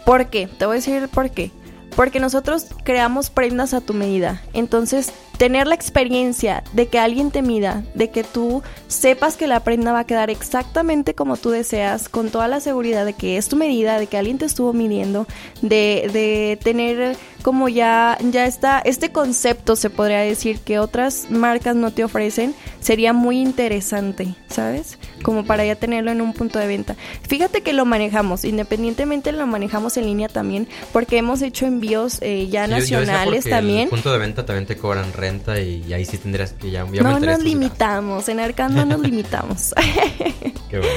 ¿Por 0.06 0.28
qué? 0.30 0.48
Te 0.48 0.66
voy 0.66 0.74
a 0.74 0.80
decir 0.80 1.08
por 1.10 1.32
qué. 1.32 1.52
Porque 1.96 2.20
nosotros 2.20 2.68
creamos 2.84 3.30
prendas 3.30 3.74
a 3.74 3.82
tu 3.82 3.94
medida. 3.94 4.42
Entonces, 4.54 5.12
tener 5.38 5.66
la 5.68 5.74
experiencia 5.76 6.64
de 6.74 6.88
que 6.88 7.00
alguien 7.00 7.32
te 7.32 7.42
mida, 7.42 7.84
de 7.96 8.12
que 8.12 8.24
tú 8.24 8.62
sepas 8.88 9.38
que 9.38 9.48
la 9.48 9.62
prenda 9.62 9.92
va 9.92 10.00
a 10.00 10.06
quedar 10.06 10.30
exactamente 10.30 11.16
como 11.16 11.36
tú 11.36 11.50
deseas, 11.50 12.10
con 12.10 12.30
toda 12.30 12.48
la 12.48 12.60
seguridad 12.60 13.06
de 13.06 13.14
que 13.14 13.38
es 13.38 13.48
tu 13.48 13.56
medida, 13.56 13.98
de 13.98 14.06
que 14.08 14.18
alguien 14.18 14.38
te 14.38 14.46
estuvo 14.46 14.72
midiendo, 14.74 15.26
de, 15.64 16.10
de 16.14 16.60
tener 16.64 17.18
como 17.42 17.70
ya, 17.70 18.20
ya 18.30 18.46
está, 18.46 18.80
este 18.86 19.12
concepto 19.12 19.76
se 19.76 19.90
podría 19.90 20.20
decir 20.20 20.60
que 20.60 20.78
otras 20.78 21.26
marcas 21.32 21.76
no 21.76 21.90
te 21.92 22.04
ofrecen, 22.04 22.54
sería 22.82 23.14
muy 23.14 23.42
interesante, 23.42 24.36
¿sabes? 24.48 25.00
Como 25.24 25.44
para 25.44 25.66
ya 25.66 25.76
tenerlo 25.76 26.12
en 26.12 26.22
un 26.22 26.34
punto 26.34 26.60
de 26.60 26.68
venta. 26.68 26.96
Fíjate 27.28 27.62
que 27.62 27.74
lo 27.74 27.84
manejamos, 27.86 28.46
independientemente 28.46 29.32
lo 29.32 29.48
manejamos 29.48 29.98
en 29.98 30.06
línea 30.06 30.28
también, 30.28 30.68
porque 30.94 31.18
hemos 31.18 31.42
hecho 31.42 31.66
envíos 31.66 32.20
eh, 32.22 32.48
ya 32.48 32.68
yo- 32.68 32.78
yo 32.78 33.00
nacionales 33.00 33.44
porque 33.46 33.50
también. 33.50 33.90
Punto 33.90 34.12
de 34.14 34.20
venta 34.20 34.46
también 34.46 34.68
te 34.68 34.78
cobran 34.78 35.12
renta 35.12 35.31
y, 35.60 35.84
y 35.88 35.94
ahí 35.94 36.06
sí 36.06 36.18
tendrías 36.18 36.54
que 36.54 36.72
ya, 36.72 36.86
ya 36.92 37.04
No 37.04 37.20
nos 37.20 37.44
limitamos, 37.44 38.28
en 38.30 38.40
Arcan 38.40 38.76
no 38.76 38.86
nos 38.86 39.00
limitamos. 39.00 39.74
gastos. 39.76 40.54
Qué 40.70 40.78
bueno. 40.78 40.94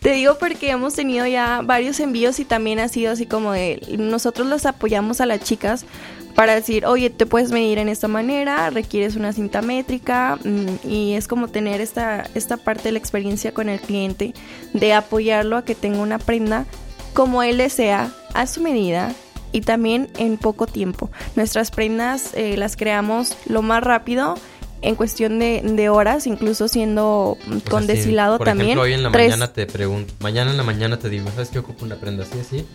Te 0.00 0.12
digo 0.12 0.36
porque 0.38 0.70
hemos 0.70 0.94
tenido 0.94 1.26
ya 1.26 1.62
varios 1.64 1.98
envíos 1.98 2.38
y 2.38 2.44
también 2.44 2.78
ha 2.78 2.88
sido 2.88 3.12
así 3.12 3.24
como 3.24 3.52
de 3.52 3.80
nosotros 3.98 4.46
los 4.46 4.66
apoyamos 4.66 5.22
a 5.22 5.26
las 5.26 5.40
chicas 5.40 5.86
para 6.34 6.54
decir, 6.54 6.84
oye, 6.84 7.10
te 7.10 7.26
puedes 7.26 7.52
medir 7.52 7.78
en 7.78 7.88
esta 7.88 8.08
manera, 8.08 8.68
requieres 8.68 9.16
una 9.16 9.32
cinta 9.32 9.62
métrica 9.62 10.38
mm, 10.44 10.88
y 10.88 11.14
es 11.14 11.26
como 11.26 11.48
tener 11.48 11.80
esta, 11.80 12.28
esta 12.34 12.56
parte 12.56 12.84
de 12.84 12.92
la 12.92 12.98
experiencia 12.98 13.54
con 13.54 13.68
el 13.68 13.80
cliente, 13.80 14.34
de 14.72 14.92
apoyarlo 14.92 15.56
a 15.56 15.64
que 15.64 15.74
tenga 15.74 16.00
una 16.00 16.18
prenda 16.18 16.66
como 17.14 17.42
él 17.42 17.58
desea, 17.58 18.12
a 18.34 18.46
su 18.46 18.60
medida 18.60 19.14
y 19.54 19.60
también 19.62 20.08
en 20.18 20.36
poco 20.36 20.66
tiempo. 20.66 21.10
Nuestras 21.36 21.70
prendas 21.70 22.32
eh, 22.34 22.56
las 22.58 22.76
creamos 22.76 23.36
lo 23.46 23.62
más 23.62 23.82
rápido. 23.82 24.34
En 24.82 24.96
cuestión 24.96 25.38
de, 25.38 25.62
de 25.64 25.88
horas, 25.88 26.26
incluso 26.26 26.68
siendo 26.68 27.38
mm, 27.46 27.58
con 27.70 27.82
si, 27.82 27.86
destilado 27.88 28.36
por 28.36 28.44
también. 28.46 28.66
ejemplo, 28.70 28.82
hoy 28.82 28.92
en 28.92 29.02
la 29.02 29.10
tres- 29.12 29.30
mañana 29.30 29.50
te 29.50 29.66
pregunto, 29.66 30.12
mañana 30.20 30.50
en 30.50 30.58
la 30.58 30.62
mañana 30.62 30.98
te 30.98 31.08
digo, 31.08 31.30
¿sabes 31.30 31.48
qué 31.48 31.58
ocupo 31.60 31.86
una 31.86 31.96
prenda 31.96 32.24
así, 32.24 32.38
así? 32.38 32.66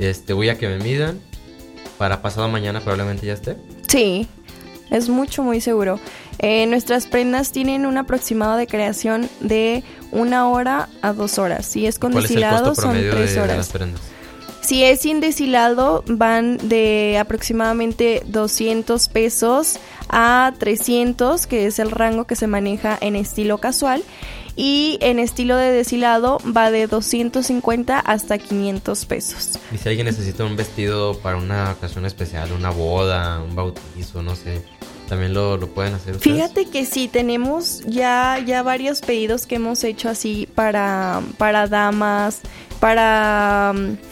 Este, 0.00 0.32
voy 0.32 0.48
a 0.48 0.58
que 0.58 0.66
me 0.66 0.78
midan. 0.78 1.20
Para 1.96 2.22
pasado 2.22 2.48
mañana 2.48 2.80
probablemente 2.80 3.24
ya 3.26 3.34
esté. 3.34 3.56
Sí, 3.86 4.26
es 4.90 5.08
mucho, 5.08 5.44
muy 5.44 5.60
seguro. 5.60 6.00
Eh, 6.40 6.66
nuestras 6.66 7.06
prendas 7.06 7.52
tienen 7.52 7.86
un 7.86 7.98
aproximado 7.98 8.56
de 8.56 8.66
creación 8.66 9.28
de 9.38 9.84
una 10.10 10.48
hora 10.48 10.88
a 11.02 11.12
dos 11.12 11.38
horas. 11.38 11.66
Si 11.66 11.86
es 11.86 12.00
con 12.00 12.10
¿Cuál 12.12 12.24
es 12.24 12.30
el 12.32 12.36
deshilado, 12.38 12.74
son 12.74 12.94
de, 12.94 13.10
tres 13.10 13.34
de 13.36 13.40
las 13.46 13.50
horas. 13.50 13.70
Si 14.72 14.82
es 14.82 15.02
sin 15.02 15.20
deshilado, 15.20 16.02
van 16.06 16.56
de 16.56 17.18
aproximadamente 17.20 18.22
200 18.24 19.06
pesos 19.08 19.78
a 20.08 20.54
300, 20.58 21.46
que 21.46 21.66
es 21.66 21.78
el 21.78 21.90
rango 21.90 22.24
que 22.24 22.36
se 22.36 22.46
maneja 22.46 22.96
en 23.02 23.14
estilo 23.14 23.58
casual. 23.58 24.02
Y 24.56 24.96
en 25.02 25.18
estilo 25.18 25.58
de 25.58 25.72
deshilado 25.72 26.38
va 26.56 26.70
de 26.70 26.86
250 26.86 28.00
hasta 28.00 28.38
500 28.38 29.04
pesos. 29.04 29.58
Y 29.72 29.76
si 29.76 29.90
alguien 29.90 30.06
necesita 30.06 30.42
un 30.46 30.56
vestido 30.56 31.18
para 31.18 31.36
una 31.36 31.72
ocasión 31.72 32.06
especial, 32.06 32.50
una 32.52 32.70
boda, 32.70 33.42
un 33.42 33.54
bautizo, 33.54 34.22
no 34.22 34.34
sé, 34.34 34.62
también 35.06 35.34
lo, 35.34 35.58
lo 35.58 35.66
pueden 35.66 35.92
hacer 35.92 36.16
ustedes. 36.16 36.34
Fíjate 36.34 36.64
que 36.70 36.86
sí, 36.86 37.08
tenemos 37.08 37.82
ya, 37.84 38.38
ya 38.38 38.62
varios 38.62 39.02
pedidos 39.02 39.44
que 39.44 39.56
hemos 39.56 39.84
hecho 39.84 40.08
así 40.08 40.48
para, 40.54 41.20
para 41.36 41.66
damas, 41.66 42.40
para 42.80 43.74
mm, 43.74 44.11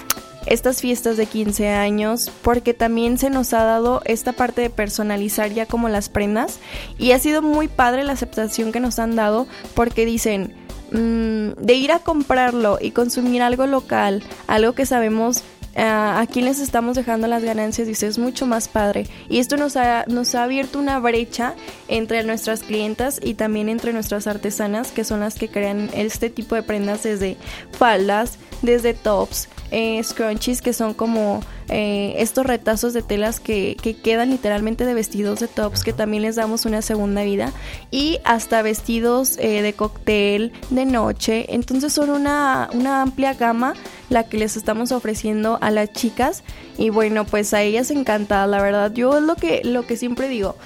estas 0.51 0.81
fiestas 0.81 1.17
de 1.17 1.27
15 1.27 1.69
años, 1.69 2.31
porque 2.43 2.75
también 2.75 3.19
se 3.19 3.31
nos 3.31 3.55
ha 3.55 3.63
dado 3.63 4.03
esta 4.05 4.33
parte 4.33 4.61
de 4.61 4.69
personalizar 4.69 5.51
ya 5.51 5.65
como 5.65 5.89
las 5.89 6.09
prendas 6.09 6.59
y 6.99 7.13
ha 7.13 7.19
sido 7.21 7.41
muy 7.41 7.69
padre 7.69 8.05
la 8.05 8.13
aceptación 8.13 8.73
que 8.73 8.81
nos 8.81 8.99
han 8.99 9.15
dado 9.15 9.47
porque 9.75 10.05
dicen, 10.05 10.55
mm, 10.91 11.53
de 11.65 11.75
ir 11.75 11.93
a 11.93 12.01
comprarlo 12.01 12.79
y 12.81 12.91
consumir 12.91 13.43
algo 13.43 13.67
local, 13.67 14.25
algo 14.49 14.73
que 14.73 14.87
sabemos 14.87 15.45
ah, 15.77 16.21
a 16.21 16.27
quién 16.27 16.45
les 16.45 16.61
estamos 16.61 16.97
dejando 16.97 17.27
las 17.27 17.43
ganancias, 17.43 17.87
dice, 17.87 18.07
es 18.07 18.19
mucho 18.19 18.47
más 18.47 18.69
padre. 18.69 19.07
Y 19.29 19.39
esto 19.39 19.57
nos 19.57 19.77
ha, 19.77 20.05
nos 20.09 20.35
ha 20.35 20.45
abierto 20.45 20.79
una 20.79 20.99
brecha 20.99 21.55
entre 21.89 22.25
nuestras 22.25 22.63
clientas 22.63 23.21
y 23.23 23.35
también 23.35 23.69
entre 23.69 23.93
nuestras 23.93 24.27
artesanas, 24.27 24.93
que 24.93 25.05
son 25.05 25.21
las 25.21 25.35
que 25.35 25.49
crean 25.49 25.91
este 25.95 26.31
tipo 26.31 26.55
de 26.55 26.63
prendas 26.63 27.03
desde 27.03 27.37
faldas, 27.73 28.39
desde 28.63 28.95
tops, 28.95 29.49
eh, 29.71 30.03
scrunchies, 30.03 30.63
que 30.63 30.73
son 30.73 30.95
como 30.95 31.41
eh, 31.69 32.15
estos 32.19 32.47
retazos 32.47 32.93
de 32.93 33.03
telas 33.03 33.41
que, 33.41 33.77
que 33.83 33.97
quedan 33.97 34.31
literalmente 34.31 34.85
de 34.85 34.95
vestidos 34.95 35.41
de 35.41 35.49
tops, 35.49 35.85
que 35.85 35.93
también 35.93 36.23
les 36.23 36.37
damos 36.37 36.65
una 36.65 36.83
segunda 36.83 37.23
vida, 37.23 37.53
y 37.91 38.19
hasta 38.25 38.63
vestidos 38.63 39.37
eh, 39.39 39.63
de 39.63 39.73
cóctel, 39.73 40.53
de 40.71 40.85
noche. 40.85 41.47
Entonces 41.55 41.93
son 41.93 42.11
una, 42.11 42.69
una 42.73 43.03
amplia 43.03 43.35
gama 43.35 43.75
la 44.09 44.25
que 44.25 44.39
les 44.39 44.57
estamos 44.57 44.93
ofreciendo 44.93 45.59
a 45.61 45.71
las 45.71 45.93
chicas 45.93 46.43
y 46.77 46.91
bueno 46.91 47.25
pues 47.25 47.55
a 47.55 47.63
ellas 47.63 47.91
encantadas 47.91 48.49
la 48.49 48.61
verdad 48.61 48.93
yo 48.93 49.19
es 49.19 49.23
lo 49.23 49.37
que 49.37 49.63
lo 49.65 49.87
que 49.87 49.97
siempre 49.97 50.29
digo 50.29 50.57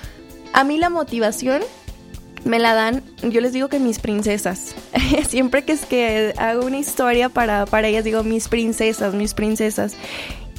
a 0.55 0.65
mí 0.65 0.79
la 0.79 0.89
motivación 0.89 1.63
me 2.45 2.59
la 2.59 2.75
dan, 2.75 3.03
yo 3.23 3.41
les 3.41 3.53
digo 3.53 3.69
que 3.69 3.79
mis 3.79 3.99
princesas. 3.99 4.75
Siempre 5.29 5.65
que 5.65 5.73
es 5.73 5.87
que 5.87 6.35
hago 6.37 6.67
una 6.67 6.79
historia 6.79 7.29
para, 7.29 7.67
para 7.67 7.89
ellas, 7.89 8.05
digo 8.05 8.23
mis 8.23 8.49
princesas, 8.49 9.15
mis 9.15 9.35
princesas. 9.35 9.97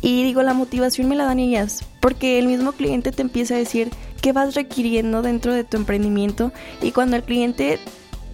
Y 0.02 0.24
digo, 0.24 0.44
la 0.44 0.54
motivación 0.54 1.08
me 1.08 1.16
la 1.16 1.26
dan 1.26 1.40
ellas, 1.40 1.84
porque 2.00 2.38
el 2.38 2.48
mismo 2.48 2.74
cliente 2.74 3.12
te 3.12 3.22
empieza 3.22 3.56
a 3.56 3.58
decir 3.58 3.90
qué 4.22 4.34
vas 4.34 4.56
requiriendo 4.56 5.22
dentro 5.22 5.54
de 5.54 5.64
tu 5.64 5.78
emprendimiento. 5.78 6.52
Y 6.82 6.92
cuando 6.92 7.16
el 7.16 7.24
cliente 7.24 7.80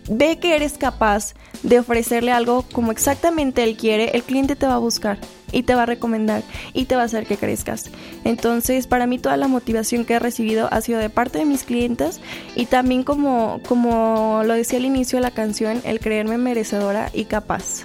ve 0.09 0.39
que 0.39 0.55
eres 0.55 0.77
capaz 0.77 1.33
de 1.63 1.79
ofrecerle 1.79 2.31
algo 2.31 2.65
como 2.73 2.91
exactamente 2.91 3.63
él 3.63 3.77
quiere, 3.77 4.11
el 4.15 4.23
cliente 4.23 4.55
te 4.55 4.67
va 4.67 4.75
a 4.75 4.79
buscar 4.79 5.19
y 5.51 5.63
te 5.63 5.75
va 5.75 5.83
a 5.83 5.85
recomendar 5.85 6.43
y 6.73 6.85
te 6.85 6.95
va 6.95 7.03
a 7.03 7.05
hacer 7.05 7.25
que 7.25 7.37
crezcas. 7.37 7.91
Entonces, 8.23 8.87
para 8.87 9.07
mí 9.07 9.19
toda 9.19 9.37
la 9.37 9.47
motivación 9.47 10.05
que 10.05 10.15
he 10.15 10.19
recibido 10.19 10.67
ha 10.71 10.81
sido 10.81 10.99
de 10.99 11.09
parte 11.09 11.39
de 11.39 11.45
mis 11.45 11.63
clientes 11.63 12.19
y 12.55 12.65
también 12.65 13.03
como, 13.03 13.61
como 13.67 14.41
lo 14.45 14.53
decía 14.53 14.79
al 14.79 14.85
inicio 14.85 15.17
de 15.17 15.23
la 15.23 15.31
canción, 15.31 15.81
el 15.83 15.99
creerme 15.99 16.37
merecedora 16.37 17.09
y 17.13 17.25
capaz. 17.25 17.83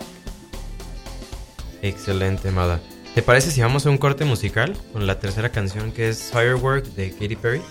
Excelente, 1.83 2.51
Mada. 2.51 2.81
¿Te 3.17 3.23
parece 3.23 3.51
si 3.51 3.63
vamos 3.63 3.87
a 3.87 3.89
un 3.89 3.97
corte 3.97 4.27
musical 4.27 4.77
con 4.93 5.07
la 5.07 5.19
tercera 5.19 5.49
canción 5.49 5.91
que 5.91 6.11
es 6.11 6.25
Firework 6.31 6.85
de 6.97 7.13
Katy 7.13 7.37
Perry? 7.37 7.63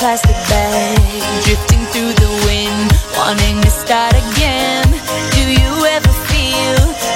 Plastic 0.00 0.34
bag 0.48 0.98
drifting 1.44 1.86
through 1.92 2.12
the 2.14 2.28
wind, 2.44 2.90
wanting 3.16 3.60
to 3.60 3.70
start 3.70 4.14
again? 4.14 4.82
Do 5.30 5.42
you 5.46 5.86
ever 5.86 6.12
feel 6.26 6.74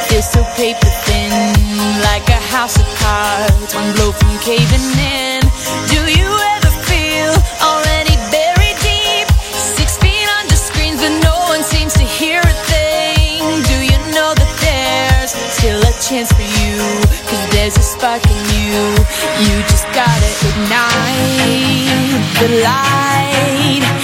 this 0.09 0.31
so 0.31 0.45
paper 0.55 0.87
thin, 1.03 1.33
like 2.05 2.29
a 2.29 2.41
house 2.55 2.79
of 2.79 2.87
cards, 3.01 3.75
one 3.75 3.93
blow 3.97 4.13
from 4.13 4.39
caving 4.39 4.87
in? 4.95 5.41
Do 5.89 5.99
you 6.17 6.31
ever 6.31 6.56
hear 12.17 12.41
a 12.41 12.57
thing? 12.65 13.43
Do 13.69 13.77
you 13.85 13.99
know 14.17 14.33
that 14.33 14.53
there's 14.65 15.33
still 15.53 15.81
a 15.81 15.93
chance 16.01 16.33
for 16.33 16.41
you? 16.41 16.81
Cause 17.29 17.45
there's 17.53 17.77
a 17.77 17.83
spark 17.83 18.25
in 18.25 18.41
you. 18.57 18.81
You 19.45 19.61
just 19.69 19.85
gotta 19.93 20.31
ignite 20.49 22.25
the 22.41 22.49
light. 22.65 23.96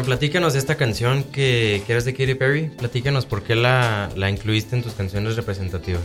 Bueno, 0.00 0.16
platícanos 0.16 0.54
esta 0.54 0.76
canción 0.76 1.24
que, 1.24 1.82
eres 1.86 2.06
de 2.06 2.14
Katy 2.14 2.34
Perry. 2.34 2.68
Platícanos 2.68 3.26
por 3.26 3.42
qué 3.42 3.54
la, 3.54 4.08
la 4.16 4.30
incluiste 4.30 4.74
en 4.74 4.82
tus 4.82 4.94
canciones 4.94 5.36
representativas. 5.36 6.02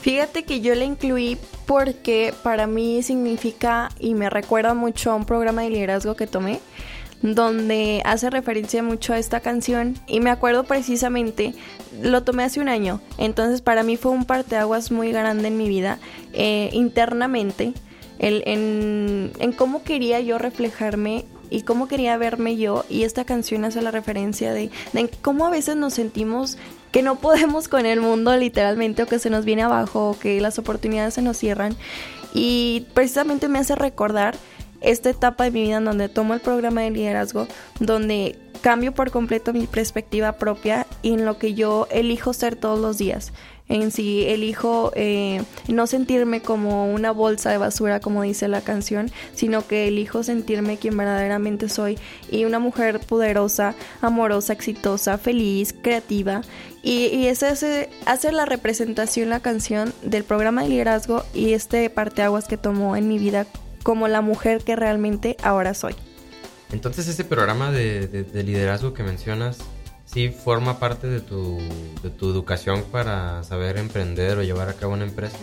Fíjate 0.00 0.42
que 0.42 0.60
yo 0.60 0.74
la 0.74 0.84
incluí 0.84 1.38
porque 1.64 2.34
para 2.42 2.66
mí 2.66 3.02
significa 3.04 3.90
y 4.00 4.14
me 4.14 4.28
recuerda 4.28 4.74
mucho 4.74 5.12
a 5.12 5.14
un 5.14 5.24
programa 5.24 5.62
de 5.62 5.70
liderazgo 5.70 6.16
que 6.16 6.26
tomé 6.26 6.58
donde 7.22 8.02
hace 8.04 8.28
referencia 8.30 8.82
mucho 8.82 9.12
a 9.12 9.18
esta 9.18 9.38
canción 9.38 9.94
y 10.08 10.18
me 10.18 10.30
acuerdo 10.30 10.64
precisamente, 10.64 11.54
lo 12.02 12.24
tomé 12.24 12.42
hace 12.42 12.58
un 12.58 12.68
año, 12.68 13.00
entonces 13.16 13.60
para 13.60 13.84
mí 13.84 13.96
fue 13.96 14.10
un 14.10 14.24
parteaguas 14.24 14.90
muy 14.90 15.12
grande 15.12 15.46
en 15.46 15.56
mi 15.56 15.68
vida 15.68 16.00
eh, 16.32 16.70
internamente, 16.72 17.74
en, 18.18 19.30
en 19.38 19.52
cómo 19.52 19.84
quería 19.84 20.18
yo 20.18 20.38
reflejarme 20.38 21.26
y 21.52 21.62
cómo 21.62 21.86
quería 21.86 22.16
verme 22.16 22.56
yo 22.56 22.84
y 22.88 23.02
esta 23.02 23.24
canción 23.24 23.64
hace 23.64 23.82
la 23.82 23.90
referencia 23.90 24.52
de, 24.52 24.70
de 24.92 25.10
cómo 25.20 25.46
a 25.46 25.50
veces 25.50 25.76
nos 25.76 25.94
sentimos 25.94 26.56
que 26.90 27.02
no 27.02 27.16
podemos 27.16 27.68
con 27.68 27.86
el 27.86 28.00
mundo 28.00 28.36
literalmente 28.36 29.02
o 29.02 29.06
que 29.06 29.18
se 29.18 29.30
nos 29.30 29.44
viene 29.44 29.62
abajo 29.62 30.10
o 30.10 30.18
que 30.18 30.40
las 30.40 30.58
oportunidades 30.58 31.14
se 31.14 31.22
nos 31.22 31.36
cierran 31.36 31.76
y 32.34 32.86
precisamente 32.94 33.48
me 33.48 33.58
hace 33.58 33.74
recordar 33.74 34.34
esta 34.80 35.10
etapa 35.10 35.44
de 35.44 35.50
mi 35.50 35.62
vida 35.62 35.76
en 35.76 35.84
donde 35.84 36.08
tomo 36.08 36.34
el 36.34 36.40
programa 36.40 36.80
de 36.80 36.90
liderazgo, 36.90 37.46
donde 37.78 38.38
cambio 38.62 38.92
por 38.92 39.10
completo 39.10 39.52
mi 39.52 39.66
perspectiva 39.66 40.32
propia 40.32 40.86
y 41.02 41.12
en 41.12 41.24
lo 41.24 41.38
que 41.38 41.54
yo 41.54 41.86
elijo 41.90 42.32
ser 42.32 42.56
todos 42.56 42.78
los 42.78 42.98
días. 42.98 43.32
En 43.68 43.90
sí, 43.90 44.24
elijo 44.26 44.92
eh, 44.96 45.42
no 45.68 45.86
sentirme 45.86 46.42
como 46.42 46.92
una 46.92 47.10
bolsa 47.10 47.50
de 47.50 47.56
basura, 47.58 48.00
como 48.00 48.22
dice 48.22 48.46
la 48.48 48.60
canción, 48.60 49.10
sino 49.34 49.66
que 49.66 49.88
elijo 49.88 50.22
sentirme 50.22 50.76
quien 50.76 50.96
verdaderamente 50.96 51.68
soy 51.70 51.98
y 52.30 52.44
una 52.44 52.58
mujer 52.58 53.00
poderosa, 53.00 53.74
amorosa, 54.02 54.52
exitosa, 54.52 55.16
feliz, 55.16 55.74
creativa. 55.80 56.42
Y, 56.82 57.06
y 57.06 57.28
ese 57.28 57.88
hace, 58.04 58.32
la 58.32 58.44
representación, 58.44 59.30
la 59.30 59.40
canción 59.40 59.94
del 60.02 60.24
programa 60.24 60.64
de 60.64 60.68
liderazgo 60.68 61.24
y 61.32 61.52
este 61.54 61.88
parteaguas 61.88 62.48
que 62.48 62.56
tomó 62.58 62.96
en 62.96 63.08
mi 63.08 63.18
vida 63.18 63.46
como 63.84 64.06
la 64.08 64.20
mujer 64.20 64.62
que 64.64 64.76
realmente 64.76 65.36
ahora 65.42 65.72
soy. 65.74 65.94
Entonces 66.72 67.06
ese 67.08 67.24
programa 67.24 67.70
de- 67.70 68.06
de 68.08 68.42
liderazgo 68.42 68.92
que 68.94 69.02
mencionas, 69.02 69.58
¿sí 70.12 70.28
forma 70.30 70.78
parte 70.78 71.06
de 71.06 71.20
tu, 71.20 71.58
de 72.02 72.10
tu 72.10 72.30
educación 72.30 72.84
para 72.90 73.42
saber 73.44 73.76
emprender 73.78 74.38
o 74.38 74.42
llevar 74.42 74.68
a 74.68 74.74
cabo 74.74 74.92
una 74.94 75.04
empresa? 75.04 75.36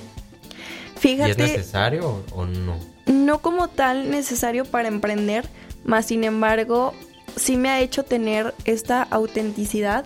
¿Y 0.96 1.00
Fíjate, 1.00 1.32
es 1.32 1.38
necesario 1.38 2.08
o, 2.08 2.24
o 2.42 2.46
no? 2.46 2.78
no 3.06 3.40
como 3.42 3.68
tal 3.70 4.12
necesario 4.12 4.66
para 4.66 4.88
emprender, 4.88 5.48
más 5.86 6.08
sin 6.08 6.24
embargo, 6.24 6.94
sí 7.36 7.58
me 7.58 7.70
ha 7.70 7.80
hecho 7.82 8.04
tener 8.04 8.54
esta 8.66 9.02
autenticidad 9.04 10.06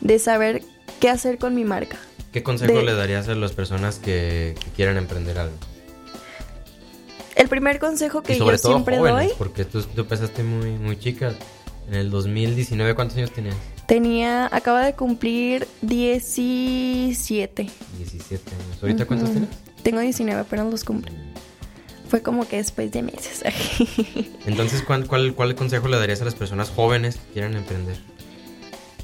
de 0.00 0.18
saber 0.18 0.62
qué 1.00 1.10
hacer 1.10 1.38
con 1.38 1.54
mi 1.54 1.64
marca. 1.64 1.98
¿Qué 2.32 2.42
consejo 2.42 2.72
De- 2.74 2.84
le 2.84 2.94
darías 2.94 3.28
a 3.28 3.34
las 3.34 3.52
personas 3.52 3.98
que, 3.98 4.54
que 4.62 4.70
quieran 4.70 4.96
emprender 4.96 5.38
algo? 5.38 5.56
El 7.36 7.48
primer 7.48 7.78
consejo 7.78 8.22
que 8.22 8.34
y 8.34 8.38
sobre 8.38 8.56
yo 8.56 8.62
todo 8.62 8.72
siempre 8.72 8.98
jóvenes, 8.98 9.28
doy, 9.28 9.34
porque 9.38 9.64
tú, 9.64 9.82
tú 9.82 10.00
empezaste 10.02 10.42
muy, 10.42 10.70
muy 10.72 10.98
chica. 10.98 11.34
En 11.88 11.94
el 11.94 12.10
2019, 12.10 12.94
¿cuántos 12.94 13.16
años 13.16 13.30
tenías? 13.32 13.56
Tenía, 13.88 14.48
acaba 14.52 14.84
de 14.84 14.94
cumplir 14.94 15.66
17. 15.80 17.70
17 17.96 18.50
años. 18.54 18.82
¿Ahorita 18.82 19.06
cuántos 19.06 19.30
tienes? 19.30 19.48
Tengo 19.82 20.00
19, 20.00 20.44
pero 20.48 20.64
no 20.64 20.70
los 20.70 20.84
cumple. 20.84 21.10
Fue 22.06 22.20
como 22.22 22.46
que 22.46 22.58
después 22.58 22.92
de 22.92 23.02
meses. 23.02 23.42
Entonces, 24.46 24.82
¿cuál, 24.82 25.08
cuál, 25.08 25.34
¿cuál 25.34 25.54
consejo 25.54 25.88
le 25.88 25.96
darías 25.98 26.20
a 26.20 26.26
las 26.26 26.34
personas 26.34 26.68
jóvenes 26.68 27.16
que 27.16 27.32
quieran 27.32 27.56
emprender? 27.56 27.96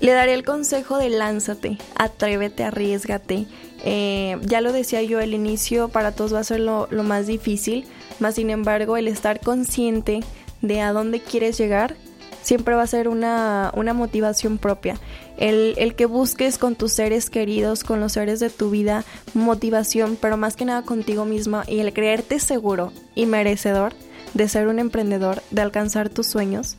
Le 0.01 0.13
daré 0.13 0.35
el 0.35 0.45
consejo 0.45 0.99
de 0.99 1.09
lánzate, 1.09 1.79
atrévete, 1.97 2.65
arriesgate. 2.65 3.47
Eh, 3.85 4.37
ya 4.43 4.61
lo 4.61 4.73
decía 4.73 5.03
yo, 5.03 5.19
el 5.21 5.33
inicio 5.33 5.89
para 5.89 6.13
todos 6.13 6.35
va 6.35 6.41
a 6.41 6.45
ser 6.45 6.61
lo, 6.61 6.89
lo 6.91 7.05
más 7.05 7.27
difícil, 7.27 7.87
más 8.21 8.35
sin 8.35 8.51
embargo 8.51 8.99
el 8.99 9.09
estar 9.09 9.41
consciente 9.41 10.21
de 10.61 10.83
a 10.83 10.93
dónde 10.93 11.21
quieres 11.21 11.57
llegar 11.57 11.97
siempre 12.45 12.77
va 12.77 12.83
a 12.83 12.87
ser 12.87 13.09
una, 13.09 13.73
una 13.75 13.93
motivación 13.93 14.59
propia. 14.59 15.01
El, 15.37 15.75
el 15.79 15.97
que 15.97 16.07
busques 16.07 16.59
con 16.59 16.77
tus 16.77 16.93
seres 16.93 17.29
queridos, 17.31 17.83
con 17.83 17.99
los 17.99 18.13
seres 18.13 18.39
de 18.39 18.51
tu 18.51 18.71
vida, 18.71 19.05
motivación, 19.33 20.17
pero 20.21 20.37
más 20.37 20.55
que 20.55 20.65
nada 20.65 20.83
contigo 20.83 21.25
misma 21.25 21.65
y 21.67 21.81
el 21.81 21.93
creerte 21.93 22.39
seguro 22.39 22.93
y 23.17 23.27
merecedor 23.27 23.95
de 24.35 24.49
ser 24.49 24.69
un 24.69 24.79
emprendedor, 24.79 25.43
de 25.51 25.63
alcanzar 25.63 26.09
tus 26.09 26.27
sueños, 26.27 26.77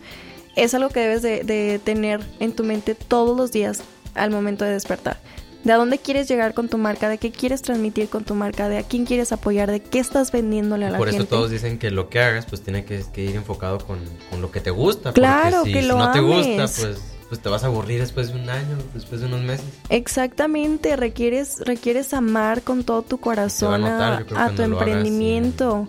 es 0.56 0.74
algo 0.74 0.90
que 0.90 1.02
debes 1.02 1.22
de, 1.22 1.44
de 1.44 1.80
tener 1.84 2.22
en 2.40 2.54
tu 2.54 2.64
mente 2.64 2.96
todos 2.96 3.36
los 3.36 3.52
días 3.52 3.84
al 4.14 4.32
momento 4.32 4.64
de 4.64 4.72
despertar. 4.72 5.18
De 5.66 5.74
a 5.74 5.78
dónde 5.78 5.98
quieres 5.98 6.28
llegar 6.30 6.54
con 6.54 6.70
tu 6.70 6.78
marca, 6.78 7.10
de 7.10 7.18
qué 7.18 7.32
quieres 7.32 7.62
transmitir 7.62 8.08
con 8.08 8.24
tu 8.24 8.36
marca, 8.36 8.70
de 8.70 8.78
a 8.78 8.84
quién 8.84 9.06
quieres 9.06 9.32
apoyar, 9.32 9.70
de 9.72 9.82
qué 9.82 10.00
estás 10.00 10.32
vendiéndole 10.32 10.86
a 10.86 10.92
la 10.92 10.98
Por 10.98 11.08
gente. 11.10 11.24
eso 11.24 11.28
todos 11.28 11.50
dicen 11.50 11.80
que 11.80 11.90
lo 11.92 12.08
que 12.08 12.20
hagas, 12.20 12.46
pues 12.46 12.62
tiene 12.62 12.86
que, 12.86 13.04
que 13.12 13.24
ir 13.24 13.36
enfocado 13.36 13.80
con, 13.80 14.00
con 14.30 14.42
lo 14.42 14.52
que 14.52 14.62
te 14.62 14.70
gusta. 14.70 15.12
Claro, 15.12 15.58
porque 15.58 15.74
si 15.74 15.74
que 15.74 15.82
lo 15.82 15.98
no 15.98 16.12
te 16.12 16.20
gusta, 16.22 16.68
pues 16.68 17.15
pues 17.30 17.42
te 17.42 17.50
vas 17.50 17.64
a 17.64 17.68
aburrir 17.68 18.00
después 18.00 18.32
de 18.32 18.40
un 18.40 18.50
año, 18.50 18.78
después 18.94 19.22
de 19.22 19.28
unos 19.28 19.42
meses. 19.42 19.66
Exactamente, 19.90 20.96
requieres, 20.96 21.60
requieres 21.60 22.14
amar 22.14 22.62
con 22.62 22.84
todo 22.84 23.02
tu 23.02 23.20
corazón 23.20 23.84
a, 23.84 24.24
tu 24.56 24.62
emprendimiento. 24.62 25.88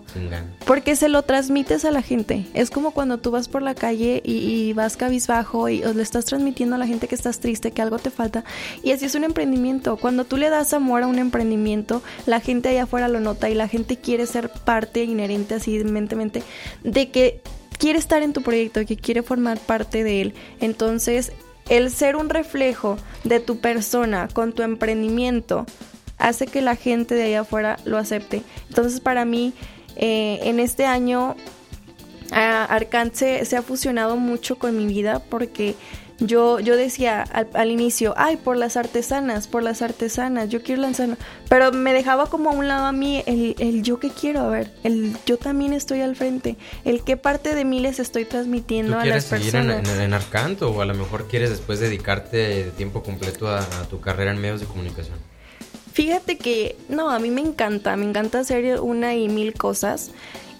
porque 0.65 0.95
se 0.95 1.09
lo 1.09 1.21
transmites 1.23 1.85
a 1.85 1.91
la 1.91 2.01
gente. 2.01 2.47
Es 2.53 2.71
como 2.71 2.91
cuando 2.91 3.19
tú 3.19 3.31
vas 3.31 3.47
por 3.47 3.61
la 3.61 3.75
calle 3.75 4.21
y, 4.25 4.73
vas 4.73 4.97
cabizbajo 4.97 5.69
y 5.69 5.81
le 5.81 6.03
estás 6.03 6.25
transmitiendo 6.25 6.75
a 6.75 6.79
la 6.79 6.87
gente 6.87 7.07
que 7.07 7.15
estás 7.15 7.39
triste, 7.39 7.71
que 7.71 7.81
algo 7.81 7.99
te 7.99 8.09
falta. 8.09 8.43
Y 8.83 8.91
así 8.91 9.05
es 9.05 9.15
un 9.15 9.23
emprendimiento. 9.23 9.97
Cuando 9.97 10.25
tú 10.25 10.37
le 10.37 10.49
das 10.49 10.73
amor 10.73 11.03
a 11.03 11.07
un 11.07 11.19
emprendimiento, 11.19 12.01
la 12.25 12.39
gente 12.39 12.69
allá 12.69 12.83
afuera 12.83 13.07
lo 13.07 13.19
nota 13.19 13.49
y 13.49 13.53
la 13.53 13.67
gente 13.67 13.97
quiere 13.97 14.25
ser 14.25 14.49
parte 14.49 15.03
inherente 15.03 15.55
así 15.55 15.83
mentalmente 15.83 16.43
de 16.83 17.09
que 17.11 17.41
quiere 17.77 17.99
estar 17.99 18.21
en 18.21 18.33
tu 18.33 18.41
proyecto, 18.41 18.85
que 18.85 18.97
quiere 18.97 19.23
formar 19.23 19.59
parte 19.59 20.03
de 20.03 20.21
él. 20.21 20.33
Entonces, 20.59 21.31
el 21.69 21.91
ser 21.91 22.15
un 22.15 22.29
reflejo 22.29 22.97
de 23.23 23.39
tu 23.39 23.59
persona 23.59 24.27
con 24.33 24.53
tu 24.53 24.63
emprendimiento 24.63 25.65
hace 26.17 26.47
que 26.47 26.61
la 26.61 26.75
gente 26.75 27.15
de 27.15 27.23
allá 27.23 27.41
afuera 27.41 27.77
lo 27.85 27.97
acepte. 27.97 28.41
Entonces, 28.69 28.99
para 28.99 29.25
mí, 29.25 29.53
eh, 29.95 30.39
en 30.43 30.59
este 30.59 30.85
año, 30.85 31.35
Arcance 32.31 33.45
se 33.45 33.55
ha 33.55 33.61
fusionado 33.61 34.17
mucho 34.17 34.57
con 34.57 34.77
mi 34.77 34.85
vida 34.85 35.19
porque 35.29 35.75
yo, 36.19 36.59
yo 36.59 36.75
decía 36.75 37.21
al, 37.21 37.71
inicio, 37.71 38.13
ay, 38.17 38.37
por 38.37 38.57
las 38.57 38.75
artesanas, 38.77 39.47
por 39.47 39.63
las 39.63 39.81
artesanas, 39.81 40.49
yo 40.49 40.63
quiero 40.63 40.81
lanzar, 40.81 41.17
pero 41.47 41.71
me 41.71 41.93
dejaba 41.93 42.27
como 42.27 42.49
a 42.49 42.53
un 42.53 42.67
lado 42.67 42.85
a 42.85 42.91
mí 42.91 43.23
el, 43.27 43.55
el 43.59 43.83
yo 43.83 43.99
que 43.99 44.09
quiero, 44.09 44.41
a 44.41 44.47
ver, 44.49 44.71
el 44.83 45.15
yo 45.25 45.37
también 45.37 45.73
estoy 45.73 46.01
al 46.01 46.15
frente, 46.15 46.57
el 46.85 47.03
qué 47.03 47.17
parte 47.17 47.53
de 47.53 47.65
mí 47.65 47.79
les 47.79 47.99
estoy 47.99 48.25
transmitiendo 48.25 48.97
a 48.97 49.05
las 49.05 49.25
personas. 49.25 49.51
¿Quieres 49.51 49.87
seguir 49.87 49.95
en, 49.95 50.01
en, 50.01 50.13
Arcanto 50.13 50.71
o 50.71 50.81
a 50.81 50.85
lo 50.85 50.95
mejor 50.95 51.27
quieres 51.27 51.51
después 51.51 51.79
dedicarte 51.79 52.37
de 52.37 52.71
tiempo 52.71 53.03
completo 53.03 53.47
a, 53.47 53.59
a 53.59 53.83
tu 53.89 53.99
carrera 53.99 54.31
en 54.31 54.41
medios 54.41 54.59
de 54.59 54.65
comunicación? 54.65 55.17
Fíjate 55.97 56.37
que, 56.37 56.75
no, 56.89 57.09
a 57.09 57.17
mí 57.17 57.31
me 57.31 57.41
encanta, 57.41 57.95
me 57.95 58.05
encanta 58.05 58.39
hacer 58.39 58.79
una 58.81 59.15
y 59.15 59.29
mil 59.29 59.53
cosas. 59.55 60.11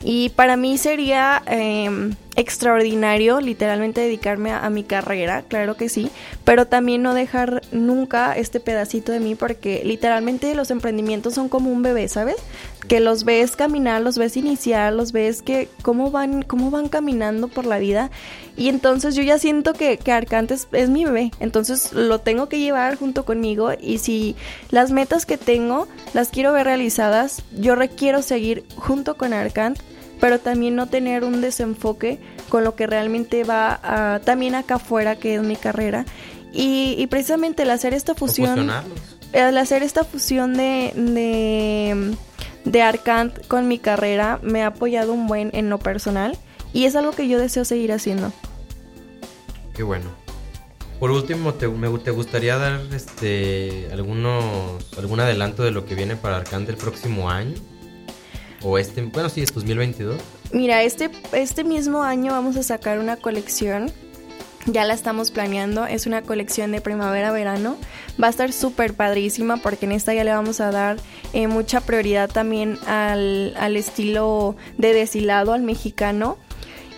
Y 0.04 0.30
para 0.30 0.58
mí 0.58 0.78
sería 0.78 1.42
em, 1.48 2.14
extraordinario 2.36 3.42
literalmente 3.42 4.02
dedicarme 4.02 4.52
a, 4.52 4.70
mi 4.70 4.84
carrera, 4.84 5.42
claro 5.42 5.76
que 5.76 5.90
sí, 5.90 6.12
pero 6.44 6.68
también 6.68 7.02
no 7.02 7.16
dejar 7.16 7.62
nunca 7.72 8.34
este 8.34 8.60
pedacito 8.60 9.12
de 9.12 9.20
mí 9.20 9.34
porque 9.34 9.82
literalmente 9.84 10.54
los 10.54 10.70
emprendimientos 10.70 11.34
son 11.34 11.50
como 11.50 11.72
un 11.72 11.82
bebé, 11.82 12.08
¿sabes? 12.08 12.36
Que 12.88 13.00
los 13.00 13.24
ves 13.24 13.56
caminar, 13.56 14.02
los 14.02 14.18
ves 14.18 14.38
iniciar, 14.38 14.94
los 14.94 15.12
ves 15.12 15.42
que 15.42 15.68
cómo 15.82 16.12
van, 16.12 16.44
cómo 16.44 16.70
van 16.70 16.90
caminando 16.90 17.48
por 17.48 17.66
la 17.66 17.80
vida 17.80 18.12
y 18.58 18.70
entonces 18.70 19.16
yo 19.16 19.24
ya 19.24 19.38
siento 19.38 19.74
que, 19.74 19.98
que 19.98 20.12
Arcantes 20.12 20.68
es 20.72 20.90
mi 20.90 21.06
bebé, 21.06 21.32
entonces 21.40 21.94
lo 21.94 22.20
tengo 22.20 22.50
que 22.50 22.60
llevar 22.60 22.98
junto 22.98 23.24
conmigo 23.24 23.70
y 23.80 24.00
si 24.00 24.36
las 24.72 24.92
metas 24.92 25.26
que 25.26 25.38
tengo 25.38 25.88
las 26.14 26.30
quiero 26.30 26.52
ver 26.52 26.66
realizadas, 26.66 27.44
yo 27.56 27.76
requiero 27.76 28.22
seguir 28.22 28.66
junto 28.76 29.16
con 29.16 29.34
Arcant 29.34 29.80
pero 30.20 30.40
también 30.40 30.76
no 30.76 30.88
tener 30.88 31.24
un 31.24 31.42
desenfoque 31.42 32.20
con 32.50 32.64
lo 32.64 32.76
que 32.76 32.88
realmente 32.88 33.44
va 33.44 34.20
también 34.24 34.56
acá 34.56 34.76
afuera, 34.76 35.16
que 35.16 35.36
es 35.36 35.44
mi 35.44 35.56
carrera. 35.56 36.06
Y, 36.54 37.06
precisamente 37.08 37.64
el 37.64 37.70
hacer 37.70 37.94
esta 37.94 38.16
fusión, 38.16 38.72
el 39.34 39.58
hacer 39.58 39.84
esta 39.84 40.04
fusión 40.04 40.56
de, 40.56 40.92
de, 40.96 42.16
de 42.66 42.82
Arcant 42.82 43.46
con 43.48 43.68
mi 43.68 43.78
carrera 43.78 44.40
me 44.42 44.64
ha 44.64 44.68
apoyado 44.68 45.14
un 45.14 45.28
buen 45.28 45.52
en 45.54 45.70
lo 45.70 45.78
personal 45.78 46.38
y 46.78 46.86
es 46.86 46.96
algo 46.96 47.12
que 47.12 47.28
yo 47.28 47.40
deseo 47.40 47.66
seguir 47.66 47.92
haciendo. 47.92 48.32
Qué 49.76 49.82
bueno. 49.82 50.12
Por 51.00 51.10
último, 51.10 51.56
¿te, 51.56 51.68
me, 51.68 51.90
te 51.98 52.12
gustaría 52.12 52.56
dar 52.60 52.82
este 52.94 53.90
algunos 53.92 54.44
algún 54.96 55.20
adelanto 55.20 55.64
de 55.64 55.72
lo 55.72 55.88
que 55.88 55.96
viene 55.96 56.16
para 56.16 56.38
Arcant 56.38 56.70
el 56.70 56.78
próximo 56.78 57.32
año? 57.32 57.56
O 58.62 58.78
este, 58.78 59.02
bueno, 59.02 59.28
sí, 59.30 59.42
es 59.42 59.52
2022. 59.56 60.22
Mira, 60.52 60.84
este, 60.84 61.10
este 61.32 61.64
mismo 61.64 62.04
año 62.04 62.34
vamos 62.34 62.56
a 62.58 62.62
sacar 62.62 63.00
una 63.00 63.18
colección. 63.18 63.92
Ya 64.68 64.86
la 64.86 64.94
estamos 64.94 65.32
planeando, 65.32 65.88
es 65.88 66.06
una 66.06 66.22
colección 66.22 66.72
de 66.72 66.82
primavera-verano. 66.82 67.78
Va 68.22 68.28
a 68.28 68.30
estar 68.30 68.54
súper 68.54 68.94
padrísima 68.94 69.58
porque 69.58 69.88
en 69.88 69.94
esta 69.94 70.14
ya 70.14 70.24
le 70.24 70.32
vamos 70.32 70.60
a 70.60 70.70
dar 70.70 70.98
eh, 71.34 71.48
mucha 71.48 71.82
prioridad 71.82 72.30
también 72.30 72.78
al, 72.86 73.56
al 73.58 73.78
estilo 73.78 74.56
de 74.78 74.94
deshilado, 74.94 75.54
al 75.54 75.64
mexicano. 75.64 76.38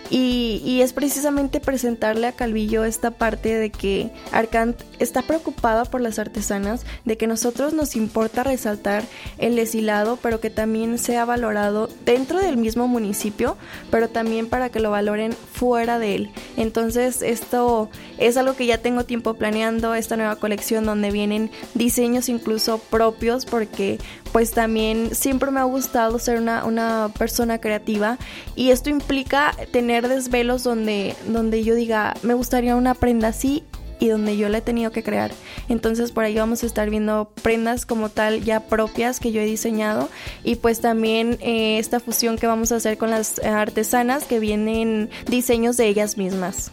Y, 0.09 0.81
es 0.81 0.93
precisamente 0.93 1.59
presentarle 1.59 2.27
a 2.27 2.31
Calvillo 2.31 2.85
esta 2.85 3.11
parte 3.11 3.55
de 3.55 3.69
que 3.69 4.11
Arcant 4.31 4.79
está 4.97 5.21
preocupada 5.21 5.85
por 5.85 5.99
las 5.99 6.19
artesanas, 6.19 6.85
de 7.05 7.17
que 7.17 7.27
nosotros 7.27 7.73
nos 7.73 7.95
importa 7.95 8.43
resaltar 8.43 9.03
el 9.37 9.55
deshilado, 9.55 10.17
pero 10.21 10.39
que 10.39 10.49
también 10.49 10.97
sea 10.97 11.25
valorado 11.25 11.89
dentro 12.05 12.39
del 12.39 12.57
mismo 12.57 12.87
municipio, 12.87 13.57
pero 13.91 14.09
también 14.09 14.47
para 14.47 14.69
que 14.69 14.79
lo 14.79 14.89
valoren 14.89 15.33
fuera 15.33 15.99
de 15.99 16.15
él. 16.15 16.31
Entonces 16.55 17.21
esto 17.21 17.89
es 18.17 18.37
algo 18.37 18.55
que 18.55 18.65
ya 18.65 18.77
tengo 18.79 19.03
tiempo 19.03 19.33
planeando, 19.33 19.93
esta 19.95 20.15
nueva 20.15 20.37
colección 20.37 20.85
donde 20.85 21.11
vienen 21.11 21.51
diseños 21.73 22.29
incluso 22.29 22.79
propios, 22.79 23.45
porque 23.45 23.99
pues 24.31 24.51
también 24.51 25.15
siempre 25.15 25.51
me 25.51 25.59
ha 25.59 25.63
gustado 25.63 26.19
ser 26.19 26.39
una, 26.39 26.63
una 26.65 27.11
persona 27.17 27.59
creativa 27.59 28.17
y 28.55 28.69
esto 28.71 28.89
implica 28.89 29.55
tener 29.71 29.98
desvelos 30.07 30.63
donde, 30.63 31.15
donde 31.27 31.63
yo 31.63 31.75
diga, 31.75 32.15
me 32.21 32.33
gustaría 32.33 32.75
una 32.75 32.93
prenda 32.93 33.29
así 33.29 33.63
y 33.99 34.07
donde 34.07 34.37
yo 34.37 34.47
la 34.49 34.59
he 34.59 34.61
tenido 34.61 34.91
que 34.91 35.03
crear. 35.03 35.31
Entonces 35.67 36.11
por 36.11 36.23
ahí 36.23 36.35
vamos 36.35 36.63
a 36.63 36.65
estar 36.65 36.89
viendo 36.89 37.31
prendas 37.43 37.85
como 37.85 38.09
tal 38.09 38.43
ya 38.43 38.61
propias 38.61 39.19
que 39.19 39.31
yo 39.31 39.41
he 39.41 39.45
diseñado 39.45 40.09
y 40.43 40.55
pues 40.55 40.79
también 40.81 41.37
eh, 41.41 41.79
esta 41.79 41.99
fusión 41.99 42.37
que 42.37 42.47
vamos 42.47 42.71
a 42.71 42.77
hacer 42.77 42.97
con 42.97 43.09
las 43.09 43.39
artesanas 43.39 44.23
que 44.23 44.39
vienen 44.39 45.09
diseños 45.27 45.77
de 45.77 45.87
ellas 45.87 46.17
mismas. 46.17 46.71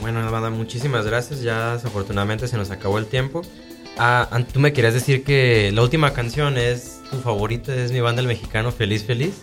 Bueno, 0.00 0.20
Amanda, 0.20 0.50
muchísimas 0.50 1.06
gracias. 1.06 1.42
Ya 1.42 1.74
desafortunadamente 1.74 2.48
se 2.48 2.56
nos 2.56 2.70
acabó 2.70 2.98
el 2.98 3.06
tiempo. 3.06 3.42
Ah, 3.96 4.28
tú 4.52 4.58
me 4.58 4.72
querías 4.72 4.94
decir 4.94 5.22
que 5.22 5.70
la 5.72 5.82
última 5.82 6.12
canción 6.12 6.58
es 6.58 6.91
tu 7.12 7.18
favorita, 7.18 7.74
es 7.74 7.92
mi 7.92 8.00
banda 8.00 8.22
el 8.22 8.26
mexicano 8.26 8.72
Feliz 8.72 9.04
Feliz. 9.04 9.42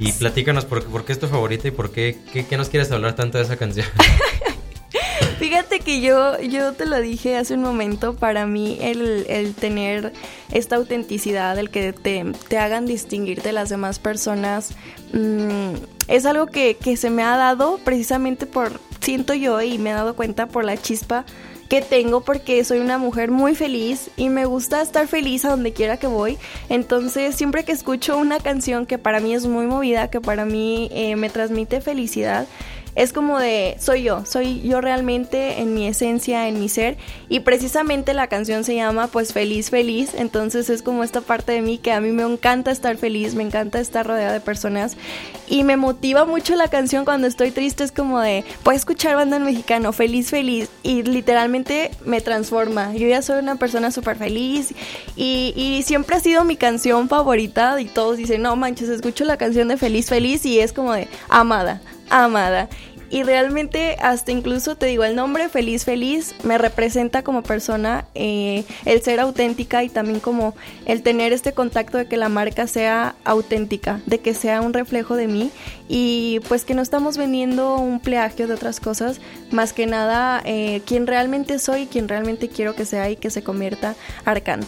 Y 0.00 0.10
platícanos 0.12 0.64
por, 0.64 0.84
por, 0.84 1.04
qué 1.04 1.12
es 1.12 1.20
tu 1.20 1.28
favorita 1.28 1.68
y 1.68 1.70
por 1.70 1.92
qué, 1.92 2.18
qué, 2.32 2.56
nos 2.56 2.68
quieres 2.68 2.90
hablar 2.90 3.14
tanto 3.14 3.38
de 3.38 3.44
esa 3.44 3.56
canción. 3.56 3.86
Fíjate 5.38 5.80
que 5.80 6.00
yo, 6.00 6.40
yo 6.40 6.72
te 6.72 6.86
lo 6.86 7.00
dije 7.00 7.36
hace 7.36 7.54
un 7.54 7.62
momento, 7.62 8.14
para 8.14 8.46
mí 8.46 8.78
el, 8.80 9.26
el 9.28 9.54
tener 9.54 10.12
esta 10.50 10.76
autenticidad, 10.76 11.58
el 11.58 11.70
que 11.70 11.92
te, 11.92 12.24
te, 12.48 12.58
hagan 12.58 12.86
distinguir 12.86 13.42
de 13.42 13.52
las 13.52 13.68
demás 13.68 13.98
personas, 13.98 14.70
mm, 15.12 15.74
es 16.08 16.26
algo 16.26 16.46
que, 16.46 16.76
que 16.76 16.96
se 16.96 17.10
me 17.10 17.22
ha 17.22 17.36
dado 17.36 17.78
precisamente 17.84 18.46
por, 18.46 18.80
siento 19.00 19.34
yo 19.34 19.60
y 19.60 19.78
me 19.78 19.90
he 19.90 19.94
dado 19.94 20.14
cuenta 20.16 20.46
por 20.46 20.64
la 20.64 20.76
chispa 20.76 21.24
que 21.72 21.80
tengo 21.80 22.20
porque 22.20 22.62
soy 22.64 22.80
una 22.80 22.98
mujer 22.98 23.30
muy 23.30 23.54
feliz 23.54 24.10
y 24.18 24.28
me 24.28 24.44
gusta 24.44 24.82
estar 24.82 25.08
feliz 25.08 25.46
a 25.46 25.48
donde 25.48 25.72
quiera 25.72 25.96
que 25.96 26.06
voy. 26.06 26.36
Entonces 26.68 27.34
siempre 27.34 27.64
que 27.64 27.72
escucho 27.72 28.18
una 28.18 28.40
canción 28.40 28.84
que 28.84 28.98
para 28.98 29.20
mí 29.20 29.32
es 29.32 29.46
muy 29.46 29.64
movida, 29.64 30.10
que 30.10 30.20
para 30.20 30.44
mí 30.44 30.90
eh, 30.92 31.16
me 31.16 31.30
transmite 31.30 31.80
felicidad, 31.80 32.46
es 32.94 33.12
como 33.12 33.38
de 33.38 33.76
soy 33.78 34.02
yo, 34.02 34.24
soy 34.26 34.60
yo 34.60 34.80
realmente 34.80 35.60
en 35.60 35.74
mi 35.74 35.86
esencia, 35.86 36.48
en 36.48 36.60
mi 36.60 36.68
ser 36.68 36.98
y 37.28 37.40
precisamente 37.40 38.12
la 38.12 38.26
canción 38.26 38.64
se 38.64 38.74
llama 38.74 39.06
pues 39.06 39.32
feliz 39.32 39.70
feliz, 39.70 40.12
entonces 40.14 40.68
es 40.68 40.82
como 40.82 41.02
esta 41.02 41.22
parte 41.22 41.52
de 41.52 41.62
mí 41.62 41.78
que 41.78 41.92
a 41.92 42.00
mí 42.00 42.10
me 42.10 42.22
encanta 42.22 42.70
estar 42.70 42.96
feliz, 42.96 43.34
me 43.34 43.42
encanta 43.42 43.80
estar 43.80 44.06
rodeada 44.06 44.34
de 44.34 44.40
personas 44.40 44.96
y 45.48 45.64
me 45.64 45.76
motiva 45.76 46.26
mucho 46.26 46.54
la 46.54 46.68
canción 46.68 47.04
cuando 47.04 47.26
estoy 47.26 47.50
triste, 47.50 47.84
es 47.84 47.92
como 47.92 48.20
de 48.20 48.44
puedo 48.62 48.76
escuchar 48.76 49.16
banda 49.16 49.36
en 49.36 49.44
mexicano, 49.44 49.92
feliz 49.92 50.30
feliz 50.30 50.68
y 50.82 51.02
literalmente 51.02 51.90
me 52.04 52.20
transforma, 52.20 52.92
yo 52.94 53.08
ya 53.08 53.22
soy 53.22 53.38
una 53.38 53.56
persona 53.56 53.90
súper 53.90 54.16
feliz 54.16 54.74
y, 55.16 55.54
y 55.56 55.82
siempre 55.84 56.16
ha 56.16 56.20
sido 56.20 56.44
mi 56.44 56.56
canción 56.56 57.08
favorita 57.08 57.80
y 57.80 57.86
todos 57.86 58.18
dicen 58.18 58.42
no 58.42 58.54
manches, 58.56 58.90
escucho 58.90 59.24
la 59.24 59.38
canción 59.38 59.68
de 59.68 59.78
feliz 59.78 60.10
feliz 60.10 60.44
y 60.44 60.60
es 60.60 60.74
como 60.74 60.92
de 60.92 61.08
amada 61.30 61.80
amada. 62.12 62.68
Y 63.10 63.24
realmente 63.24 63.96
hasta 64.00 64.32
incluso 64.32 64.74
te 64.74 64.86
digo 64.86 65.04
el 65.04 65.14
nombre 65.14 65.50
Feliz 65.50 65.84
Feliz 65.84 66.34
me 66.44 66.56
representa 66.56 67.22
como 67.22 67.42
persona 67.42 68.06
eh, 68.14 68.64
el 68.86 69.02
ser 69.02 69.20
auténtica 69.20 69.84
y 69.84 69.90
también 69.90 70.18
como 70.18 70.54
el 70.86 71.02
tener 71.02 71.34
este 71.34 71.52
contacto 71.52 71.98
de 71.98 72.06
que 72.06 72.16
la 72.16 72.30
marca 72.30 72.66
sea 72.66 73.14
auténtica, 73.24 74.00
de 74.06 74.20
que 74.20 74.32
sea 74.32 74.62
un 74.62 74.72
reflejo 74.72 75.14
de 75.14 75.28
mí 75.28 75.50
y 75.90 76.40
pues 76.48 76.64
que 76.64 76.72
no 76.72 76.80
estamos 76.80 77.18
vendiendo 77.18 77.76
un 77.76 78.00
pleagio 78.00 78.48
de 78.48 78.54
otras 78.54 78.80
cosas, 78.80 79.20
más 79.50 79.74
que 79.74 79.86
nada 79.86 80.40
eh, 80.46 80.80
quien 80.86 81.06
realmente 81.06 81.58
soy, 81.58 81.84
quien 81.84 82.08
realmente 82.08 82.48
quiero 82.48 82.74
que 82.74 82.86
sea 82.86 83.10
y 83.10 83.16
que 83.16 83.28
se 83.28 83.42
convierta 83.42 83.94
Arcant. 84.24 84.64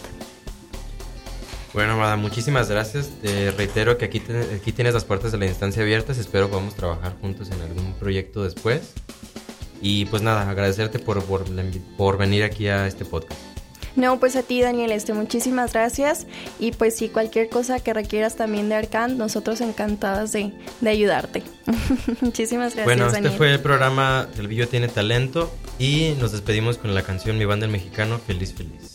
Bueno, 1.75 1.91
Amada, 1.91 2.15
muchísimas 2.15 2.69
gracias. 2.69 3.09
Te 3.21 3.51
reitero 3.51 3.97
que 3.97 4.05
aquí, 4.05 4.21
aquí 4.55 4.71
tienes 4.71 4.93
las 4.93 5.03
puertas 5.03 5.33
de 5.33 5.37
la 5.37 5.45
instancia 5.45 5.83
abiertas. 5.83 6.17
Espero 6.17 6.49
podamos 6.49 6.73
trabajar 6.73 7.17
juntos 7.19 7.51
en 7.51 7.61
algún 7.61 7.93
proyecto 7.99 8.45
después. 8.45 8.93
Y 9.81 10.05
pues 10.05 10.21
nada, 10.21 10.49
agradecerte 10.49 10.99
por, 10.99 11.21
por, 11.25 11.43
por 11.97 12.17
venir 12.17 12.45
aquí 12.45 12.69
a 12.69 12.87
este 12.87 13.03
podcast. 13.03 13.37
No, 13.97 14.21
pues 14.21 14.37
a 14.37 14.43
ti, 14.43 14.61
Daniel, 14.61 14.93
este, 14.93 15.11
muchísimas 15.13 15.73
gracias. 15.73 16.27
Y 16.59 16.71
pues 16.71 16.95
si 16.95 17.09
cualquier 17.09 17.49
cosa 17.49 17.81
que 17.81 17.93
requieras 17.93 18.37
también 18.37 18.69
de 18.69 18.75
Arcan, 18.75 19.17
nosotros 19.17 19.59
encantadas 19.59 20.31
de, 20.31 20.53
de 20.79 20.89
ayudarte. 20.89 21.43
muchísimas 22.21 22.73
gracias. 22.73 22.85
Bueno, 22.85 23.07
este 23.07 23.31
fue 23.31 23.51
el 23.51 23.59
programa 23.59 24.29
El 24.37 24.47
Villo 24.47 24.69
Tiene 24.69 24.87
Talento 24.87 25.53
y 25.77 26.15
nos 26.21 26.31
despedimos 26.31 26.77
con 26.77 26.95
la 26.95 27.01
canción 27.01 27.37
Mi 27.37 27.43
Banda 27.43 27.65
el 27.65 27.71
Mexicano, 27.73 28.17
Feliz 28.17 28.53
Feliz. 28.53 28.94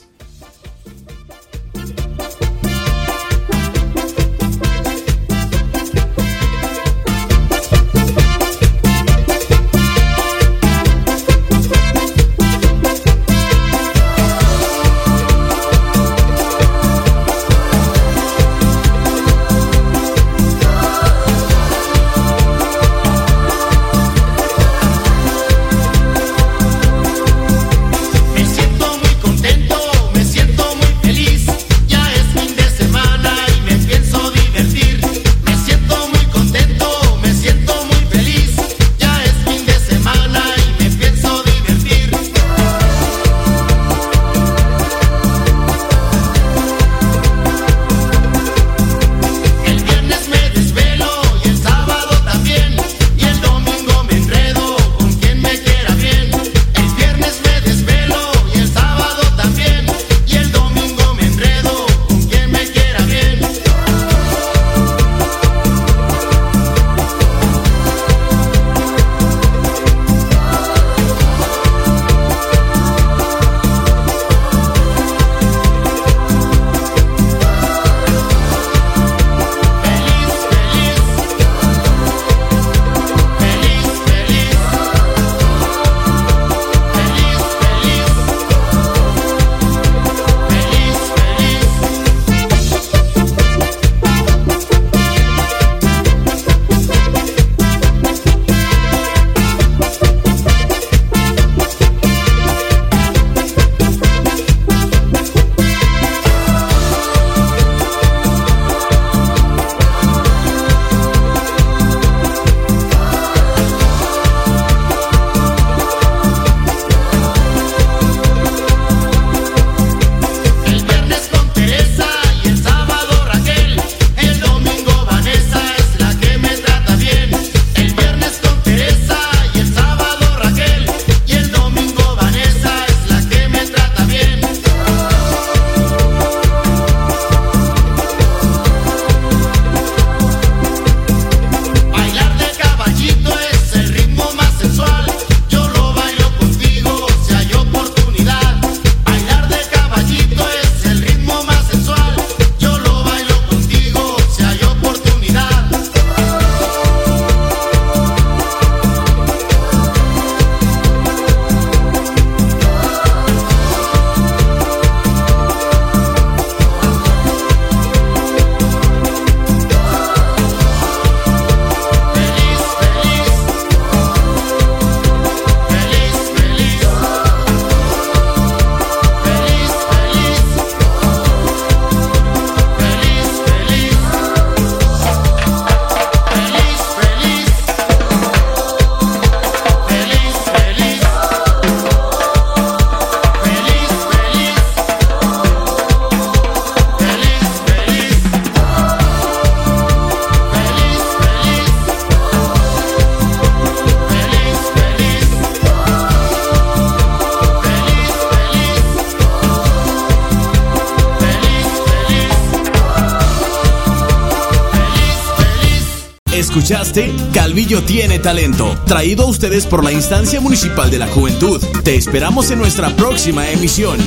Calvillo 217.32 217.82
tiene 217.84 218.18
talento. 218.18 218.76
Traído 218.84 219.22
a 219.22 219.26
ustedes 219.26 219.64
por 219.64 219.84
la 219.84 219.92
instancia 219.92 220.40
municipal 220.40 220.90
de 220.90 220.98
la 220.98 221.06
juventud. 221.06 221.62
Te 221.84 221.94
esperamos 221.94 222.50
en 222.50 222.58
nuestra 222.58 222.90
próxima 222.96 223.48
emisión. 223.48 223.98